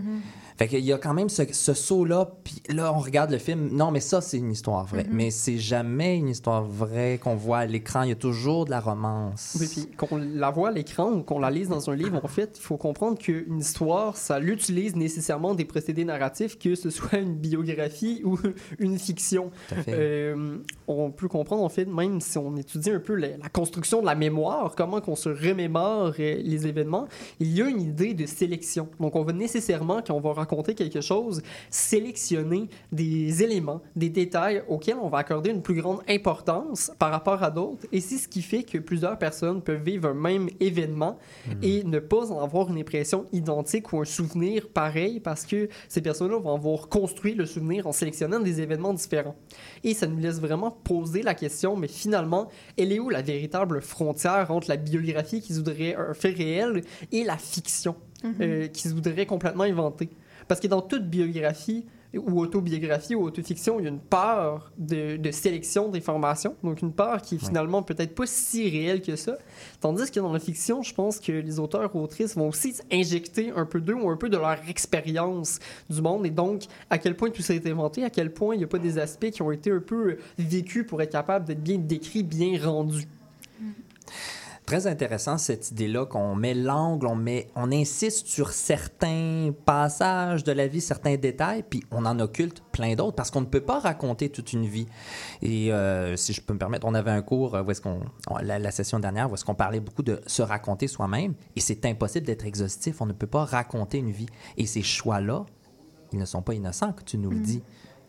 Fait 0.58 0.68
qu'il 0.68 0.84
y 0.84 0.92
a 0.92 0.98
quand 0.98 1.14
même 1.14 1.30
ce, 1.30 1.44
ce 1.52 1.74
saut-là, 1.74 2.32
puis 2.44 2.62
là, 2.70 2.92
on 2.94 3.00
regarde 3.00 3.32
le 3.32 3.38
film, 3.38 3.70
non, 3.72 3.92
mais 3.92 4.00
ça, 4.00 4.22
c'est 4.22 4.38
une 4.38 4.52
histoire 4.52 4.86
vraie. 4.86 5.04
Mhm. 5.04 5.14
Mais 5.14 5.32
c'est 5.32 5.58
jamais 5.58 6.18
une 6.18 6.30
histoire 6.30 6.64
vraie 6.64 7.20
qu'on 7.22 7.36
voit 7.36 7.60
à 7.60 7.66
l'écran, 7.66 8.02
il 8.02 8.10
y 8.10 8.12
a 8.12 8.16
toujours 8.16 8.66
de 8.66 8.72
la 8.72 8.80
romance. 8.80 9.58
Oui, 9.60 9.68
puis 9.68 9.96
qu'on 9.96 10.18
la 10.18 10.50
voit 10.50 10.70
à 10.70 10.72
l'écran 10.72 11.12
ou 11.12 11.22
qu'on 11.22 11.40
la 11.40 11.52
lise 11.52 11.70
dans 11.70 11.90
un 11.90 11.96
livre, 11.96 12.20
en 12.24 12.28
fait, 12.28 12.56
il 12.58 12.62
faut 12.62 12.78
comprendre 12.78 13.20
qu'une 13.20 13.60
histoire, 13.60 14.18
ça 14.18 14.40
l'utilise 14.40 14.96
nécessairement 14.96 15.54
des 15.54 15.66
procédés 15.66 16.06
narratifs, 16.06 16.58
que 16.58 16.74
ce 16.74 16.90
soit 16.90 17.20
une 17.20 17.36
biographie 17.36 18.22
ou 18.26 18.40
une 18.80 18.98
fiction. 18.98 19.52
Tout 19.70 19.76
à 19.76 19.84
fait. 19.84 19.94
Euh, 19.94 20.58
on 20.88 21.12
peut 21.12 21.28
comprendre, 21.28 21.64
en 21.64 21.70
fait, 21.70 21.86
même 21.86 22.20
si 22.20 22.38
on 22.40 22.56
étudie 22.56 22.90
un 22.90 23.00
peu 23.00 23.14
la, 23.14 23.38
la 23.38 23.50
construction 23.50 24.02
de 24.02 24.08
la 24.08 24.16
mémoire, 24.16 24.74
comment 24.76 25.02
qu'on 25.02 25.16
se 25.16 25.30
remémore 25.30 26.14
euh, 26.20 26.42
les 26.44 26.66
événements, 26.66 27.08
il 27.40 27.56
y 27.56 27.62
a 27.62 27.68
une 27.68 27.82
idée 27.82 28.16
de 28.16 28.26
sélection. 28.26 28.90
Donc, 29.00 29.16
on 29.16 29.24
va 29.24 29.34
nécessairement, 29.34 30.02
quand 30.06 30.16
on 30.16 30.20
va 30.20 30.34
raconter 30.48 30.76
quelque 30.76 31.02
chose, 31.02 31.42
sélectionner 31.70 32.70
des 32.92 33.44
éléments, 33.44 33.82
des 33.96 34.10
détails 34.10 34.64
auxquels 34.70 34.98
on 35.02 35.10
va 35.10 35.20
accorder 35.20 35.50
une 35.50 35.62
plus 35.62 35.76
grande 35.82 36.00
importance 36.08 36.92
par 36.98 37.12
rapport 37.12 37.44
à 37.44 37.52
d'autres. 37.52 37.86
Et 37.92 38.00
c'est 38.00 38.18
ce 38.18 38.28
qui 38.30 38.42
fait 38.42 38.64
que 38.64 38.78
plusieurs 38.78 39.18
personnes 39.18 39.62
peuvent 39.62 39.84
vivre 39.84 40.08
un 40.10 40.14
même 40.14 40.50
événement 40.60 41.18
et 41.62 41.84
ne 41.84 42.00
pas 42.00 42.32
en 42.32 42.42
avoir 42.42 42.70
une 42.70 42.80
impression 42.80 43.26
identique 43.34 43.92
ou 43.92 44.00
un 44.00 44.06
souvenir 44.06 44.70
pareil 44.70 45.20
parce 45.20 45.46
que 45.46 45.68
ces 45.90 46.02
personnes-là 46.02 46.40
vont 46.40 46.56
avoir 46.56 46.88
construit 46.88 47.34
le 47.34 47.46
souvenir 47.46 47.86
en 47.88 47.92
sélectionnant 47.92 48.40
des 48.40 48.62
événements 48.62 48.94
différents. 48.94 49.36
Et 49.84 49.94
ça 49.94 50.08
nous 50.08 50.18
laisse 50.18 50.40
vraiment 50.40 50.72
poser 50.72 51.24
la 51.24 51.34
question, 51.34 51.76
mais 51.76 51.88
finalement, 51.88 52.50
elle 52.78 52.92
est 52.94 53.00
où 53.00 53.10
la 53.10 53.22
véritable 53.22 53.82
frontière 53.82 54.50
entre 54.52 54.70
la 54.70 54.78
biographie 54.78 55.42
qui 55.42 55.54
se 55.54 55.60
voudrait 55.60 55.96
un 55.96 56.14
fait 56.14 56.32
réel 56.32 56.84
et 57.12 57.24
la 57.24 57.38
fiction 57.38 57.96
euh, 58.42 58.68
qui 58.68 58.88
se 58.88 58.94
voudrait 58.94 59.26
complètement 59.26 59.64
inventer? 59.64 60.10
Parce 60.48 60.60
que 60.60 60.68
dans 60.68 60.82
toute 60.82 61.10
biographie, 61.10 61.86
ou 62.16 62.40
autobiographie 62.40 63.16
ou 63.16 63.24
autofiction, 63.24 63.80
il 63.80 63.84
y 63.84 63.86
a 63.86 63.90
une 63.90 64.00
part 64.00 64.72
de, 64.78 65.18
de 65.18 65.32
sélection 65.32 65.90
d'informations, 65.90 66.56
donc 66.64 66.82
une 66.82 66.94
part 66.94 67.22
qui 67.22 67.36
est 67.36 67.38
finalement 67.38 67.84
peut-être 67.84 68.16
pas 68.16 68.26
si 68.26 68.70
réelle 68.70 69.02
que 69.02 69.16
ça. 69.16 69.38
Tandis 69.82 70.10
que 70.10 70.20
dans 70.20 70.32
la 70.32 70.40
fiction, 70.40 70.82
je 70.82 70.94
pense 70.94 71.20
que 71.20 71.32
les 71.32 71.60
auteurs 71.60 71.94
ou 71.96 72.02
autrices 72.02 72.36
vont 72.36 72.48
aussi 72.50 72.76
injecter 72.92 73.52
un 73.56 73.66
peu 73.66 73.82
d'eux 73.82 73.96
ou 73.96 74.10
un 74.10 74.18
peu 74.18 74.30
de 74.30 74.38
leur 74.38 74.58
expérience 74.70 75.60
du 75.90 76.02
monde 76.02 76.26
et 76.26 76.30
donc 76.30 76.64
à 76.90 76.98
quel 76.98 77.16
point 77.16 77.30
tout 77.30 77.42
ça 77.42 77.54
a 77.54 77.56
été 77.56 77.72
inventé, 77.72 78.04
à 78.04 78.10
quel 78.10 78.34
point 78.34 78.56
il 78.56 78.60
n'y 78.60 78.64
a 78.64 78.68
pas 78.68 78.80
des 78.80 78.98
aspects 78.98 79.30
qui 79.30 79.42
ont 79.42 79.52
été 79.52 79.72
un 79.72 79.80
peu 79.80 80.18
vécus 80.38 80.86
pour 80.88 81.02
être 81.02 81.12
capables 81.12 81.46
d'être 81.46 81.62
bien 81.62 81.78
décrits, 81.78 82.24
bien 82.24 82.58
rendus. 82.64 83.08
Très 84.68 84.86
intéressant 84.86 85.38
cette 85.38 85.72
idée-là 85.72 86.06
qu'on 86.06 86.36
met 86.36 86.54
l'angle, 86.54 87.08
on 87.08 87.16
met, 87.16 87.48
on 87.56 87.72
insiste 87.72 88.28
sur 88.28 88.52
certains 88.52 89.52
passages 89.66 90.44
de 90.44 90.52
la 90.52 90.68
vie, 90.68 90.82
certains 90.82 91.16
détails, 91.16 91.64
puis 91.68 91.84
on 91.90 92.06
en 92.06 92.20
occulte 92.20 92.62
plein 92.74 92.94
d'autres 92.96 93.16
parce 93.16 93.32
qu'on 93.32 93.40
ne 93.40 93.46
peut 93.46 93.62
pas 93.62 93.80
raconter 93.80 94.28
toute 94.28 94.52
une 94.52 94.66
vie. 94.66 94.86
Et 95.42 95.72
euh, 95.72 96.18
si 96.18 96.34
je 96.34 96.42
peux 96.42 96.52
me 96.54 96.60
permettre, 96.60 96.86
on 96.86 96.94
avait 96.96 97.12
un 97.12 97.22
cours 97.22 97.56
euh, 97.56 97.64
où 97.64 97.72
est-ce 97.72 97.80
qu'on, 97.80 98.02
on- 98.30 98.38
la, 98.40 98.60
la 98.60 98.72
session 98.72 99.00
dernière 99.00 99.32
où 99.32 99.36
est-ce 99.36 99.46
qu'on 99.46 99.56
parlait 99.56 99.80
beaucoup 99.80 100.04
de 100.04 100.20
se 100.28 100.42
raconter 100.42 100.88
soi-même, 100.90 101.34
et 101.56 101.62
c'est 101.62 101.86
impossible 101.86 102.26
d'être 102.26 102.46
exhaustif. 102.46 103.00
On 103.00 103.06
ne 103.06 103.14
peut 103.14 103.26
pas 103.26 103.46
raconter 103.46 104.00
une 104.00 104.12
vie. 104.12 104.28
Et 104.58 104.66
ces 104.66 104.82
choix-là, 104.82 105.46
ils 106.12 106.20
ne 106.20 106.26
sont 106.26 106.42
pas 106.42 106.54
innocents, 106.56 106.92
que 106.92 107.04
tu 107.04 107.18
nous 107.18 107.30
le 107.30 107.40
dis. 107.40 107.64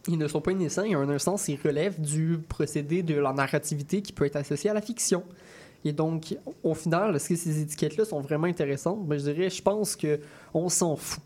Ils 0.09 0.18
ne 0.18 0.26
sont 0.26 0.40
pas 0.40 0.50
innocents 0.50 0.82
et 0.82 0.96
en 0.96 1.09
un 1.09 1.18
sens, 1.18 1.46
ils 1.46 1.61
relèvent 1.62 2.00
du 2.00 2.38
procédé 2.48 3.04
de 3.04 3.14
la 3.14 3.32
narrativité 3.32 4.02
qui 4.02 4.12
peut 4.12 4.24
être 4.24 4.36
associé 4.36 4.70
à 4.70 4.74
la 4.74 4.80
fiction. 4.80 5.22
Et 5.85 5.93
donc, 5.93 6.37
au 6.62 6.74
final, 6.74 7.14
est-ce 7.16 7.29
que 7.29 7.37
ces 7.37 7.61
étiquettes-là 7.61 8.05
sont 8.05 8.20
vraiment 8.20 8.47
intéressantes? 8.47 9.07
Ben, 9.07 9.18
je 9.18 9.31
dirais, 9.31 9.51
je 9.51 9.62
pense 9.62 9.95
que 9.95 10.20
on 10.53 10.68
s'en 10.68 10.97
fout, 10.97 11.22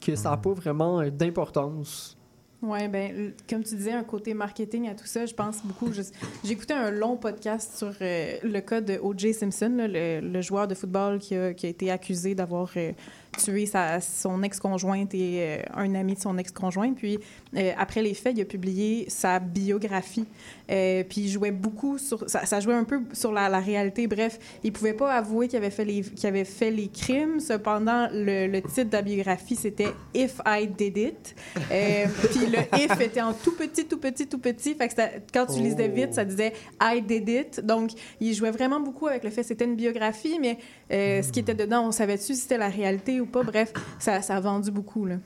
que 0.00 0.16
ça 0.16 0.30
n'a 0.30 0.36
pas 0.36 0.52
vraiment 0.52 1.00
euh, 1.00 1.10
d'importance. 1.10 2.16
Oui, 2.62 2.86
ben, 2.86 3.32
comme 3.50 3.64
tu 3.64 3.74
disais, 3.74 3.90
un 3.90 4.04
côté 4.04 4.34
marketing 4.34 4.88
à 4.88 4.94
tout 4.94 5.06
ça, 5.06 5.26
je 5.26 5.34
pense 5.34 5.64
beaucoup. 5.64 5.92
J'ai 5.92 6.52
écouté 6.52 6.74
un 6.74 6.92
long 6.92 7.16
podcast 7.16 7.76
sur 7.76 7.92
euh, 8.00 8.36
le 8.42 8.60
cas 8.60 8.80
de 8.80 8.98
O.J. 9.02 9.34
Simpson, 9.34 9.72
là, 9.76 9.88
le, 9.88 10.20
le 10.20 10.40
joueur 10.40 10.68
de 10.68 10.74
football 10.76 11.18
qui 11.18 11.34
a, 11.34 11.54
qui 11.54 11.66
a 11.66 11.68
été 11.68 11.90
accusé 11.90 12.36
d'avoir 12.36 12.70
euh, 12.76 12.92
tué 13.38 13.66
sa, 13.66 14.00
son 14.00 14.42
ex-conjointe 14.42 15.14
et 15.14 15.38
euh, 15.40 15.56
un 15.74 15.94
ami 15.94 16.14
de 16.14 16.20
son 16.20 16.36
ex-conjointe. 16.38 16.96
Puis, 16.96 17.18
euh, 17.56 17.72
après 17.78 18.02
les 18.02 18.14
faits, 18.14 18.34
il 18.36 18.42
a 18.42 18.44
publié 18.44 19.06
sa 19.08 19.38
biographie. 19.38 20.26
Euh, 20.70 21.02
puis, 21.08 21.22
il 21.22 21.28
jouait 21.28 21.50
beaucoup 21.50 21.98
sur. 21.98 22.28
Ça, 22.28 22.44
ça 22.46 22.60
jouait 22.60 22.74
un 22.74 22.84
peu 22.84 23.00
sur 23.12 23.32
la, 23.32 23.48
la 23.48 23.58
réalité. 23.60 24.06
Bref, 24.06 24.38
il 24.62 24.72
pouvait 24.72 24.92
pas 24.92 25.12
avouer 25.14 25.48
qu'il 25.48 25.56
avait, 25.58 25.70
fait 25.70 25.84
les- 25.84 26.02
qu'il 26.02 26.26
avait 26.28 26.44
fait 26.44 26.70
les 26.70 26.88
crimes. 26.88 27.40
Cependant, 27.40 28.08
le, 28.12 28.46
le 28.48 28.60
titre 28.62 28.90
de 28.90 28.92
la 28.96 29.02
biographie, 29.02 29.56
c'était 29.56 29.88
If 30.14 30.40
I 30.46 30.66
Did 30.68 30.96
It. 30.98 31.34
Puis, 32.30 32.46
le 32.46 32.58
if 32.78 33.00
était 33.00 33.22
en 33.22 33.32
tout 33.32 33.52
petit, 33.56 33.86
tout 33.86 33.98
petit, 33.98 34.26
tout 34.26 34.38
petit. 34.38 34.74
Fait 34.74 34.88
que 34.88 34.94
ça- 34.94 35.08
quand 35.32 35.46
tu 35.46 35.60
lisais 35.60 35.90
Oh. 35.90 35.94
vite, 35.94 36.14
ça 36.14 36.24
disait 36.24 36.52
I 36.80 37.00
did 37.02 37.28
it. 37.28 37.60
Donc, 37.60 37.90
il 38.20 38.34
jouait 38.34 38.50
vraiment 38.50 38.78
beaucoup 38.80 39.06
avec 39.08 39.24
le 39.24 39.30
fait 39.30 39.40
que 39.40 39.46
c'était 39.48 39.64
une 39.64 39.74
biographie, 39.76 40.38
mais 40.40 40.58
ce 40.90 41.30
qui 41.32 41.40
était 41.40 41.54
dedans, 41.54 41.86
on 41.88 41.92
savait-tu 41.92 42.34
si 42.34 42.36
c'était 42.36 42.58
la 42.58 42.68
réalité 42.68 43.20
ou 43.22 43.26
pas. 43.26 43.42
Bref, 43.42 43.72
ça, 43.98 44.22
ça 44.22 44.36
a 44.36 44.40
vendu 44.40 44.70
beaucoup. 44.70 45.06
Là. 45.06 45.16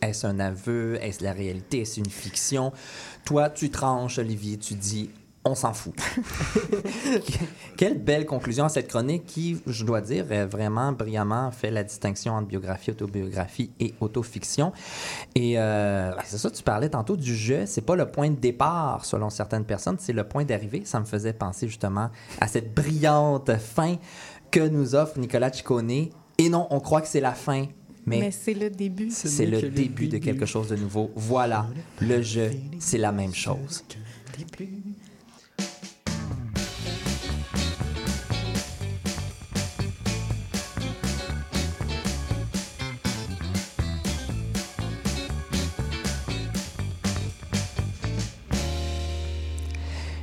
Est-ce 0.00 0.26
un 0.26 0.40
aveu? 0.40 0.98
Est-ce 1.02 1.22
la 1.22 1.32
réalité? 1.32 1.82
Est-ce 1.82 2.00
une 2.00 2.10
fiction? 2.10 2.72
Toi, 3.24 3.50
tu 3.50 3.70
tranches, 3.70 4.18
Olivier, 4.18 4.58
tu 4.58 4.74
dis 4.74 5.10
on 5.44 5.54
s'en 5.54 5.72
fout. 5.72 5.94
Quelle 7.76 7.98
belle 7.98 8.26
conclusion 8.26 8.64
à 8.64 8.68
cette 8.68 8.88
chronique 8.88 9.26
qui, 9.26 9.60
je 9.66 9.84
dois 9.84 10.00
dire, 10.00 10.24
vraiment 10.46 10.92
brillamment 10.92 11.50
fait 11.50 11.70
la 11.70 11.82
distinction 11.82 12.34
entre 12.34 12.46
biographie, 12.46 12.92
autobiographie 12.92 13.72
et 13.80 13.92
autofiction. 14.00 14.72
Et 15.34 15.58
euh, 15.58 16.12
c'est 16.24 16.38
ça, 16.38 16.50
tu 16.50 16.62
parlais 16.62 16.90
tantôt 16.90 17.16
du 17.16 17.34
jeu. 17.34 17.64
C'est 17.66 17.80
pas 17.80 17.96
le 17.96 18.06
point 18.06 18.30
de 18.30 18.36
départ, 18.36 19.04
selon 19.04 19.30
certaines 19.30 19.64
personnes, 19.64 19.96
c'est 19.98 20.12
le 20.12 20.24
point 20.24 20.44
d'arrivée. 20.44 20.82
Ça 20.84 21.00
me 21.00 21.06
faisait 21.06 21.32
penser 21.32 21.66
justement 21.66 22.10
à 22.40 22.46
cette 22.46 22.72
brillante 22.72 23.56
fin 23.56 23.96
que 24.52 24.60
nous 24.60 24.94
offre 24.94 25.18
Nicolas 25.18 25.52
Ciccone. 25.52 26.10
Et 26.44 26.48
non, 26.48 26.66
on 26.70 26.80
croit 26.80 27.00
que 27.00 27.06
c'est 27.06 27.20
la 27.20 27.34
fin, 27.34 27.66
Mais, 28.04 28.18
mais 28.18 28.30
c'est 28.32 28.54
le 28.54 28.68
début. 28.68 29.10
c'est 29.12 29.46
le 29.46 29.62
début 29.62 30.08
de 30.08 30.18
quelque 30.18 30.44
chose 30.44 30.70
de 30.70 30.74
nouveau. 30.74 31.12
Voilà, 31.14 31.68
le 32.00 32.20
jeu, 32.20 32.50
c'est 32.80 32.98
la 32.98 33.12
même 33.12 33.32
chose. 33.32 33.84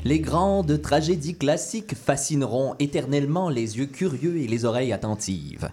Les 0.03 0.19
grandes 0.19 0.81
tragédies 0.81 1.35
classiques 1.35 1.95
fascineront 1.95 2.75
éternellement 2.79 3.47
les 3.47 3.77
yeux 3.77 3.85
curieux 3.85 4.35
et 4.35 4.47
les 4.47 4.65
oreilles 4.65 4.91
attentives. 4.91 5.69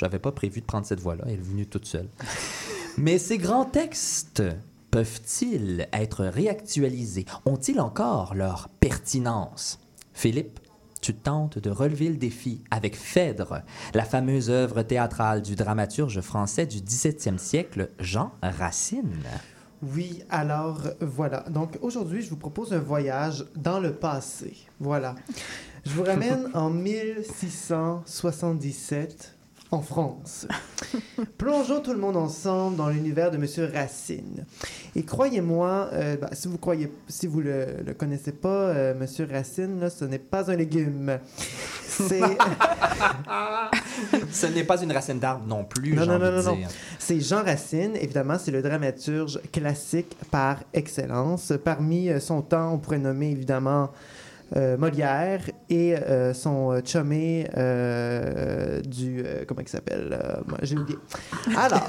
J'avais 0.00 0.18
pas 0.18 0.32
prévu 0.32 0.62
de 0.62 0.66
prendre 0.66 0.86
cette 0.86 1.00
voie-là, 1.00 1.24
elle 1.26 1.34
est 1.34 1.36
venue 1.36 1.66
toute 1.66 1.84
seule. 1.84 2.08
Mais 2.96 3.18
ces 3.18 3.36
grands 3.36 3.66
textes 3.66 4.42
peuvent-ils 4.90 5.86
être 5.92 6.24
réactualisés? 6.24 7.26
Ont-ils 7.44 7.82
encore 7.82 8.34
leur 8.34 8.70
pertinence? 8.80 9.78
Philippe, 10.14 10.58
tu 11.02 11.12
tentes 11.12 11.58
de 11.58 11.68
relever 11.68 12.08
le 12.08 12.16
défi 12.16 12.62
avec 12.70 12.96
Phèdre, 12.96 13.60
la 13.92 14.04
fameuse 14.04 14.48
œuvre 14.48 14.80
théâtrale 14.80 15.42
du 15.42 15.54
dramaturge 15.54 16.22
français 16.22 16.64
du 16.64 16.78
17e 16.78 17.36
siècle, 17.36 17.90
Jean 17.98 18.32
Racine. 18.42 19.18
Oui, 19.82 20.22
alors 20.30 20.80
voilà. 21.02 21.40
Donc 21.50 21.76
aujourd'hui, 21.82 22.22
je 22.22 22.30
vous 22.30 22.38
propose 22.38 22.72
un 22.72 22.78
voyage 22.78 23.44
dans 23.54 23.80
le 23.80 23.92
passé. 23.92 24.56
Voilà. 24.78 25.14
Je 25.84 25.90
vous 25.90 26.04
ramène 26.04 26.48
en 26.54 26.70
1677 26.70 29.36
en 29.70 29.82
France. 29.82 30.46
Plongeons 31.38 31.80
tout 31.80 31.92
le 31.92 31.98
monde 31.98 32.16
ensemble 32.16 32.76
dans 32.76 32.88
l'univers 32.88 33.30
de 33.30 33.36
Monsieur 33.36 33.70
Racine. 33.72 34.44
Et 34.96 35.04
croyez-moi, 35.04 35.90
euh, 35.92 36.16
bah, 36.16 36.30
si 36.32 36.48
vous 36.48 36.58
croyez, 36.58 36.90
si 37.08 37.26
vous 37.26 37.40
le, 37.40 37.66
le 37.84 37.94
connaissez 37.94 38.32
pas, 38.32 38.48
euh, 38.48 38.94
Monsieur 38.94 39.28
Racine, 39.30 39.80
là, 39.80 39.90
ce 39.90 40.04
n'est 40.04 40.18
pas 40.18 40.50
un 40.50 40.56
légume. 40.56 41.18
C'est 41.82 42.20
Ce 44.32 44.46
n'est 44.46 44.64
pas 44.64 44.82
une 44.82 44.92
racine 44.92 45.18
d'arbre 45.18 45.46
non 45.46 45.64
plus, 45.64 45.94
non, 45.94 46.06
non, 46.06 46.18
non, 46.18 46.42
non. 46.42 46.58
C'est 46.98 47.20
Jean 47.20 47.44
Racine, 47.44 47.96
évidemment, 47.96 48.36
c'est 48.38 48.50
le 48.50 48.62
dramaturge 48.62 49.40
classique 49.52 50.16
par 50.30 50.58
excellence. 50.72 51.52
Parmi 51.62 52.08
son 52.20 52.42
temps, 52.42 52.72
on 52.74 52.78
pourrait 52.78 52.98
nommer 52.98 53.30
évidemment 53.30 53.90
Molière 54.76 55.40
et 55.68 55.94
euh, 55.94 56.34
son 56.34 56.72
euh, 56.72 56.80
chumé 56.84 57.46
euh, 57.56 58.80
du... 58.82 59.22
euh, 59.24 59.44
comment 59.46 59.60
il 59.60 59.68
s'appelle? 59.68 60.08
euh, 60.12 60.40
J'ai 60.62 60.76
oublié. 60.76 60.98
Alors, 61.56 61.88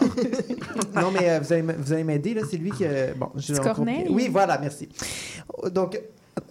non, 0.95 1.11
mais 1.11 1.29
euh, 1.29 1.39
vous 1.39 1.53
allez, 1.53 1.61
vous 1.77 1.93
allez 1.93 2.03
m'aider, 2.03 2.33
là, 2.33 2.41
c'est 2.49 2.57
lui 2.57 2.71
qui... 2.71 2.85
euh, 2.85 3.13
bon, 3.17 3.29
je. 3.35 3.53
Corneille? 3.55 4.07
Oui, 4.09 4.29
voilà, 4.31 4.57
merci. 4.59 4.87
Donc... 5.73 5.95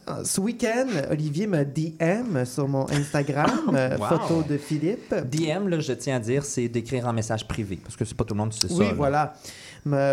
euh, 0.08 0.24
Ce 0.24 0.40
week-end, 0.40 0.88
Olivier 1.10 1.46
m'a 1.46 1.64
DM 1.64 2.44
sur 2.44 2.66
mon 2.68 2.84
Instagram, 2.90 3.50
euh, 3.74 3.96
Wow. 3.96 4.06
photo 4.18 4.42
de 4.48 4.58
Philippe. 4.58 5.14
DM, 5.14 5.68
là, 5.68 5.78
je 5.80 5.92
tiens 5.92 6.16
à 6.16 6.18
dire, 6.20 6.44
c'est 6.44 6.68
d'écrire 6.68 7.06
en 7.06 7.12
message 7.12 7.46
privé, 7.46 7.78
parce 7.82 7.96
que 7.96 8.04
c'est 8.04 8.16
pas 8.16 8.24
tout 8.24 8.34
le 8.34 8.38
monde 8.38 8.50
qui 8.50 8.58
sait 8.60 8.68
ça. 8.68 8.74
Oui, 8.74 8.86
là. 8.88 8.94
voilà. 8.94 9.32
Me 9.34 9.69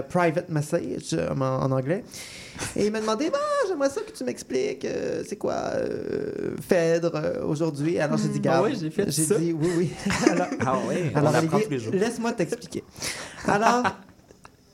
private 0.10 0.50
message 0.50 1.14
euh, 1.14 1.30
en, 1.34 1.42
en 1.42 1.72
anglais. 1.72 2.04
Et 2.76 2.86
il 2.88 2.92
m'a 2.92 3.00
demandé 3.02 3.30
bah, 3.30 3.38
j'aimerais 3.68 3.90
ça 3.90 4.02
que 4.02 4.12
tu 4.12 4.24
m'expliques 4.24 4.84
euh, 4.86 5.24
c'est 5.28 5.36
quoi 5.36 5.54
euh, 5.76 6.56
Phèdre 6.62 7.12
euh, 7.16 7.44
aujourd'hui. 7.46 8.00
Alors 8.00 8.18
j'ai 8.18 8.30
dit 8.30 8.40
Ah 8.40 8.48
garde. 8.48 8.66
ouais, 8.66 8.76
j'ai 8.76 8.90
fait 8.90 9.12
ça. 9.12 9.36
dit 9.38 9.54
oui, 9.54 9.70
oui. 9.78 9.90
Alors, 10.32 10.48
Ah 10.66 10.78
oui, 10.88 10.96
alors, 11.14 11.34
laisse-moi 11.94 12.32
t'expliquer. 12.34 12.84
Alors, 13.48 13.84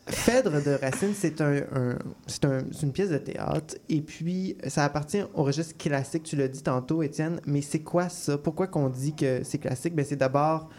Phèdre 0.08 0.62
de 0.62 0.72
Racine, 0.82 1.14
c'est 1.18 1.40
un, 1.40 1.56
un- 1.74 1.98
c'est 2.28 2.44
un- 2.44 2.60
c'est 2.74 2.84
une 2.84 2.92
pièce 2.92 3.10
de 3.10 3.18
théâtre. 3.18 3.76
Et 3.88 4.02
puis, 4.02 4.58
ça 4.68 4.84
appartient 4.84 5.24
au 5.34 5.44
registre 5.44 5.78
classique. 5.78 6.24
Tu 6.24 6.36
l'as 6.36 6.50
dit 6.50 6.62
tantôt, 6.62 7.04
Étienne. 7.04 7.40
Mais 7.46 7.62
c'est 7.62 7.80
quoi 7.80 8.10
ça? 8.10 8.38
Pourquoi 8.38 8.68
qu'on 8.68 8.90
dit 8.90 9.16
que 9.16 9.42
c'est 9.44 9.60
classique? 9.60 9.96
Ben, 9.96 10.04
c'est 10.08 10.18
d'abord 10.18 10.70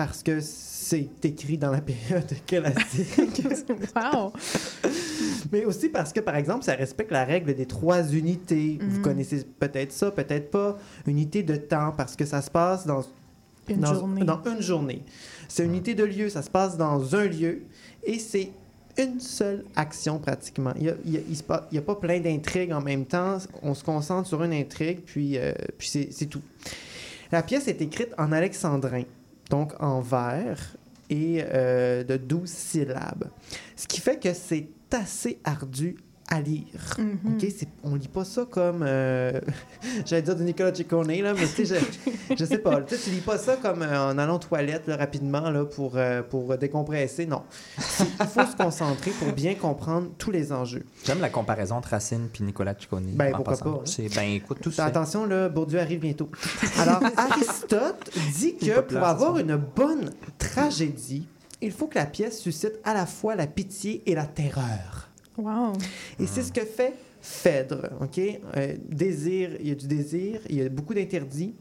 parce 0.00 0.22
que 0.22 0.40
c'est 0.40 1.10
écrit 1.24 1.58
dans 1.58 1.70
la 1.70 1.82
période 1.82 2.24
classique. 2.46 3.42
wow! 3.94 4.32
Mais 5.52 5.66
aussi 5.66 5.90
parce 5.90 6.10
que, 6.10 6.20
par 6.20 6.36
exemple, 6.36 6.64
ça 6.64 6.74
respecte 6.74 7.10
la 7.12 7.26
règle 7.26 7.54
des 7.54 7.66
trois 7.66 8.02
unités. 8.10 8.78
Vous 8.80 8.96
Mhm. 8.96 9.02
connaissez 9.02 9.44
peut-être 9.58 9.92
ça, 9.92 10.10
peut-être 10.10 10.50
pas. 10.50 10.78
Unité 11.06 11.42
de 11.42 11.54
temps, 11.56 11.92
parce 11.94 12.16
que 12.16 12.24
ça 12.24 12.40
se 12.40 12.50
passe 12.50 12.86
dans 12.86 13.04
Une 13.68 13.80
dans, 13.80 13.92
journée. 13.94 14.24
dans 14.24 14.42
une 14.44 14.62
journée. 14.62 15.02
C'est 15.48 15.64
une 15.66 15.72
unité 15.72 15.94
de 15.94 16.04
lieu, 16.04 16.30
ça 16.30 16.40
se 16.40 16.48
passe 16.50 16.78
dans 16.78 17.14
un 17.14 17.26
lieu 17.26 17.60
et 18.02 18.18
c'est 18.18 18.50
une 18.96 19.20
seule 19.20 19.66
action 19.76 20.18
pratiquement. 20.18 20.72
Il 20.76 20.84
n'y 20.84 20.88
a, 20.88 20.94
il 21.04 21.12
y 21.12 21.16
a- 21.18 21.20
il 21.70 21.76
y 21.78 21.80
pas 21.82 21.94
plein 21.96 22.20
d'intrigues 22.20 22.72
en 22.72 22.80
même 22.80 23.04
temps. 23.04 23.36
On 23.62 23.74
se 23.74 23.84
concentre 23.84 24.26
sur 24.26 24.42
une 24.42 24.54
intrigue, 24.54 25.00
puis, 25.04 25.36
euh, 25.36 25.52
puis 25.76 25.88
c'est 25.88 26.26
tout. 26.26 26.40
La 27.32 27.42
pièce 27.42 27.68
est 27.68 27.82
écrite 27.82 28.14
en 28.18 28.32
alexandrin, 28.32 29.02
donc 29.50 29.72
en 29.80 30.00
vers 30.00 30.76
et 31.10 31.42
euh, 31.44 32.04
de 32.04 32.16
12 32.16 32.48
syllabes. 32.48 33.28
Ce 33.76 33.86
qui 33.86 34.00
fait 34.00 34.18
que 34.18 34.32
c'est 34.32 34.68
assez 34.92 35.40
ardu 35.44 35.96
à 36.30 36.40
lire. 36.40 36.96
OK? 36.98 37.40
C'est- 37.40 37.68
On 37.82 37.96
lit 37.96 38.08
pas 38.08 38.24
ça 38.24 38.46
comme... 38.48 38.82
euh, 38.86 39.40
J'allais 40.06 40.22
dire 40.22 40.36
de 40.36 40.42
Nicolas 40.44 40.72
Ciccone, 40.74 41.08
là, 41.08 41.34
mais 41.34 41.46
tu 41.54 41.66
sais, 41.66 41.80
je, 42.28 42.34
je 42.36 42.44
sais 42.44 42.58
pas. 42.58 42.80
Tu 42.82 42.94
sais, 42.96 43.02
tu 43.02 43.10
lis 43.10 43.20
pas 43.20 43.36
ça 43.36 43.56
comme 43.56 43.82
euh, 43.82 44.10
en 44.12 44.16
allant 44.18 44.36
aux 44.36 44.38
toilettes 44.38 44.86
là, 44.86 44.96
rapidement 44.96 45.50
là, 45.50 45.64
pour, 45.64 45.96
euh, 45.96 46.22
pour 46.22 46.56
décompresser. 46.56 47.26
Non. 47.26 47.42
Il 47.78 48.26
faut 48.26 48.46
se 48.46 48.56
concentrer 48.56 49.10
pour 49.12 49.32
bien 49.32 49.54
comprendre 49.56 50.08
tous 50.18 50.30
les 50.30 50.52
enjeux. 50.52 50.84
J'aime 51.04 51.20
la 51.20 51.30
comparaison 51.30 51.76
entre 51.76 51.88
Racine 51.90 52.28
et 52.38 52.42
Nicolas 52.42 52.74
Ciccone. 52.78 53.06
Ben, 53.14 53.34
en 53.34 53.36
pourquoi 53.42 53.56
pas, 53.56 53.82
hein. 53.86 54.06
Ben, 54.14 54.22
écoute, 54.34 54.58
tout 54.62 54.70
ça. 54.70 54.84
Attention, 54.84 55.26
là, 55.26 55.48
Bourdieu 55.48 55.80
arrive 55.80 56.00
bientôt. 56.00 56.30
Alors, 56.78 57.02
Aristote 57.16 58.10
dit 58.38 58.56
que 58.56 58.80
pour 58.80 59.02
avoir 59.02 59.38
une 59.38 59.56
bonne 59.56 60.10
tragédie, 60.38 61.26
il 61.60 61.72
faut 61.72 61.86
que 61.88 61.98
la 61.98 62.06
pièce 62.06 62.38
suscite 62.40 62.74
à 62.84 62.94
la 62.94 63.04
fois 63.06 63.34
la 63.34 63.46
pitié 63.46 64.02
et 64.06 64.14
la 64.14 64.26
terreur. 64.26 65.09
Wow! 65.40 65.72
Et 66.18 66.26
c'est 66.26 66.42
ce 66.42 66.52
que 66.52 66.60
fait 66.64 66.94
Phèdre, 67.22 67.90
OK? 68.00 68.18
Euh, 68.56 68.74
désir, 68.88 69.50
il 69.60 69.68
y 69.68 69.70
a 69.72 69.74
du 69.74 69.86
désir, 69.86 70.40
il 70.48 70.56
y 70.56 70.62
a 70.62 70.68
beaucoup 70.68 70.94
d'interdits. 70.94 71.54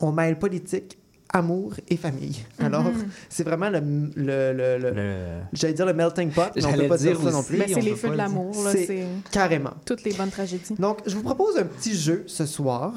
On 0.00 0.12
mêle 0.12 0.38
politique, 0.38 0.98
amour 1.32 1.74
et 1.88 1.96
famille. 1.96 2.44
Alors, 2.58 2.84
Mhm. 2.84 3.06
c'est 3.28 3.44
vraiment 3.44 3.70
le... 3.70 3.80
le, 3.80 4.52
le- 4.52 4.78
le- 4.78 4.90
Le- 4.90 5.40
J'allais 5.52 5.72
dire 5.74 5.86
le 5.86 5.94
melting 5.94 6.30
pot, 6.30 6.42
mais 6.54 6.64
on 6.66 6.72
peut 6.72 6.88
pas 6.88 6.96
dire 6.98 7.12
dire 7.18 7.22
ça 7.24 7.30
non 7.32 7.42
plus. 7.42 7.58
Ben, 7.58 7.66
c'est 7.72 7.80
les 7.80 7.96
feux 7.96 8.10
de 8.10 8.14
l'amour, 8.16 8.54
là. 8.62 8.72
C'est- 8.72 8.86
C'est 8.86 9.04
Carrément. 9.30 9.72
toutes 9.86 10.04
les 10.04 10.12
bonnes 10.12 10.30
tragédies. 10.30 10.74
Donc, 10.78 10.98
je 11.06 11.14
vous 11.16 11.22
propose 11.22 11.56
un 11.56 11.64
petit 11.64 11.94
jeu 11.96 12.24
ce 12.26 12.44
soir. 12.46 12.92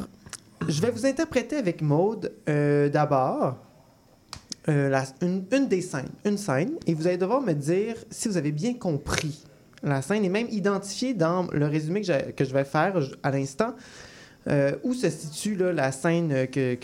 Je 0.67 0.81
vais 0.81 0.91
vous 0.91 1.05
interpréter 1.05 1.55
avec 1.55 1.81
Maude 1.81 2.31
euh, 2.49 2.89
d'abord 2.89 3.55
euh, 4.69 4.89
la- 4.89 5.05
une, 5.21 5.45
une 5.53 5.67
des 5.69 5.81
scènes, 5.81 6.09
une 6.25 6.37
scène, 6.37 6.71
et 6.85 6.93
vous 6.93 7.07
allez 7.07 7.17
devoir 7.17 7.41
me 7.41 7.53
dire 7.53 7.95
si 8.11 8.27
vous 8.27 8.35
avez 8.35 8.51
bien 8.51 8.73
compris 8.73 9.41
la 9.83 10.01
scène 10.01 10.23
et 10.25 10.29
même 10.29 10.47
identifier 10.49 11.13
dans 11.13 11.47
le 11.51 11.65
résumé 11.67 12.01
que, 12.01 12.43
je 12.45 12.53
vais 12.53 12.63
faire 12.65 12.97
à 13.23 13.31
l'instant 13.31 13.75
euh, 14.47 14.71
où 14.83 14.93
se 14.93 15.09
situe 15.09 15.55
là, 15.55 15.73
la 15.73 15.91
scène 15.91 16.47
que, 16.47 16.75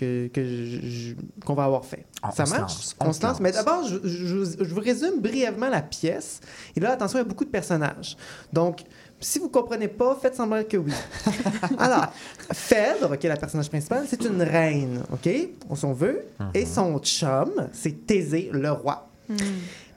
qu'on 1.45 1.53
va 1.53 1.63
avoir 1.63 1.85
fait. 1.85 2.05
Ah, 2.21 2.31
Ça 2.31 2.43
on 2.45 2.49
marche? 2.49 2.61
lance, 2.61 2.95
on, 2.99 3.07
on 3.07 3.13
se 3.13 3.23
lance. 3.23 3.39
Mais 3.39 3.51
d'abord, 3.53 3.87
je, 3.87 3.97
je- 4.03 4.63
je 4.63 4.73
vous 4.73 4.81
résume 4.81 5.19
brièvement 5.21 5.69
la 5.69 5.81
pièce. 5.81 6.39
Et 6.75 6.79
là, 6.81 6.91
attention, 6.91 7.19
il 7.19 7.21
y 7.21 7.25
a 7.25 7.27
beaucoup 7.27 7.45
de 7.45 7.49
personnages. 7.49 8.17
Donc, 8.51 8.81
si 9.21 9.39
vous 9.39 9.47
comprenez 9.47 9.87
pas, 9.87 10.17
faites 10.21 10.35
semblant 10.35 10.61
que 10.65 10.75
oui. 10.75 10.91
Alors, 11.79 12.11
Phèdre, 12.51 13.17
qui 13.17 13.27
est 13.27 13.29
la 13.29 13.37
personnage 13.37 13.69
principale, 13.69 14.05
c'est 14.09 14.23
une 14.25 14.41
reine, 14.41 15.01
OK? 15.13 15.29
On 15.69 15.75
s'en 15.75 15.93
veut. 15.93 16.23
Et 16.53 16.65
son 16.65 16.99
chum, 16.99 17.49
c'est 17.71 18.05
Thésée, 18.05 18.49
le 18.51 18.71
roi. 18.71 19.09
Hmm. 19.29 19.35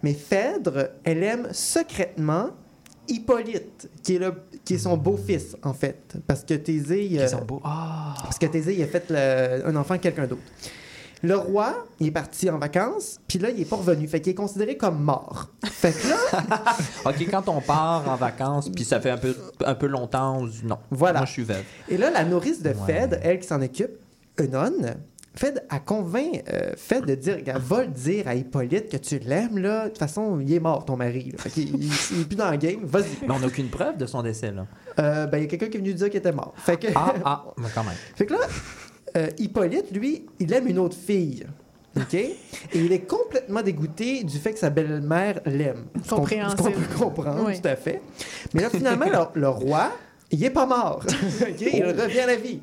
Mais 0.04 0.12
Phèdre, 0.14 0.90
elle 1.02 1.24
aime 1.24 1.48
secrètement 1.50 2.50
Hippolyte, 3.08 3.88
qui 4.02 4.16
est, 4.16 4.18
le, 4.18 4.32
qui 4.64 4.74
est 4.74 4.78
son 4.78 4.96
beau-fils, 4.96 5.56
en 5.62 5.72
fait. 5.74 6.14
Parce 6.26 6.42
que 6.44 6.54
Thésée... 6.54 7.10
Euh, 7.18 7.28
beaux. 7.46 7.60
Ah! 7.64 8.14
parce 8.22 8.38
que 8.38 8.46
Thésée, 8.46 8.74
il 8.76 8.82
a 8.82 8.86
fait 8.86 9.04
le- 9.10 9.66
un 9.68 9.76
enfant 9.76 9.94
de 9.94 10.00
quelqu'un 10.00 10.26
d'autre. 10.26 10.42
Le 11.22 11.34
roi, 11.36 11.86
il 11.98 12.08
est 12.08 12.10
parti 12.12 12.48
en 12.50 12.58
vacances, 12.58 13.18
puis 13.26 13.38
là, 13.38 13.48
il 13.50 13.60
est 13.60 13.64
pas 13.64 13.76
revenu. 13.76 14.06
Fait 14.06 14.20
qu'il 14.20 14.32
est 14.32 14.36
considéré 14.36 14.76
comme 14.76 15.02
mort. 15.02 15.48
Fait 15.64 15.92
que 15.92 16.08
là, 16.08 16.16
OK, 17.06 17.26
quand 17.30 17.48
on 17.48 17.60
part 17.62 18.08
en 18.08 18.16
vacances, 18.16 18.68
puis 18.68 18.84
ça 18.84 19.00
fait 19.00 19.10
un 19.10 19.16
peu, 19.16 19.34
un 19.64 19.74
peu 19.74 19.86
longtemps, 19.86 20.36
on 20.40 20.46
se 20.46 20.60
dit 20.60 20.66
non. 20.66 20.78
Voilà. 20.90 21.20
Moi, 21.20 21.26
je 21.26 21.32
suis 21.32 21.42
veuve. 21.44 21.62
et 21.88 21.96
là, 21.96 22.10
la 22.10 22.24
nourrice 22.24 22.62
de 22.62 22.68
Ouais. 22.68 22.76
Fed, 22.86 23.18
elle 23.22 23.38
qui 23.40 23.46
s'en 23.48 23.62
occupe, 23.62 23.92
Eunon, 24.38 24.72
Fed 25.38 25.64
a 25.68 25.78
convainc 25.80 26.42
euh, 26.50 26.72
Fed 26.76 27.04
de 27.04 27.14
dire, 27.14 27.38
va 27.58 27.82
le 27.82 27.88
dire 27.90 28.26
à 28.26 28.34
Hippolyte 28.34 28.88
que 28.90 28.96
tu 28.96 29.18
l'aimes, 29.18 29.58
là. 29.58 29.84
De 29.84 29.88
toute 29.90 29.98
façon, 29.98 30.40
il 30.40 30.52
est 30.52 30.60
mort, 30.60 30.84
ton 30.84 30.96
mari. 30.96 31.30
là. 31.32 31.38
Fait 31.42 31.50
qu'il 31.50 31.74
il, 31.76 31.90
il 32.12 32.20
est 32.22 32.24
plus 32.24 32.36
dans 32.36 32.50
le 32.50 32.56
game. 32.56 32.80
Vas-y. 32.84 33.26
Mais 33.26 33.34
on 33.34 33.38
n'a 33.38 33.46
aucune 33.46 33.68
preuve 33.68 33.98
de 33.98 34.06
son 34.06 34.22
décès, 34.22 34.50
là. 34.50 34.66
Euh, 34.98 35.26
ben, 35.26 35.38
il 35.38 35.42
y 35.42 35.44
a 35.44 35.48
quelqu'un 35.48 35.68
qui 35.68 35.76
est 35.76 35.80
venu 35.80 35.92
dire 35.94 36.08
qu'il 36.08 36.18
était 36.18 36.32
mort. 36.32 36.54
Fait 36.56 36.78
que, 36.78 36.86
Ah, 36.94 37.12
ah, 37.24 37.44
mais 37.58 37.68
quand 37.74 37.84
même. 37.84 37.92
Fait 38.14 38.24
que 38.24 38.32
là, 38.32 38.40
euh, 39.18 39.28
Hippolyte, 39.38 39.90
lui, 39.94 40.24
il 40.40 40.52
aime 40.54 40.68
une 40.68 40.78
autre 40.78 40.96
fille. 40.96 41.46
OK? 41.98 42.14
Et 42.14 42.36
il 42.74 42.92
est 42.92 43.06
complètement 43.06 43.62
dégoûté 43.62 44.22
du 44.24 44.38
fait 44.38 44.52
que 44.52 44.58
sa 44.58 44.68
belle-mère 44.70 45.40
l'aime. 45.46 45.84
Qu'on- 45.94 46.00
qu'on 46.00 46.16
Compréhensible. 46.16 46.72
peut 46.72 46.98
comprendre, 46.98 47.44
Oui. 47.46 47.60
tout 47.60 47.68
à 47.68 47.76
fait. 47.76 48.02
Mais 48.54 48.62
là, 48.62 48.70
finalement, 48.70 49.06
le, 49.34 49.40
le 49.40 49.48
roi, 49.48 49.92
il 50.30 50.42
est 50.44 50.50
pas 50.50 50.66
mort. 50.66 51.02
OK? 51.42 51.60
Il 51.72 51.84
revient 51.84 52.20
à 52.20 52.26
la 52.26 52.36
vie. 52.36 52.60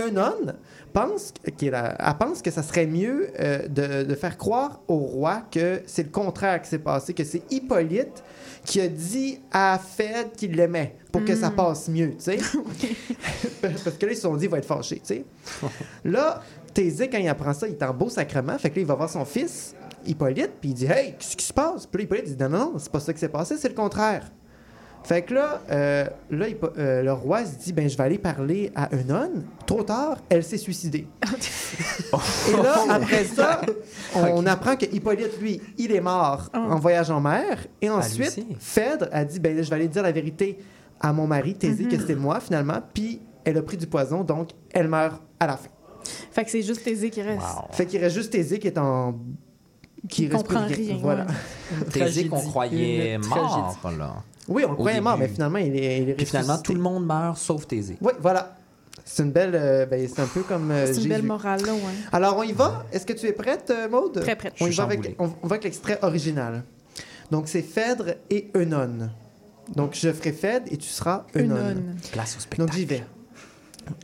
Eunon 0.00 0.54
pense, 0.90 1.32
qui 1.56 1.66
est 1.68 1.70
la- 1.70 1.96
elle 1.98 2.16
pense 2.18 2.42
que 2.42 2.50
ça 2.50 2.62
serait 2.62 2.86
mieux 2.86 3.28
euh, 3.40 3.66
de, 3.68 4.02
de 4.04 4.14
faire 4.14 4.36
croire 4.36 4.80
au 4.88 4.96
roi 4.96 5.42
que 5.50 5.82
c'est 5.86 6.02
le 6.04 6.08
contraire 6.10 6.60
qui 6.62 6.68
s'est 6.68 6.78
passé, 6.78 7.14
que 7.14 7.24
c'est 7.24 7.42
Hippolyte 7.50 8.22
qui 8.64 8.80
a 8.80 8.88
dit 8.88 9.40
à 9.52 9.78
Fed 9.78 10.32
qu'il 10.36 10.52
l'aimait 10.52 10.96
pour 11.12 11.24
que 11.24 11.34
ça 11.34 11.50
passe 11.50 11.88
mieux, 11.88 12.10
tu 12.10 12.16
sais. 12.24 12.38
Parce 13.62 13.96
que 13.96 14.06
là, 14.06 14.12
ils 14.12 14.16
se 14.16 14.22
sont 14.22 14.36
dit, 14.36 14.44
il 14.44 14.50
va 14.50 14.58
être 14.58 14.66
fâché, 14.66 14.96
tu 14.96 15.06
sais. 15.06 15.24
Là, 16.04 16.42
Thésée, 16.74 17.08
quand 17.08 17.18
il 17.18 17.28
apprend 17.28 17.52
ça, 17.52 17.66
il 17.66 17.72
est 17.74 17.82
en 17.82 17.92
beau 17.94 18.08
sacrement. 18.08 18.56
Fait 18.58 18.70
que 18.70 18.76
là, 18.76 18.82
il 18.82 18.86
va 18.86 18.94
voir 18.94 19.10
son 19.10 19.24
fils, 19.24 19.74
Hippolyte, 20.06 20.52
puis 20.60 20.70
il 20.70 20.74
dit 20.74 20.86
Hey, 20.86 21.14
qu'est-ce 21.18 21.36
qui 21.36 21.44
se 21.44 21.52
passe? 21.52 21.86
Puis 21.86 21.98
là, 21.98 22.04
Hippolyte 22.04 22.24
dit 22.26 22.36
Non, 22.42 22.48
non, 22.48 22.58
non, 22.72 22.78
c'est 22.78 22.92
pas 22.92 23.00
ça 23.00 23.12
qui 23.12 23.18
s'est 23.18 23.28
passé, 23.28 23.56
c'est 23.58 23.68
le 23.68 23.74
contraire. 23.74 24.30
Fait 25.02 25.22
que 25.22 25.34
là, 25.34 25.62
euh, 25.70 26.06
là 26.30 26.46
euh, 26.78 27.02
le 27.02 27.12
roi 27.12 27.44
se 27.44 27.56
dit 27.56 27.72
Ben, 27.72 27.88
je 27.88 27.96
vais 27.96 28.04
aller 28.04 28.18
parler 28.18 28.70
à 28.74 28.94
Eunon. 28.94 29.30
Trop 29.66 29.82
tard, 29.82 30.18
elle 30.28 30.44
s'est 30.44 30.58
suicidée. 30.58 31.06
Et 32.48 32.52
là, 32.62 32.84
après 32.90 33.24
ça, 33.24 33.60
on 34.14 34.44
apprend 34.46 34.76
que 34.76 34.84
Hippolyte, 34.84 35.40
lui, 35.40 35.60
il 35.78 35.92
est 35.92 36.00
mort 36.00 36.48
en 36.52 36.76
voyage 36.76 37.10
en 37.10 37.20
mer. 37.20 37.66
Et 37.80 37.88
ensuite. 37.88 38.44
Phèdre 38.58 39.08
a 39.12 39.24
dit 39.24 39.40
Ben, 39.40 39.62
je 39.62 39.68
vais 39.68 39.76
aller 39.76 39.88
dire 39.88 40.02
la 40.02 40.12
vérité 40.12 40.58
à 41.00 41.12
mon 41.12 41.26
mari, 41.26 41.54
Thésée, 41.54 41.84
que 41.84 41.98
c'était 41.98 42.14
moi, 42.14 42.40
finalement. 42.40 42.80
Puis 42.92 43.20
elle 43.44 43.56
a 43.58 43.62
pris 43.62 43.76
du 43.76 43.86
poison, 43.86 44.22
donc 44.22 44.50
elle 44.72 44.88
meurt 44.88 45.20
à 45.38 45.46
la 45.46 45.56
fin. 45.56 45.70
Fait 46.30 46.44
que 46.44 46.50
c'est 46.50 46.62
juste 46.62 46.84
Thésée 46.84 47.10
qui 47.10 47.22
reste. 47.22 47.42
Fait 47.72 47.86
qu'il 47.86 48.00
reste 48.00 48.16
juste 48.16 48.30
Thésée 48.32 48.58
qui 48.58 48.66
est 48.68 48.78
en. 48.78 49.18
Qui 50.08 50.26
plus 50.28 50.36
comprend 50.36 50.64
rien, 50.66 50.96
Voilà. 50.98 51.26
ouais. 51.26 51.90
Thésée 51.92 52.26
qu'on 52.26 52.40
croyait 52.40 53.16
Une 53.16 53.26
mort, 53.26 53.78
là. 53.98 54.22
Oui, 54.48 54.64
on 54.66 54.70
le 54.70 54.76
croyait 54.76 55.00
mort, 55.00 55.16
mais 55.18 55.28
finalement, 55.28 55.58
il 55.58 55.76
est, 55.76 56.02
il 56.02 56.08
est 56.10 56.14
Puis 56.14 56.26
finalement, 56.26 56.58
tout 56.58 56.74
le 56.74 56.80
monde 56.80 57.06
meurt 57.06 57.38
sauf 57.38 57.66
Thésée. 57.66 57.96
Oui, 58.00 58.12
voilà. 58.20 58.56
C'est 59.04 59.22
une 59.22 59.32
belle. 59.32 59.52
euh, 59.54 59.86
ben, 59.86 60.06
c'est 60.08 60.20
un 60.22 60.26
peu 60.26 60.42
comme. 60.42 60.70
euh, 60.70 60.82
C'est 60.86 60.90
une 60.90 60.96
Jésus. 60.96 61.08
belle 61.08 61.22
morale, 61.22 61.60
là, 61.64 61.72
ouais. 61.72 61.80
Alors, 62.12 62.36
on 62.36 62.42
y 62.42 62.52
va? 62.52 62.84
Est-ce 62.92 63.06
que 63.06 63.12
tu 63.12 63.26
es 63.26 63.32
prête, 63.32 63.70
euh, 63.70 63.88
Maude? 63.88 64.20
Très 64.20 64.36
prête. 64.36 64.54
On 64.60 64.66
y 64.66 64.70
va 64.70 64.84
avec, 64.84 64.98
chamboulé. 65.02 65.16
on, 65.18 65.24
on 65.42 65.46
va 65.46 65.54
avec 65.54 65.64
l'extrait 65.64 65.98
original. 66.02 66.62
Donc, 67.30 67.48
c'est 67.48 67.62
Phèdre 67.62 68.14
et 68.28 68.50
Eunon. 68.56 69.10
Donc, 69.74 69.94
je 69.94 70.12
ferai 70.12 70.32
Phèdre 70.32 70.66
et 70.70 70.76
tu 70.76 70.88
seras 70.88 71.26
Eunon. 71.36 71.56
Eunon. 71.56 71.82
Place 72.12 72.32
au 72.32 72.34
Donc, 72.34 72.42
spectacle. 72.42 72.72
j'y 72.74 72.84
vais. 72.84 73.04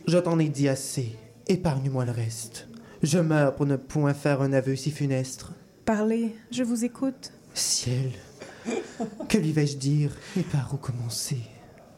Je 0.06 0.18
t'en 0.18 0.38
ai 0.38 0.48
dit 0.48 0.68
assez. 0.68 1.12
Épargne-moi 1.48 2.04
le 2.04 2.12
reste. 2.12 2.66
Je 3.02 3.18
meurs 3.18 3.54
pour 3.54 3.66
ne 3.66 3.76
point 3.76 4.14
faire 4.14 4.40
un 4.42 4.52
aveu 4.52 4.74
si 4.76 4.90
funeste. 4.90 5.46
Parlez, 5.84 6.34
je 6.50 6.62
vous 6.62 6.84
écoute. 6.84 7.32
Ciel, 7.54 8.10
que 9.28 9.38
lui 9.38 9.52
vais-je 9.52 9.76
dire 9.76 10.12
et 10.36 10.42
par 10.42 10.72
où 10.74 10.76
commencer? 10.76 11.40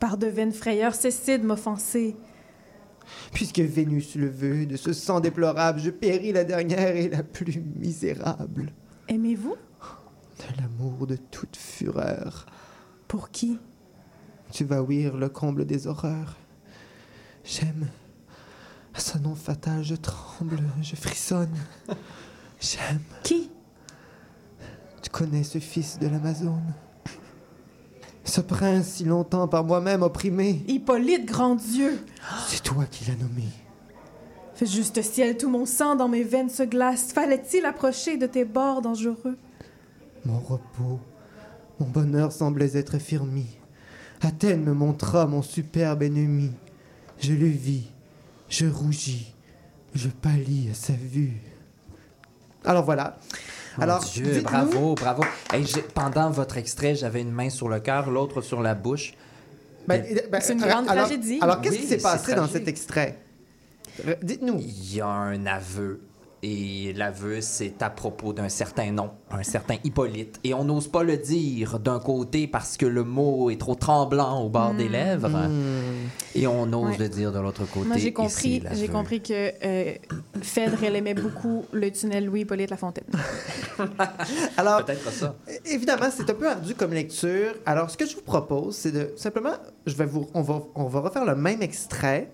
Par 0.00 0.16
de 0.16 0.26
vaines 0.26 0.52
frayeurs, 0.52 0.94
cessez 0.94 1.38
de 1.38 1.46
m'offenser. 1.46 2.16
Puisque 3.32 3.60
Vénus 3.60 4.14
le 4.14 4.28
veut, 4.28 4.66
de 4.66 4.76
ce 4.76 4.92
sang 4.92 5.20
déplorable, 5.20 5.80
je 5.80 5.90
péris 5.90 6.32
la 6.32 6.44
dernière 6.44 6.96
et 6.96 7.08
la 7.08 7.22
plus 7.22 7.62
misérable. 7.76 8.72
Aimez-vous? 9.08 9.56
De 10.38 10.62
l'amour 10.62 11.06
de 11.06 11.16
toute 11.16 11.56
fureur. 11.56 12.46
Pour 13.08 13.30
qui? 13.30 13.58
Tu 14.52 14.64
vas 14.64 14.82
ouïr 14.82 15.16
le 15.16 15.28
comble 15.28 15.64
des 15.64 15.86
horreurs. 15.86 16.36
J'aime. 17.44 17.88
À 18.94 19.00
son 19.00 19.20
nom 19.20 19.34
fatal, 19.34 19.82
je 19.82 19.94
tremble, 19.94 20.60
je 20.82 20.96
frissonne. 20.96 21.56
J'aime. 22.60 23.00
Qui? 23.22 23.50
Tu 25.08 25.12
connais 25.24 25.42
ce 25.42 25.58
fils 25.58 25.98
de 25.98 26.06
l'Amazone? 26.06 26.74
Ce 28.24 28.42
prince 28.42 28.88
si 28.88 29.04
longtemps 29.04 29.48
par 29.48 29.64
moi-même 29.64 30.02
opprimé. 30.02 30.62
Hippolyte, 30.68 31.24
grand 31.24 31.54
Dieu 31.54 31.98
C'est 32.46 32.62
toi 32.62 32.84
qui 32.84 33.06
l'as 33.06 33.16
nommé. 33.16 33.46
Fais 34.54 34.66
juste 34.66 35.00
ciel, 35.00 35.38
tout 35.38 35.48
mon 35.48 35.64
sang 35.64 35.96
dans 35.96 36.08
mes 36.08 36.24
veines 36.24 36.50
se 36.50 36.62
glace. 36.62 37.10
Fallait-il 37.10 37.64
approcher 37.64 38.18
de 38.18 38.26
tes 38.26 38.44
bords 38.44 38.82
dangereux? 38.82 39.38
Mon 40.26 40.40
repos, 40.40 41.00
mon 41.80 41.86
bonheur 41.86 42.30
semblait 42.30 42.76
être 42.76 42.96
affermi. 42.96 43.46
Athènes 44.20 44.62
me 44.62 44.74
montra 44.74 45.26
mon 45.26 45.40
superbe 45.40 46.02
ennemi. 46.02 46.50
Je 47.18 47.32
le 47.32 47.46
vis, 47.46 47.86
je 48.50 48.66
rougis, 48.66 49.32
je 49.94 50.08
pâlis 50.08 50.68
à 50.70 50.74
sa 50.74 50.92
vue. 50.92 51.40
Alors 52.62 52.84
voilà. 52.84 53.16
Mon 53.78 53.84
Alors, 53.84 54.04
Dieu, 54.04 54.24
dites-nous- 54.24 54.42
bravo, 54.42 54.94
bravo. 54.96 55.22
Hey, 55.52 55.64
pendant 55.94 56.30
votre 56.30 56.56
extrait, 56.56 56.96
j'avais 56.96 57.20
une 57.22 57.30
main 57.30 57.48
sur 57.48 57.68
le 57.68 57.78
cœur, 57.78 58.10
l'autre 58.10 58.40
sur 58.42 58.60
la 58.60 58.74
bouche. 58.74 59.14
Ben, 59.86 60.04
ben, 60.30 60.40
C'est 60.40 60.52
une 60.54 60.62
alors- 60.64 60.76
grande 60.82 60.90
alors- 60.90 61.06
tragédie. 61.06 61.38
Alors, 61.40 61.60
qu'est-ce 61.60 61.74
Oui, 61.76 61.80
qui 61.82 61.86
s'est 61.86 61.98
passé 61.98 62.34
dans 62.34 62.48
cet 62.48 62.66
extrait? 62.66 63.18
Dites-nous. 64.22 64.58
Il 64.58 64.94
y 64.96 65.00
a 65.00 65.06
un 65.06 65.46
aveu. 65.46 66.00
Et 66.42 66.92
l'aveu, 66.94 67.40
c'est 67.40 67.82
à 67.82 67.90
propos 67.90 68.32
d'un 68.32 68.48
certain 68.48 68.92
nom, 68.92 69.10
un 69.30 69.42
certain 69.42 69.74
Hippolyte. 69.82 70.38
Et 70.44 70.54
on 70.54 70.62
n'ose 70.62 70.86
pas 70.86 71.02
le 71.02 71.16
dire 71.16 71.80
d'un 71.80 71.98
côté 71.98 72.46
parce 72.46 72.76
que 72.76 72.86
le 72.86 73.02
mot 73.02 73.50
est 73.50 73.58
trop 73.58 73.74
tremblant 73.74 74.40
au 74.42 74.48
bord 74.48 74.72
des 74.72 74.88
lèvres. 74.88 75.28
Et 76.36 76.46
on 76.46 76.72
ose 76.72 76.90
Ouais. 76.90 76.96
le 76.98 77.08
dire 77.08 77.32
de 77.32 77.40
l'autre 77.40 77.64
côté. 77.68 77.88
Moi, 77.88 77.96
j'ai 77.96 78.04
c'est 78.04 78.12
compris, 78.12 78.62
j'ai 78.72 78.86
compris 78.88 79.20
que 79.20 79.50
euh, 79.64 79.94
Phèdre, 80.40 80.84
elle 80.84 80.94
aimait 80.94 81.14
beaucoup 81.14 81.64
le 81.72 81.90
tunnel 81.90 82.26
Louis-Hippolyte 82.26 82.70
Lafontaine. 82.70 83.04
Alors, 84.56 84.84
Peut-être 84.84 85.10
ça. 85.10 85.34
évidemment, 85.66 86.06
c'est 86.14 86.28
un 86.30 86.34
peu 86.34 86.48
ardu 86.48 86.74
comme 86.74 86.92
lecture. 86.92 87.54
Alors, 87.66 87.90
ce 87.90 87.96
que 87.96 88.06
je 88.06 88.14
vous 88.14 88.22
propose, 88.22 88.76
c'est 88.76 88.92
de 88.92 89.12
simplement, 89.16 89.54
je 89.86 89.94
vais 89.96 90.06
vous, 90.06 90.28
on 90.34 90.42
va, 90.42 90.60
on 90.74 90.84
va 90.86 91.00
refaire 91.00 91.24
le 91.24 91.34
même 91.34 91.62
extrait 91.62 92.30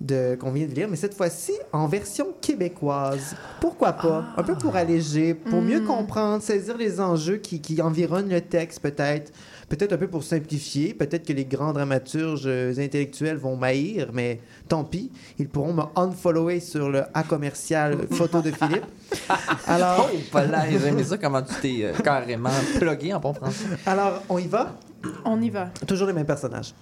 de 0.00 0.36
qu'on 0.38 0.52
vient 0.52 0.66
de 0.66 0.72
lire, 0.74 0.88
mais 0.90 0.96
cette 0.96 1.14
fois-ci 1.14 1.52
en 1.72 1.86
version 1.86 2.26
québécoise. 2.40 3.34
Pourquoi 3.60 3.92
pas? 3.94 4.24
Un 4.36 4.42
peu 4.42 4.54
pour 4.54 4.76
alléger, 4.76 5.34
pour 5.34 5.62
mieux 5.62 5.80
comprendre, 5.80 6.42
saisir 6.42 6.76
les 6.76 7.00
enjeux 7.00 7.36
qui, 7.36 7.60
qui 7.60 7.80
environnent 7.80 8.28
le 8.28 8.40
texte, 8.40 8.80
peut-être. 8.80 9.32
Peut-être 9.68 9.92
un 9.94 9.96
peu 9.96 10.06
pour 10.06 10.22
simplifier. 10.22 10.94
Peut-être 10.94 11.26
que 11.26 11.32
les 11.32 11.44
grands 11.44 11.72
dramaturges 11.72 12.44
euh, 12.46 12.72
intellectuels 12.78 13.36
vont 13.36 13.56
m'haïr, 13.56 14.10
mais 14.12 14.38
tant 14.68 14.84
pis. 14.84 15.10
Ils 15.40 15.48
pourront 15.48 15.72
me 15.72 15.82
unfollower 15.96 16.60
sur 16.60 16.88
le 16.88 17.02
A 17.14 17.24
commercial 17.24 17.96
photo 18.12 18.42
de 18.42 18.52
Philippe. 18.52 18.84
Alors, 19.66 20.08
Oh, 20.12 20.16
pas 20.30 20.46
là, 20.46 20.64
j'ai 20.70 20.86
aimé 20.86 21.02
ça 21.02 21.18
comment 21.18 21.42
tu 21.42 21.54
t'es 21.60 21.78
euh, 21.84 21.92
carrément 22.04 22.50
plugué 22.78 23.12
en 23.14 23.18
bon 23.18 23.34
français. 23.34 23.64
alors, 23.86 24.22
on 24.28 24.38
y 24.38 24.46
va? 24.46 24.76
On 25.24 25.40
y 25.40 25.50
va. 25.50 25.70
Toujours 25.86 26.06
les 26.06 26.12
mêmes 26.12 26.26
personnages. 26.26 26.72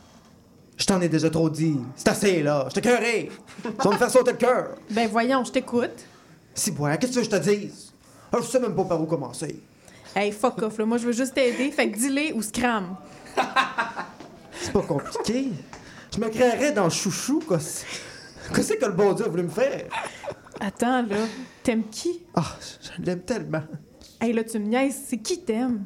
Je 0.76 0.86
t'en 0.86 1.00
ai 1.00 1.08
déjà 1.08 1.30
trop 1.30 1.48
dit. 1.48 1.76
C'est 1.96 2.08
assez, 2.08 2.42
là. 2.42 2.68
Je 2.74 2.80
cœuré. 2.80 3.30
Tu 3.62 3.68
vas 3.70 3.90
me 3.92 3.96
faire 3.96 4.10
sauter 4.10 4.32
le 4.32 4.36
cœur. 4.38 4.70
Ben 4.90 5.08
voyons, 5.08 5.44
je 5.44 5.52
t'écoute. 5.52 6.04
Si, 6.54 6.70
bois, 6.72 6.96
qu'est-ce 6.96 7.18
que 7.18 7.24
je 7.24 7.30
te 7.30 7.36
dise? 7.36 7.92
Ah, 8.32 8.38
Je 8.40 8.46
sais 8.46 8.58
même 8.60 8.74
pas 8.74 8.84
par 8.84 9.00
où 9.00 9.06
commencer. 9.06 9.60
Hey, 10.16 10.32
fuck 10.32 10.60
off, 10.62 10.78
là. 10.78 10.84
Moi, 10.86 10.98
je 10.98 11.06
veux 11.06 11.12
juste 11.12 11.34
t'aider. 11.34 11.70
Fait 11.70 11.90
que 11.90 11.96
dis-les 11.96 12.32
ou 12.32 12.42
scram. 12.42 12.96
C'est 14.60 14.72
pas 14.72 14.82
compliqué. 14.82 15.50
Je 16.14 16.20
me 16.20 16.28
créerais 16.28 16.72
dans 16.72 16.84
le 16.84 16.90
chouchou, 16.90 17.40
quoi. 17.46 17.58
Qu'est-ce 18.54 18.74
que 18.74 18.86
le 18.86 18.92
bon 18.92 19.12
Dieu 19.12 19.26
a 19.26 19.28
voulu 19.28 19.44
me 19.44 19.48
faire? 19.48 19.84
Attends, 20.60 21.02
là. 21.02 21.16
T'aimes 21.62 21.84
qui? 21.90 22.22
Ah, 22.34 22.44
je 22.98 23.02
l'aime 23.02 23.20
tellement. 23.22 23.62
Hey, 24.20 24.32
là, 24.32 24.44
tu 24.44 24.58
me 24.58 24.66
niaises. 24.66 24.96
C'est 25.08 25.18
qui 25.18 25.40
t'aimes? 25.40 25.84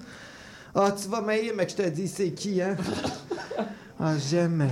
Ah, 0.75 0.93
tu 0.93 1.09
vas 1.09 1.21
m'haïr, 1.23 1.53
mais 1.57 1.65
que 1.67 1.73
je 1.73 1.77
te 1.77 1.89
dis 1.89 2.09
c'est 2.09 2.31
qui, 2.33 2.61
hein? 2.61 2.77
Ah, 4.01 4.15
j'aime. 4.19 4.69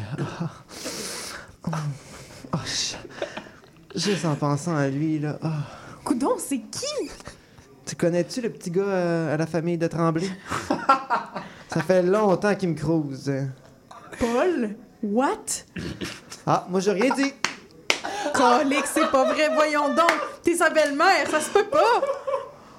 Ah, 1.64 1.68
Ah, 2.52 2.60
je- 2.64 3.98
Juste 3.98 4.24
en 4.24 4.36
pensant 4.36 4.76
à 4.76 4.86
lui, 4.88 5.18
là. 5.18 5.36
Ah. 5.42 5.62
Coudon, 6.04 6.36
c'est 6.38 6.58
qui? 6.60 7.10
Tu 7.84 7.96
connais-tu 7.96 8.40
le 8.40 8.50
petit 8.50 8.70
gars 8.70 8.82
euh, 8.82 9.34
à 9.34 9.36
la 9.36 9.46
famille 9.46 9.78
de 9.78 9.86
Tremblay? 9.88 10.28
Ça 11.68 11.82
fait 11.82 12.02
longtemps 12.02 12.54
qu'il 12.54 12.68
me 12.70 12.74
crouse. 12.74 13.32
Paul? 14.20 14.76
What? 15.02 15.64
Ah, 16.46 16.66
moi, 16.70 16.80
j'ai 16.80 16.92
rien 16.92 17.12
dit. 17.14 17.32
Colique, 18.32 18.86
c'est 18.86 19.10
pas 19.10 19.24
vrai. 19.32 19.48
Voyons 19.54 19.88
donc. 19.94 20.12
T'es 20.42 20.54
sa 20.54 20.70
belle-mère. 20.70 21.28
Ça 21.30 21.40
se 21.40 21.50
peut 21.50 21.66
pas. 21.66 22.02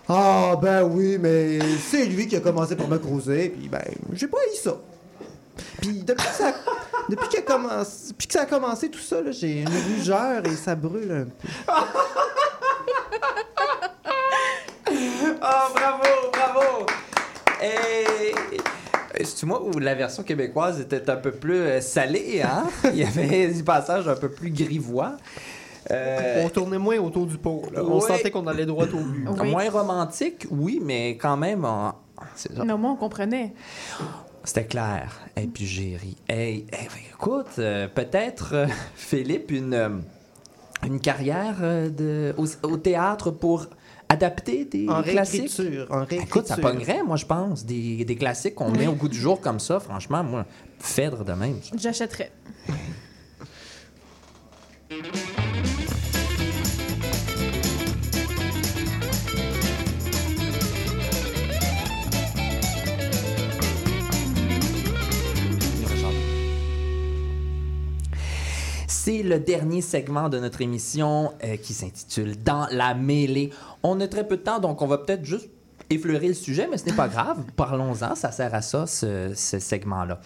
Ah, 0.07 0.55
ben 0.61 0.83
oui, 0.83 1.17
mais 1.19 1.59
c'est 1.79 2.05
lui 2.05 2.27
qui 2.27 2.37
a 2.37 2.39
commencé 2.39 2.75
par 2.77 2.87
me 2.87 2.97
croiser, 2.97 3.49
puis 3.49 3.67
ben, 3.67 3.83
j'ai 4.13 4.27
pas 4.27 4.37
eu 4.37 4.55
ça. 4.55 4.75
Puis 5.81 6.03
depuis 6.03 6.25
que 6.25 6.33
ça, 6.33 6.53
depuis 7.09 7.37
a 7.37 7.41
commencé, 7.41 8.09
depuis 8.09 8.27
que 8.27 8.33
ça 8.33 8.41
a 8.41 8.45
commencé 8.45 8.89
tout 8.89 8.99
ça, 8.99 9.21
là, 9.21 9.31
j'ai 9.31 9.61
une 9.61 9.69
rougeur 9.69 10.45
et 10.45 10.55
ça 10.55 10.75
brûle 10.75 11.11
un 11.11 11.25
peu. 11.25 11.47
Oh, 14.89 15.73
bravo, 15.73 16.31
bravo! 16.33 16.85
Et. 17.61 18.05
C'est 19.23 19.45
moi 19.47 19.63
où 19.63 19.79
la 19.79 19.95
version 19.95 20.21
québécoise 20.21 20.79
était 20.79 21.09
un 21.09 21.15
peu 21.15 21.31
plus 21.31 21.55
euh, 21.59 21.81
salée, 21.81 22.41
hein? 22.43 22.65
Il 22.93 22.97
y 22.97 23.03
avait 23.03 23.47
des 23.47 23.63
passages 23.63 24.07
un 24.07 24.15
peu 24.15 24.29
plus 24.29 24.51
grivois. 24.51 25.13
Euh, 25.89 26.43
On 26.45 26.49
tournait 26.49 26.77
moins 26.77 26.97
autour 26.99 27.25
du 27.25 27.37
pot. 27.37 27.63
là. 27.73 27.81
On 27.83 27.99
sentait 27.99 28.29
qu'on 28.29 28.45
allait 28.45 28.65
droit 28.67 28.85
au 28.85 28.97
but. 28.97 29.27
Oui. 29.39 29.49
Moins 29.49 29.69
romantique, 29.71 30.45
oui, 30.51 30.79
mais 30.83 31.17
quand 31.17 31.35
même, 31.37 31.65
on-. 31.65 31.93
Non, 32.63 32.77
moi, 32.77 32.91
on 32.91 32.95
comprenait. 32.95 33.53
C'était 34.47 34.65
clair. 34.65 35.19
Et 35.35 35.45
puis 35.45 35.65
j'ai 35.65 35.97
ri. 35.97 36.15
Hey, 36.29 36.65
hey, 36.71 36.87
écoute, 37.13 37.47
euh, 37.59 37.89
peut-être, 37.89 38.53
euh, 38.53 38.67
Philippe, 38.95 39.51
une, 39.51 39.73
euh, 39.73 39.89
une 40.85 41.01
carrière 41.01 41.57
euh, 41.59 41.89
de, 41.89 42.33
au, 42.37 42.45
au 42.63 42.77
théâtre 42.77 43.29
pour 43.29 43.67
adapter 44.07 44.63
des 44.63 44.87
En 44.87 45.03
classiques? 45.03 45.51
réécriture, 45.51 45.87
en 45.91 45.97
réécriture. 46.05 46.23
Écoute, 46.27 46.47
ça 46.47 46.55
pognerait, 46.55 47.03
moi, 47.03 47.17
je 47.17 47.25
pense. 47.25 47.65
Des, 47.65 48.05
des 48.05 48.15
classiques 48.15 48.55
qu'on 48.55 48.71
met 48.71 48.87
au 48.87 48.93
goût 48.93 49.09
du 49.09 49.19
jour 49.19 49.41
comme 49.41 49.59
ça, 49.59 49.81
franchement, 49.81 50.23
moi, 50.23 50.45
Phèdre 50.79 51.25
de 51.25 51.33
même. 51.33 51.59
J'achèterais. 51.77 52.31
C'est 69.07 69.23
le 69.23 69.39
dernier 69.39 69.79
segment 69.79 70.27
de 70.27 70.37
notre 70.37 70.61
émission 70.61 71.31
euh, 71.41 71.55
qui 71.55 71.71
s'intitule 71.71 72.35
Dans 72.43 72.67
la 72.71 72.93
mêlée. 72.93 73.51
On 73.81 74.01
a 74.01 74.07
très 74.09 74.27
peu 74.27 74.35
de 74.35 74.41
temps, 74.41 74.59
donc 74.59 74.81
on 74.81 74.85
va 74.85 74.97
peut-être 74.97 75.23
juste 75.23 75.49
effleurer 75.89 76.27
le 76.27 76.33
sujet, 76.33 76.67
mais 76.69 76.75
ce 76.75 76.87
n'est 76.87 76.93
pas 76.93 77.07
grave. 77.07 77.37
Parlons-en, 77.55 78.15
ça 78.15 78.33
sert 78.33 78.53
à 78.53 78.61
ça, 78.61 78.85
ce, 78.85 79.31
ce 79.33 79.59
segment-là. 79.59 80.19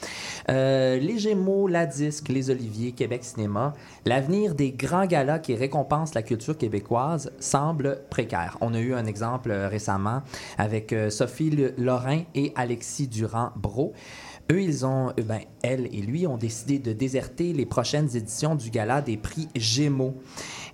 Euh, 0.49 0.97
les 0.97 1.19
Gémeaux, 1.19 1.67
la 1.67 1.85
Disque, 1.85 2.29
les 2.29 2.49
Oliviers, 2.49 2.93
Québec 2.93 3.23
Cinéma, 3.23 3.73
l'avenir 4.07 4.55
des 4.55 4.71
grands 4.71 5.05
galas 5.05 5.37
qui 5.37 5.53
récompensent 5.53 6.15
la 6.15 6.23
culture 6.23 6.57
québécoise 6.57 7.31
semble 7.39 7.99
précaire. 8.09 8.57
On 8.61 8.73
a 8.73 8.79
eu 8.79 8.95
un 8.95 9.05
exemple 9.05 9.51
euh, 9.51 9.67
récemment 9.67 10.23
avec 10.57 10.95
Sophie 11.09 11.55
Lorrain 11.77 12.23
et 12.33 12.51
Alexis 12.55 13.07
Durand-Bro. 13.07 13.93
Eux, 14.51 14.61
ils 14.61 14.85
ont, 14.85 15.09
euh, 15.09 15.23
ben, 15.23 15.39
elle 15.63 15.85
et 15.95 16.01
lui 16.01 16.27
ont 16.27 16.37
décidé 16.37 16.77
de 16.77 16.91
déserter 16.91 17.53
les 17.53 17.65
prochaines 17.65 18.15
éditions 18.15 18.55
du 18.55 18.69
gala 18.69 19.01
des 19.01 19.15
prix 19.15 19.47
Gémeaux. 19.55 20.15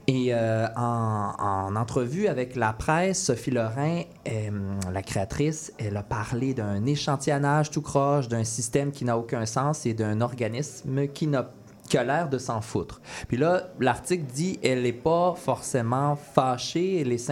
Et 0.07 0.34
euh, 0.34 0.67
en, 0.75 1.34
en 1.38 1.75
entrevue 1.75 2.28
avec 2.28 2.55
la 2.55 2.73
presse, 2.73 3.21
Sophie 3.21 3.51
Lorrain, 3.51 4.01
euh, 4.28 4.49
la 4.91 5.01
créatrice, 5.03 5.73
elle 5.78 5.97
a 5.97 6.03
parlé 6.03 6.53
d'un 6.53 6.86
échantillonnage 6.86 7.69
tout 7.69 7.82
croche, 7.82 8.30
d'un 8.30 8.45
système 8.45 8.91
qui 8.91 9.05
n'a 9.05 9.17
aucun 9.17 9.45
sens 9.45 9.86
et 9.86 9.93
d'un 9.93 10.21
organisme 10.21 11.07
qui 11.07 11.28
n'a 11.28 11.51
qui 11.89 11.97
a 11.97 12.03
l'air 12.03 12.28
de 12.28 12.38
s'en 12.38 12.59
foutre. 12.59 12.99
Puis 13.30 13.38
là, 13.38 13.69
l'article 13.80 14.25
dit 14.25 14.59
elle 14.61 14.82
n'est 14.82 14.91
pas 14.91 15.36
forcément 15.38 16.17
fâchée, 16.17 16.99
elle 16.99 17.13
est 17.13 17.32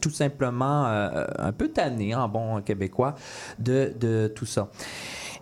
tout 0.00 0.08
simplement 0.08 0.86
un 0.86 1.52
peu 1.52 1.68
tannée, 1.68 2.14
en 2.14 2.30
bon 2.30 2.62
québécois, 2.62 3.14
de 3.58 4.32
tout 4.34 4.46
ça. 4.46 4.70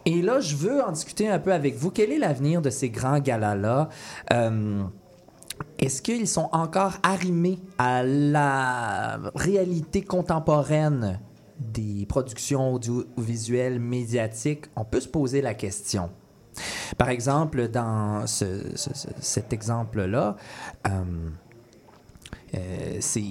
Et 0.07 0.23
là, 0.23 0.39
je 0.41 0.55
veux 0.57 0.83
en 0.83 0.93
discuter 0.93 1.29
un 1.29 1.39
peu 1.41 1.53
avec 1.53 1.75
vous. 1.77 1.91
Quel 1.91 2.13
est 2.13 2.19
l'avenir 2.19 2.63
de 2.63 2.71
ces 2.71 2.91
grands 2.91 3.19
galas-là? 3.19 3.89
Euh, 4.33 4.85
est-ce 5.79 6.01
qu'ils 6.01 6.29
sont 6.29 6.49
encore 6.53 6.95
arrimés 7.03 7.59
à 7.77 8.03
la 8.05 9.19
réalité 9.35 10.03
contemporaine 10.03 11.19
des 11.59 12.07
productions 12.07 12.73
audiovisuelles 12.73 13.81
médiatiques? 13.81 14.67
On 14.77 14.85
peut 14.85 15.01
se 15.01 15.09
poser 15.09 15.43
la 15.43 15.55
question. 15.55 16.11
Par 16.99 17.09
exemple, 17.11 17.69
dans 17.69 18.27
ce- 18.29 18.77
ce- 18.77 18.95
ce- 18.95 19.09
cet 19.21 19.53
exemple-là, 19.53 20.37
euh, 20.87 20.91
euh, 22.55 22.97
c'est 23.01 23.23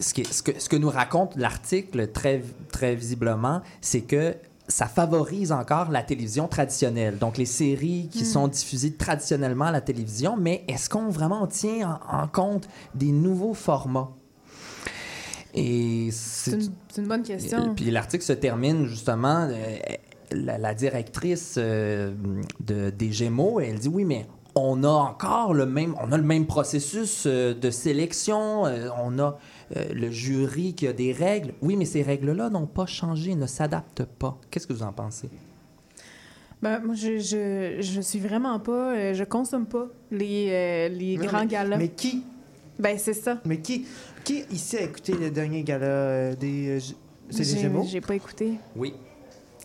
ce 0.00 0.12
que, 0.12 0.22
ce 0.58 0.68
que 0.68 0.76
nous 0.76 0.90
raconte 0.90 1.36
l'article 1.36 2.10
très, 2.10 2.42
très 2.72 2.94
visiblement, 2.96 3.62
c'est 3.80 4.02
que 4.02 4.34
ça 4.68 4.86
favorise 4.86 5.52
encore 5.52 5.90
la 5.90 6.02
télévision 6.02 6.48
traditionnelle. 6.48 7.18
Donc, 7.18 7.36
les 7.36 7.46
séries 7.46 8.08
qui 8.10 8.22
Mm. 8.22 8.26
sont 8.26 8.48
diffusées 8.48 8.92
traditionnellement 8.94 9.66
à 9.66 9.72
la 9.72 9.80
télévision, 9.80 10.36
mais 10.38 10.64
est-ce 10.68 10.88
qu'on 10.88 11.08
vraiment 11.10 11.46
tient 11.46 12.00
en, 12.10 12.22
en 12.22 12.28
compte 12.28 12.68
des 12.94 13.12
nouveaux 13.12 13.54
formats? 13.54 14.10
Et 15.54 16.08
C'est 16.12 16.58
une, 16.96 17.06
bonne 17.06 17.22
question. 17.22 17.74
puis 17.74 17.90
l'article 17.90 18.24
se 18.24 18.32
termine 18.32 18.86
justement, 18.86 19.48
euh, 19.50 19.76
la, 20.30 20.56
la 20.56 20.72
directrice 20.74 21.56
euh, 21.58 22.14
de, 22.60 22.88
des 22.90 23.12
Gémeaux, 23.12 23.60
elle 23.60 23.78
dit 23.78 23.88
oui, 23.88 24.04
mais 24.06 24.26
on 24.54 24.82
a 24.84 24.88
encore 24.88 25.52
le 25.52 25.66
même, 25.66 25.94
on 26.02 26.10
a 26.12 26.16
le 26.16 26.22
même 26.22 26.46
processus 26.46 27.24
euh, 27.26 27.52
de 27.54 27.70
sélection, 27.70 28.62
on 28.62 29.18
a 29.18 29.38
euh, 29.76 29.92
le 29.94 30.10
jury 30.10 30.74
qui 30.74 30.86
a 30.86 30.92
des 30.92 31.12
règles. 31.12 31.54
Oui, 31.62 31.76
mais 31.76 31.84
ces 31.84 32.02
règles-là 32.02 32.50
n'ont 32.50 32.66
pas 32.66 32.86
changé, 32.86 33.34
ne 33.34 33.46
s'adaptent 33.46 34.04
pas. 34.04 34.38
Qu'est-ce 34.50 34.66
que 34.66 34.72
vous 34.72 34.82
en 34.82 34.92
pensez? 34.92 35.28
Ben, 36.62 36.80
moi, 36.80 36.94
je, 36.94 37.18
je, 37.18 37.76
je 37.80 38.00
suis 38.00 38.20
vraiment 38.20 38.60
pas. 38.60 38.94
euh, 38.94 39.14
je 39.14 39.24
consomme 39.24 39.66
pas 39.66 39.88
les, 40.10 40.48
euh, 40.50 40.88
les 40.88 41.16
Non, 41.16 41.24
grands 41.26 41.40
mais- 41.40 41.46
galas. 41.46 41.76
Mais 41.76 41.88
qui? 41.88 42.22
Ben, 42.78 42.96
c'est 42.98 43.14
ça. 43.14 43.40
Mais 43.44 43.58
qui, 43.60 43.86
qui 44.24 44.44
ici 44.50 44.76
a 44.76 44.82
écouté 44.82 45.12
le 45.12 45.30
dernier 45.30 45.62
gala 45.64 45.84
euh, 45.86 46.36
des... 46.36 46.68
euh, 46.68 46.80
c'est 47.30 47.38
les 47.40 47.44
J'ai- 47.44 47.58
Gémeaux? 47.60 47.84
J'ai 47.86 48.00
pas 48.00 48.14
écouté. 48.14 48.54
Oui. 48.76 48.94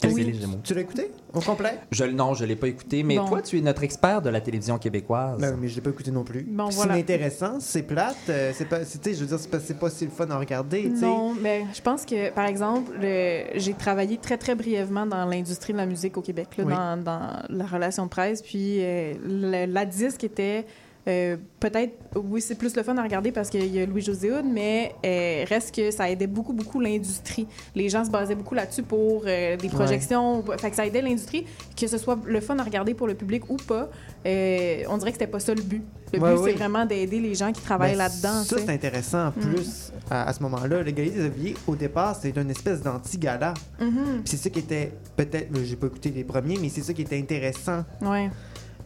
Oui. 0.04 0.14
C'est 0.16 0.24
les 0.24 0.34
Gémeaux? 0.34 0.60
Tu 0.64 0.74
l'as 0.74 0.82
écouté? 0.82 1.12
Au 1.34 1.39
complet? 1.39 1.80
Je, 1.91 2.04
non, 2.06 2.34
je 2.34 2.43
ne 2.43 2.50
l'ai 2.50 2.56
pas 2.56 2.68
écouté, 2.68 3.04
mais 3.04 3.18
Bon. 3.18 3.26
toi, 3.28 3.41
tu 3.41 3.58
es 3.58 3.62
notre 3.62 3.84
expert 3.84 4.22
de 4.22 4.30
la 4.30 4.41
télévision 4.41 4.78
québécoise. 4.78 5.39
Ben, 5.39 5.56
mais 5.60 5.68
je 5.68 5.76
l'ai 5.76 5.82
pas 5.82 5.89
écouté 5.89 6.12
non 6.12 6.24
plus. 6.24 6.43
Bon, 6.43 6.68
Puis 6.68 6.76
voilà. 6.76 6.93
C'est 6.93 7.00
intéressant, 7.00 7.60
c'est 7.60 7.84
plate, 7.84 8.16
euh, 8.30 8.52
c'est 8.54 8.66
pas, 8.66 8.80
je 8.82 9.12
veux 9.20 9.26
dire, 9.26 9.39
c'est 9.39 9.50
pas, 9.50 9.60
c'est 9.60 9.80
pas 9.80 9.89
si 9.89 10.06
le 10.06 10.12
fun 10.12 10.30
à 10.30 10.38
regarder. 10.38 10.84
Non, 10.89 11.34
mais 11.41 11.66
je 11.74 11.82
pense 11.82 12.06
que, 12.06 12.30
par 12.32 12.45
exemple, 12.45 12.91
le- 13.02 13.43
j'ai 13.56 13.74
travaillé 13.74 14.18
très, 14.18 14.38
très 14.38 14.56
brièvement 14.56 15.06
dans 15.06 15.26
l'industrie 15.26 15.74
de 15.74 15.78
la 15.78 15.86
musique 15.86 16.18
au 16.18 16.22
Québec, 16.22 16.50
là, 16.58 16.64
Oui. 16.66 16.74
dans, 16.74 16.98
dans 17.04 17.43
la 17.50 17.66
relation 17.66 18.04
de 18.06 18.10
presse. 18.10 18.41
Puis 18.41 18.78
euh, 18.84 19.14
le- 19.26 19.66
la 19.72 19.86
disque 19.86 20.24
était 20.24 20.66
euh, 21.08 21.38
peut-être, 21.60 21.93
oui, 22.16 22.41
c'est 22.41 22.55
plus 22.55 22.76
le 22.76 22.84
fun 22.84 22.97
à 22.97 23.03
regarder 23.03 23.32
parce 23.32 23.49
qu'il 23.49 23.74
y 23.74 23.80
a 23.80 23.86
Louis-José 23.86 24.32
Hood, 24.32 24.45
mais 24.45 24.93
euh, 25.05 25.45
reste 25.47 25.74
que 25.74 25.89
ça 25.91 26.10
aidait 26.10 26.28
beaucoup, 26.28 26.53
beaucoup 26.53 26.80
l'industrie. 26.80 27.47
Les 27.76 27.88
gens 27.89 28.03
se 28.03 28.10
basaient 28.10 28.36
beaucoup 28.36 28.55
là-dessus 28.55 28.84
pour 28.84 29.24
euh, 29.26 29.55
des 29.58 29.70
projections. 29.70 30.43
Fait 30.60 30.70
que 30.70 30.76
ça 30.76 30.86
aidait 30.86 31.01
l'industrie, 31.01 31.45
que 31.80 31.88
ce 31.88 31.97
soit 31.97 32.20
le 32.26 32.41
fun 32.41 32.58
à 32.60 32.64
regarder 32.64 32.93
pour 32.93 33.08
le 33.08 33.16
public 33.16 33.49
ou 33.49 33.55
pas. 33.55 33.89
on 34.26 34.97
dirait 34.97 35.12
que 35.12 35.18
c'était 35.18 35.28
pas 35.28 35.39
ça 35.39 35.53
le 35.55 35.62
but. 35.62 35.84
Le 36.14 36.20
Ouais, 36.20 36.34
but, 36.36 36.39
oui. 36.41 36.51
c'est 36.51 36.58
vraiment 36.58 36.86
d'aider 36.86 37.20
les 37.20 37.36
gens 37.36 37.51
qui 37.51 37.62
travaillent 37.62 37.91
Ben, 37.91 37.97
là-dedans. 37.97 38.43
Ça, 38.43 38.55
c'est 38.60 38.70
intéressant. 38.70 39.28
En 39.28 39.30
Mm. 39.32 39.53
plus, 39.55 39.91
à, 40.10 40.30
à 40.30 40.34
ce 40.34 40.41
moment-là, 40.43 40.82
le 40.82 40.91
Gala 40.91 41.10
des 41.10 41.20
Oliviers, 41.26 41.55
au 41.68 41.76
départ, 41.76 42.16
c'est 42.22 42.36
une 42.38 42.49
espèce 42.49 42.82
d'anti-gala. 42.82 43.53
Mhm. 43.80 43.91
Puis 43.91 44.22
C'est 44.26 44.38
ça 44.38 44.49
qui 44.49 44.60
était, 44.60 44.93
peut-être, 45.18 45.49
j'ai 45.64 45.76
pas 45.76 45.88
écouté 45.88 46.10
les 46.10 46.24
premiers, 46.24 46.58
mais 46.62 46.70
c'est 46.70 46.82
ça 46.82 46.93
qui 46.93 47.01
était 47.01 47.18
intéressant. 47.18 47.84
Ouais. 48.01 48.30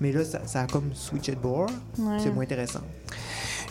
Mais 0.02 0.12
là, 0.12 0.26
ça, 0.26 0.46
ça 0.48 0.62
a 0.62 0.68
comme 0.68 0.94
switché 0.94 1.34
de 1.34 1.40
bord. 1.40 1.70
Ouais. 1.98 2.18
C'est 2.20 2.32
moins 2.32 2.44
intéressant. 2.44 2.82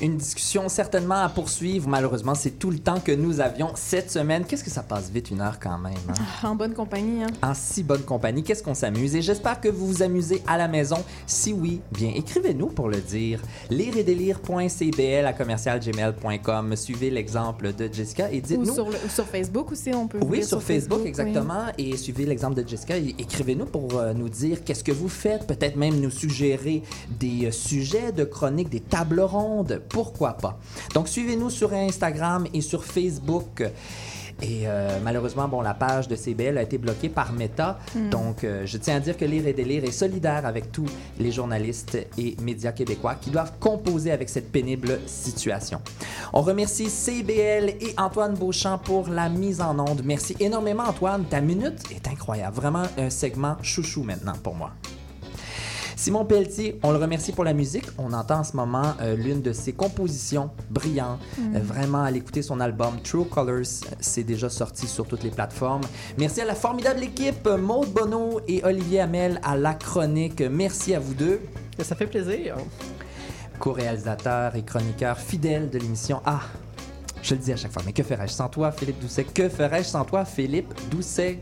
Une 0.03 0.17
discussion 0.17 0.69
certainement 0.69 1.17
à 1.23 1.29
poursuivre. 1.29 1.89
Malheureusement, 1.89 2.35
c'est 2.35 2.59
tout 2.59 2.71
le 2.71 2.79
temps 2.79 3.01
que 3.01 3.13
nous 3.13 3.41
avions 3.41 3.71
cette 3.75 4.11
semaine. 4.11 4.45
Qu'est-ce 4.47 4.65
que 4.65 4.71
ça 4.71 4.83
passe 4.83 5.11
vite, 5.11 5.31
une 5.31 5.41
heure 5.43 5.59
quand 5.61 5.77
même. 5.79 5.93
hein? 6.09 6.49
En 6.49 6.55
bonne 6.55 6.73
compagnie, 6.73 7.23
hein? 7.23 7.27
En 7.43 7.53
si 7.55 7.83
bonne 7.83 8.03
compagnie, 8.03 8.43
qu'est-ce 8.43 8.63
qu'on 8.63 8.75
s'amuse? 8.75 9.15
Et 9.15 9.23
j'espère 9.23 9.61
que 9.61 9.69
vous 9.69 9.87
vous 9.87 10.03
amusez 10.03 10.43
à 10.47 10.57
la 10.57 10.69
maison. 10.69 10.97
Si 11.27 11.53
oui, 11.53 11.81
bien, 11.93 12.13
écrivez-nous 12.17 12.69
pour 12.69 12.89
le 12.89 12.99
dire. 13.01 13.41
Lire 13.69 13.97
et 13.99 14.03
délire.cbl 14.05 15.27
à 15.27 15.33
commercialgmail.com. 15.35 16.77
Suivez 16.77 17.11
l'exemple 17.11 17.73
de 17.75 17.89
Jessica 17.93 18.31
et 18.33 18.39
Ou 18.39 18.41
dites-nous. 18.41 18.73
sur, 18.75 18.89
le- 18.89 18.97
ou 19.05 19.09
sur 19.09 19.27
Facebook 19.27 19.73
aussi, 19.73 19.93
on 19.95 20.07
peut 20.09 20.19
Oui, 20.23 20.45
sur, 20.45 20.63
Facebook, 20.63 21.01
exactement. 21.05 21.65
Et 21.79 21.97
suivez 21.97 22.25
l'exemple 22.27 22.63
de 22.63 22.67
Jessica 22.67 22.97
et 22.97 23.15
écrivez-nous 23.19 23.67
pour 23.67 23.97
euh, 23.99 24.13
nous 24.15 24.29
dire 24.29 24.65
qu'est-ce 24.65 24.85
que 24.85 24.93
vous 24.93 25.09
faites. 25.09 25.47
Peut-être 25.47 25.77
même 25.77 26.01
nous 26.01 26.11
suggérer 26.11 26.83
des 27.19 27.47
euh, 27.47 27.51
sujets 27.51 28.13
de 28.13 28.25
chroniques, 28.25 28.69
des 28.71 28.81
tables 28.81 29.21
rondes. 29.21 29.83
Pourquoi 29.91 30.33
pas? 30.33 30.59
Donc, 30.95 31.09
suivez-nous 31.09 31.51
sur 31.51 31.73
Instagram 31.73 32.47
et 32.55 32.61
sur 32.61 32.85
Facebook. 32.85 33.63
Et 34.43 34.63
euh, 34.65 34.99
malheureusement, 35.03 35.49
bon, 35.49 35.61
la 35.61 35.75
page 35.75 36.09
de 36.09 36.17
CBL 36.17 36.57
a 36.57 36.63
été 36.63 36.79
bloquée 36.79 37.09
par 37.09 37.33
Meta. 37.33 37.79
Mm. 37.95 38.11
Donc, 38.11 38.45
euh, 38.45 38.63
je 38.65 38.79
tiens 38.79 38.97
à 38.97 39.01
dire 39.01 39.17
que 39.17 39.25
Lire 39.25 39.47
et 39.47 39.53
Délire 39.53 39.85
est 39.85 39.91
solidaire 39.91 40.47
avec 40.47 40.73
tous 40.73 40.87
les 41.19 41.31
journalistes 41.31 41.99
et 42.17 42.37
médias 42.43 42.73
québécois 42.73 43.17
qui 43.21 43.31
doivent 43.31 43.53
composer 43.61 44.13
avec 44.13 44.29
cette 44.29 44.51
pénible 44.51 45.01
situation. 45.07 45.81
On 46.33 46.41
remercie 46.41 46.89
CBL 46.89 47.71
et 47.81 47.95
Antoine 47.99 48.35
Beauchamp 48.35 48.79
pour 48.79 49.09
la 49.09 49.29
mise 49.29 49.61
en 49.61 49.79
onde. 49.79 50.03
Merci 50.05 50.37
énormément, 50.41 50.85
Antoine. 50.85 51.25
Ta 51.25 51.41
minute 51.41 51.83
est 51.95 52.09
incroyable. 52.09 52.57
Vraiment 52.57 52.85
un 52.99 53.11
segment 53.11 53.57
chouchou 53.63 54.03
maintenant 54.03 54.35
pour 54.43 54.55
moi. 54.55 54.71
Simon 56.01 56.25
Pelletier, 56.25 56.81
on 56.83 56.93
le 56.93 56.97
remercie 56.97 57.31
pour 57.31 57.45
la 57.45 57.53
musique. 57.53 57.85
On 57.99 58.15
entend 58.15 58.39
en 58.39 58.45
ce 58.45 58.57
moment 58.57 58.95
euh, 59.03 59.15
l'une 59.17 59.43
de 59.43 59.53
ses 59.53 59.75
compositions 59.75 60.49
brillantes. 60.71 61.21
Mm. 61.37 61.57
Euh, 61.57 61.59
vraiment, 61.63 62.03
à 62.03 62.11
l'écouter 62.11 62.41
son 62.41 62.59
album 62.59 62.99
True 63.05 63.27
Colors, 63.27 63.85
c'est 64.01 64.23
déjà 64.23 64.49
sorti 64.49 64.87
sur 64.87 65.07
toutes 65.07 65.25
les 65.25 65.31
plateformes. 65.31 65.83
Merci 66.17 66.41
à 66.41 66.47
la 66.47 66.55
formidable 66.55 67.03
équipe, 67.03 67.47
Maude 67.47 67.91
Bonneau 67.91 68.41
et 68.49 68.65
Olivier 68.65 69.01
Hamel 69.01 69.43
à 69.45 69.59
la 69.59 69.75
chronique. 69.75 70.41
Merci 70.41 70.95
à 70.95 71.01
vous 71.01 71.13
deux. 71.13 71.43
Ça 71.83 71.95
fait 71.95 72.07
plaisir. 72.07 72.57
Co-réalisateur 73.59 74.57
et 74.57 74.63
chroniqueur 74.63 75.19
fidèle 75.19 75.69
de 75.69 75.79
l'émission. 75.79 76.23
Ah, 76.25 76.41
je 77.23 77.35
le 77.35 77.41
dis 77.43 77.53
à 77.53 77.57
chaque 77.57 77.73
fois, 77.73 77.83
mais 77.85 77.93
que 77.93 78.03
ferais-je 78.03 78.33
sans 78.33 78.49
toi, 78.49 78.73
Philippe 78.73 79.01
Doucet? 79.01 79.25
Que 79.25 79.51
ferais-je 79.51 79.89
sans 79.89 80.07
toi, 80.07 80.25
Philippe 80.25 80.73
Doucet? 80.91 81.41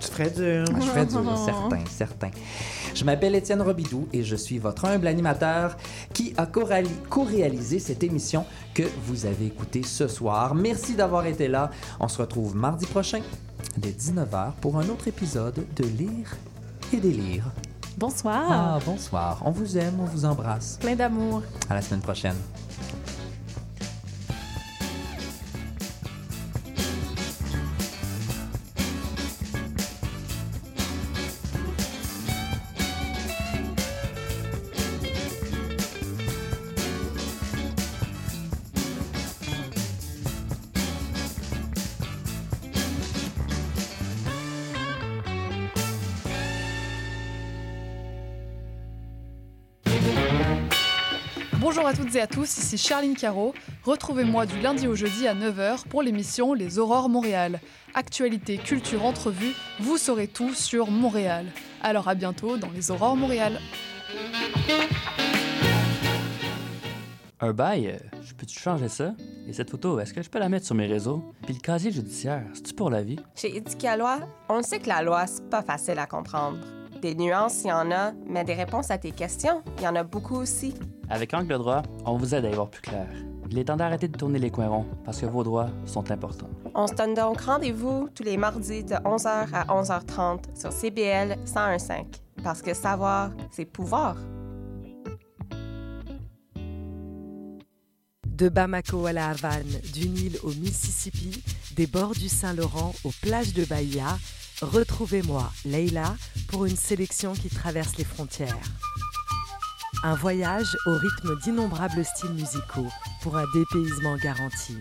Tu 0.00 0.08
ferais 0.08 0.30
dur. 0.30 0.64
Ah, 0.68 0.80
je 0.80 0.86
ferais 0.86 1.06
dur, 1.06 1.22
certain, 1.44 1.84
certain. 1.90 2.30
Je 2.94 3.04
m'appelle 3.04 3.34
Étienne 3.34 3.62
Robidoux 3.62 4.08
et 4.12 4.22
je 4.22 4.36
suis 4.36 4.58
votre 4.58 4.84
humble 4.84 5.06
animateur 5.06 5.76
qui 6.12 6.34
a 6.36 6.46
co-réalisé 6.46 7.78
cette 7.78 8.02
émission 8.02 8.44
que 8.74 8.84
vous 9.06 9.26
avez 9.26 9.46
écoutée 9.46 9.82
ce 9.82 10.08
soir. 10.08 10.54
Merci 10.54 10.94
d'avoir 10.94 11.26
été 11.26 11.48
là. 11.48 11.70
On 12.00 12.08
se 12.08 12.20
retrouve 12.20 12.56
mardi 12.56 12.86
prochain 12.86 13.20
dès 13.76 13.90
19h 13.90 14.52
pour 14.60 14.78
un 14.78 14.88
autre 14.88 15.08
épisode 15.08 15.64
de 15.76 15.84
Lire 15.84 16.36
et 16.92 16.98
Délire. 16.98 17.44
Bonsoir. 17.96 18.46
Ah, 18.48 18.78
bonsoir. 18.86 19.42
On 19.44 19.50
vous 19.50 19.76
aime, 19.76 19.94
on 20.00 20.04
vous 20.04 20.24
embrasse. 20.24 20.78
Plein 20.80 20.94
d'amour. 20.94 21.42
À 21.68 21.74
la 21.74 21.82
semaine 21.82 22.00
prochaine. 22.00 22.36
Bonjour 51.70 51.86
à 51.86 51.92
toutes 51.92 52.14
et 52.14 52.22
à 52.22 52.26
tous, 52.26 52.56
ici 52.56 52.78
Charline 52.78 53.14
Caro. 53.14 53.52
Retrouvez-moi 53.84 54.46
du 54.46 54.58
lundi 54.58 54.86
au 54.86 54.94
jeudi 54.94 55.28
à 55.28 55.34
9h 55.34 55.86
pour 55.86 56.00
l'émission 56.02 56.54
Les 56.54 56.78
Aurores 56.78 57.10
Montréal. 57.10 57.60
Actualité, 57.92 58.56
culture, 58.56 59.04
entrevue, 59.04 59.52
vous 59.78 59.98
saurez 59.98 60.28
tout 60.28 60.54
sur 60.54 60.90
Montréal. 60.90 61.44
Alors 61.82 62.08
à 62.08 62.14
bientôt 62.14 62.56
dans 62.56 62.70
Les 62.70 62.90
Aurores 62.90 63.16
Montréal. 63.16 63.60
Un 67.38 67.52
bail, 67.52 67.88
euh, 67.88 67.98
je 68.22 68.32
peux-tu 68.32 68.58
changer 68.58 68.88
ça? 68.88 69.12
Et 69.46 69.52
cette 69.52 69.68
photo, 69.68 70.00
est-ce 70.00 70.14
que 70.14 70.22
je 70.22 70.30
peux 70.30 70.38
la 70.38 70.48
mettre 70.48 70.64
sur 70.64 70.74
mes 70.74 70.86
réseaux? 70.86 71.34
Puis 71.42 71.52
le 71.52 71.60
casier 71.60 71.92
judiciaire, 71.92 72.46
c'est-tu 72.54 72.72
pour 72.72 72.88
la 72.88 73.02
vie? 73.02 73.20
Chez 73.34 73.54
Éduquer 73.54 73.94
loi, 73.98 74.20
on 74.48 74.62
sait 74.62 74.78
que 74.78 74.88
la 74.88 75.02
loi, 75.02 75.26
c'est 75.26 75.50
pas 75.50 75.60
facile 75.60 75.98
à 75.98 76.06
comprendre. 76.06 76.60
Des 77.02 77.14
nuances, 77.14 77.60
il 77.64 77.68
y 77.68 77.72
en 77.72 77.92
a, 77.92 78.12
mais 78.26 78.44
des 78.44 78.54
réponses 78.54 78.90
à 78.90 78.96
tes 78.96 79.10
questions, 79.10 79.62
il 79.76 79.84
y 79.84 79.86
en 79.86 79.96
a 79.96 80.02
beaucoup 80.02 80.36
aussi. 80.36 80.72
Avec 81.10 81.32
Angle 81.32 81.56
droit, 81.56 81.82
on 82.04 82.16
vous 82.18 82.34
aide 82.34 82.44
à 82.44 82.50
y 82.50 82.54
voir 82.54 82.68
plus 82.68 82.82
clair. 82.82 83.08
Il 83.50 83.58
est 83.58 83.64
temps 83.64 83.76
d'arrêter 83.76 84.08
de 84.08 84.16
tourner 84.16 84.38
les 84.38 84.50
coins 84.50 84.68
ronds, 84.68 84.86
parce 85.06 85.20
que 85.20 85.26
vos 85.26 85.42
droits 85.42 85.70
sont 85.86 86.10
importants. 86.10 86.50
On 86.74 86.86
se 86.86 86.94
donne 86.94 87.14
donc 87.14 87.40
rendez-vous 87.40 88.10
tous 88.14 88.22
les 88.22 88.36
mardis 88.36 88.84
de 88.84 88.94
11h 88.94 89.46
à 89.54 89.64
11h30 89.64 90.40
sur 90.54 90.70
CBL 90.70 91.38
1015. 91.46 91.92
Parce 92.44 92.60
que 92.60 92.74
savoir, 92.74 93.30
c'est 93.50 93.64
pouvoir. 93.64 94.16
De 98.26 98.50
Bamako 98.50 99.06
à 99.06 99.12
la 99.14 99.30
Havane, 99.30 99.80
du 99.92 100.08
Nil 100.10 100.38
au 100.42 100.50
Mississippi, 100.50 101.42
des 101.74 101.86
bords 101.86 102.12
du 102.12 102.28
Saint-Laurent 102.28 102.92
aux 103.02 103.12
plages 103.22 103.54
de 103.54 103.64
Bahia, 103.64 104.18
retrouvez-moi, 104.60 105.50
Leila, 105.64 106.14
pour 106.48 106.66
une 106.66 106.76
sélection 106.76 107.32
qui 107.32 107.48
traverse 107.48 107.96
les 107.96 108.04
frontières. 108.04 108.58
Un 110.04 110.14
voyage 110.14 110.76
au 110.86 110.92
rythme 110.92 111.36
d'innombrables 111.40 112.04
styles 112.04 112.30
musicaux 112.30 112.86
pour 113.20 113.36
un 113.36 113.44
dépaysement 113.52 114.16
garanti. 114.16 114.76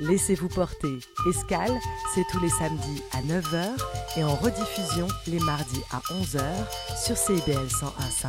Laissez-vous 0.00 0.48
porter. 0.48 0.98
Escale, 1.28 1.78
c'est 2.14 2.24
tous 2.30 2.40
les 2.40 2.48
samedis 2.48 3.02
à 3.12 3.22
9h 3.22 3.68
et 4.16 4.24
en 4.24 4.34
rediffusion 4.34 5.06
les 5.26 5.40
mardis 5.40 5.82
à 5.92 5.98
11h 6.12 6.40
sur 7.04 7.16
CBL 7.16 7.66
101.5. 7.66 8.28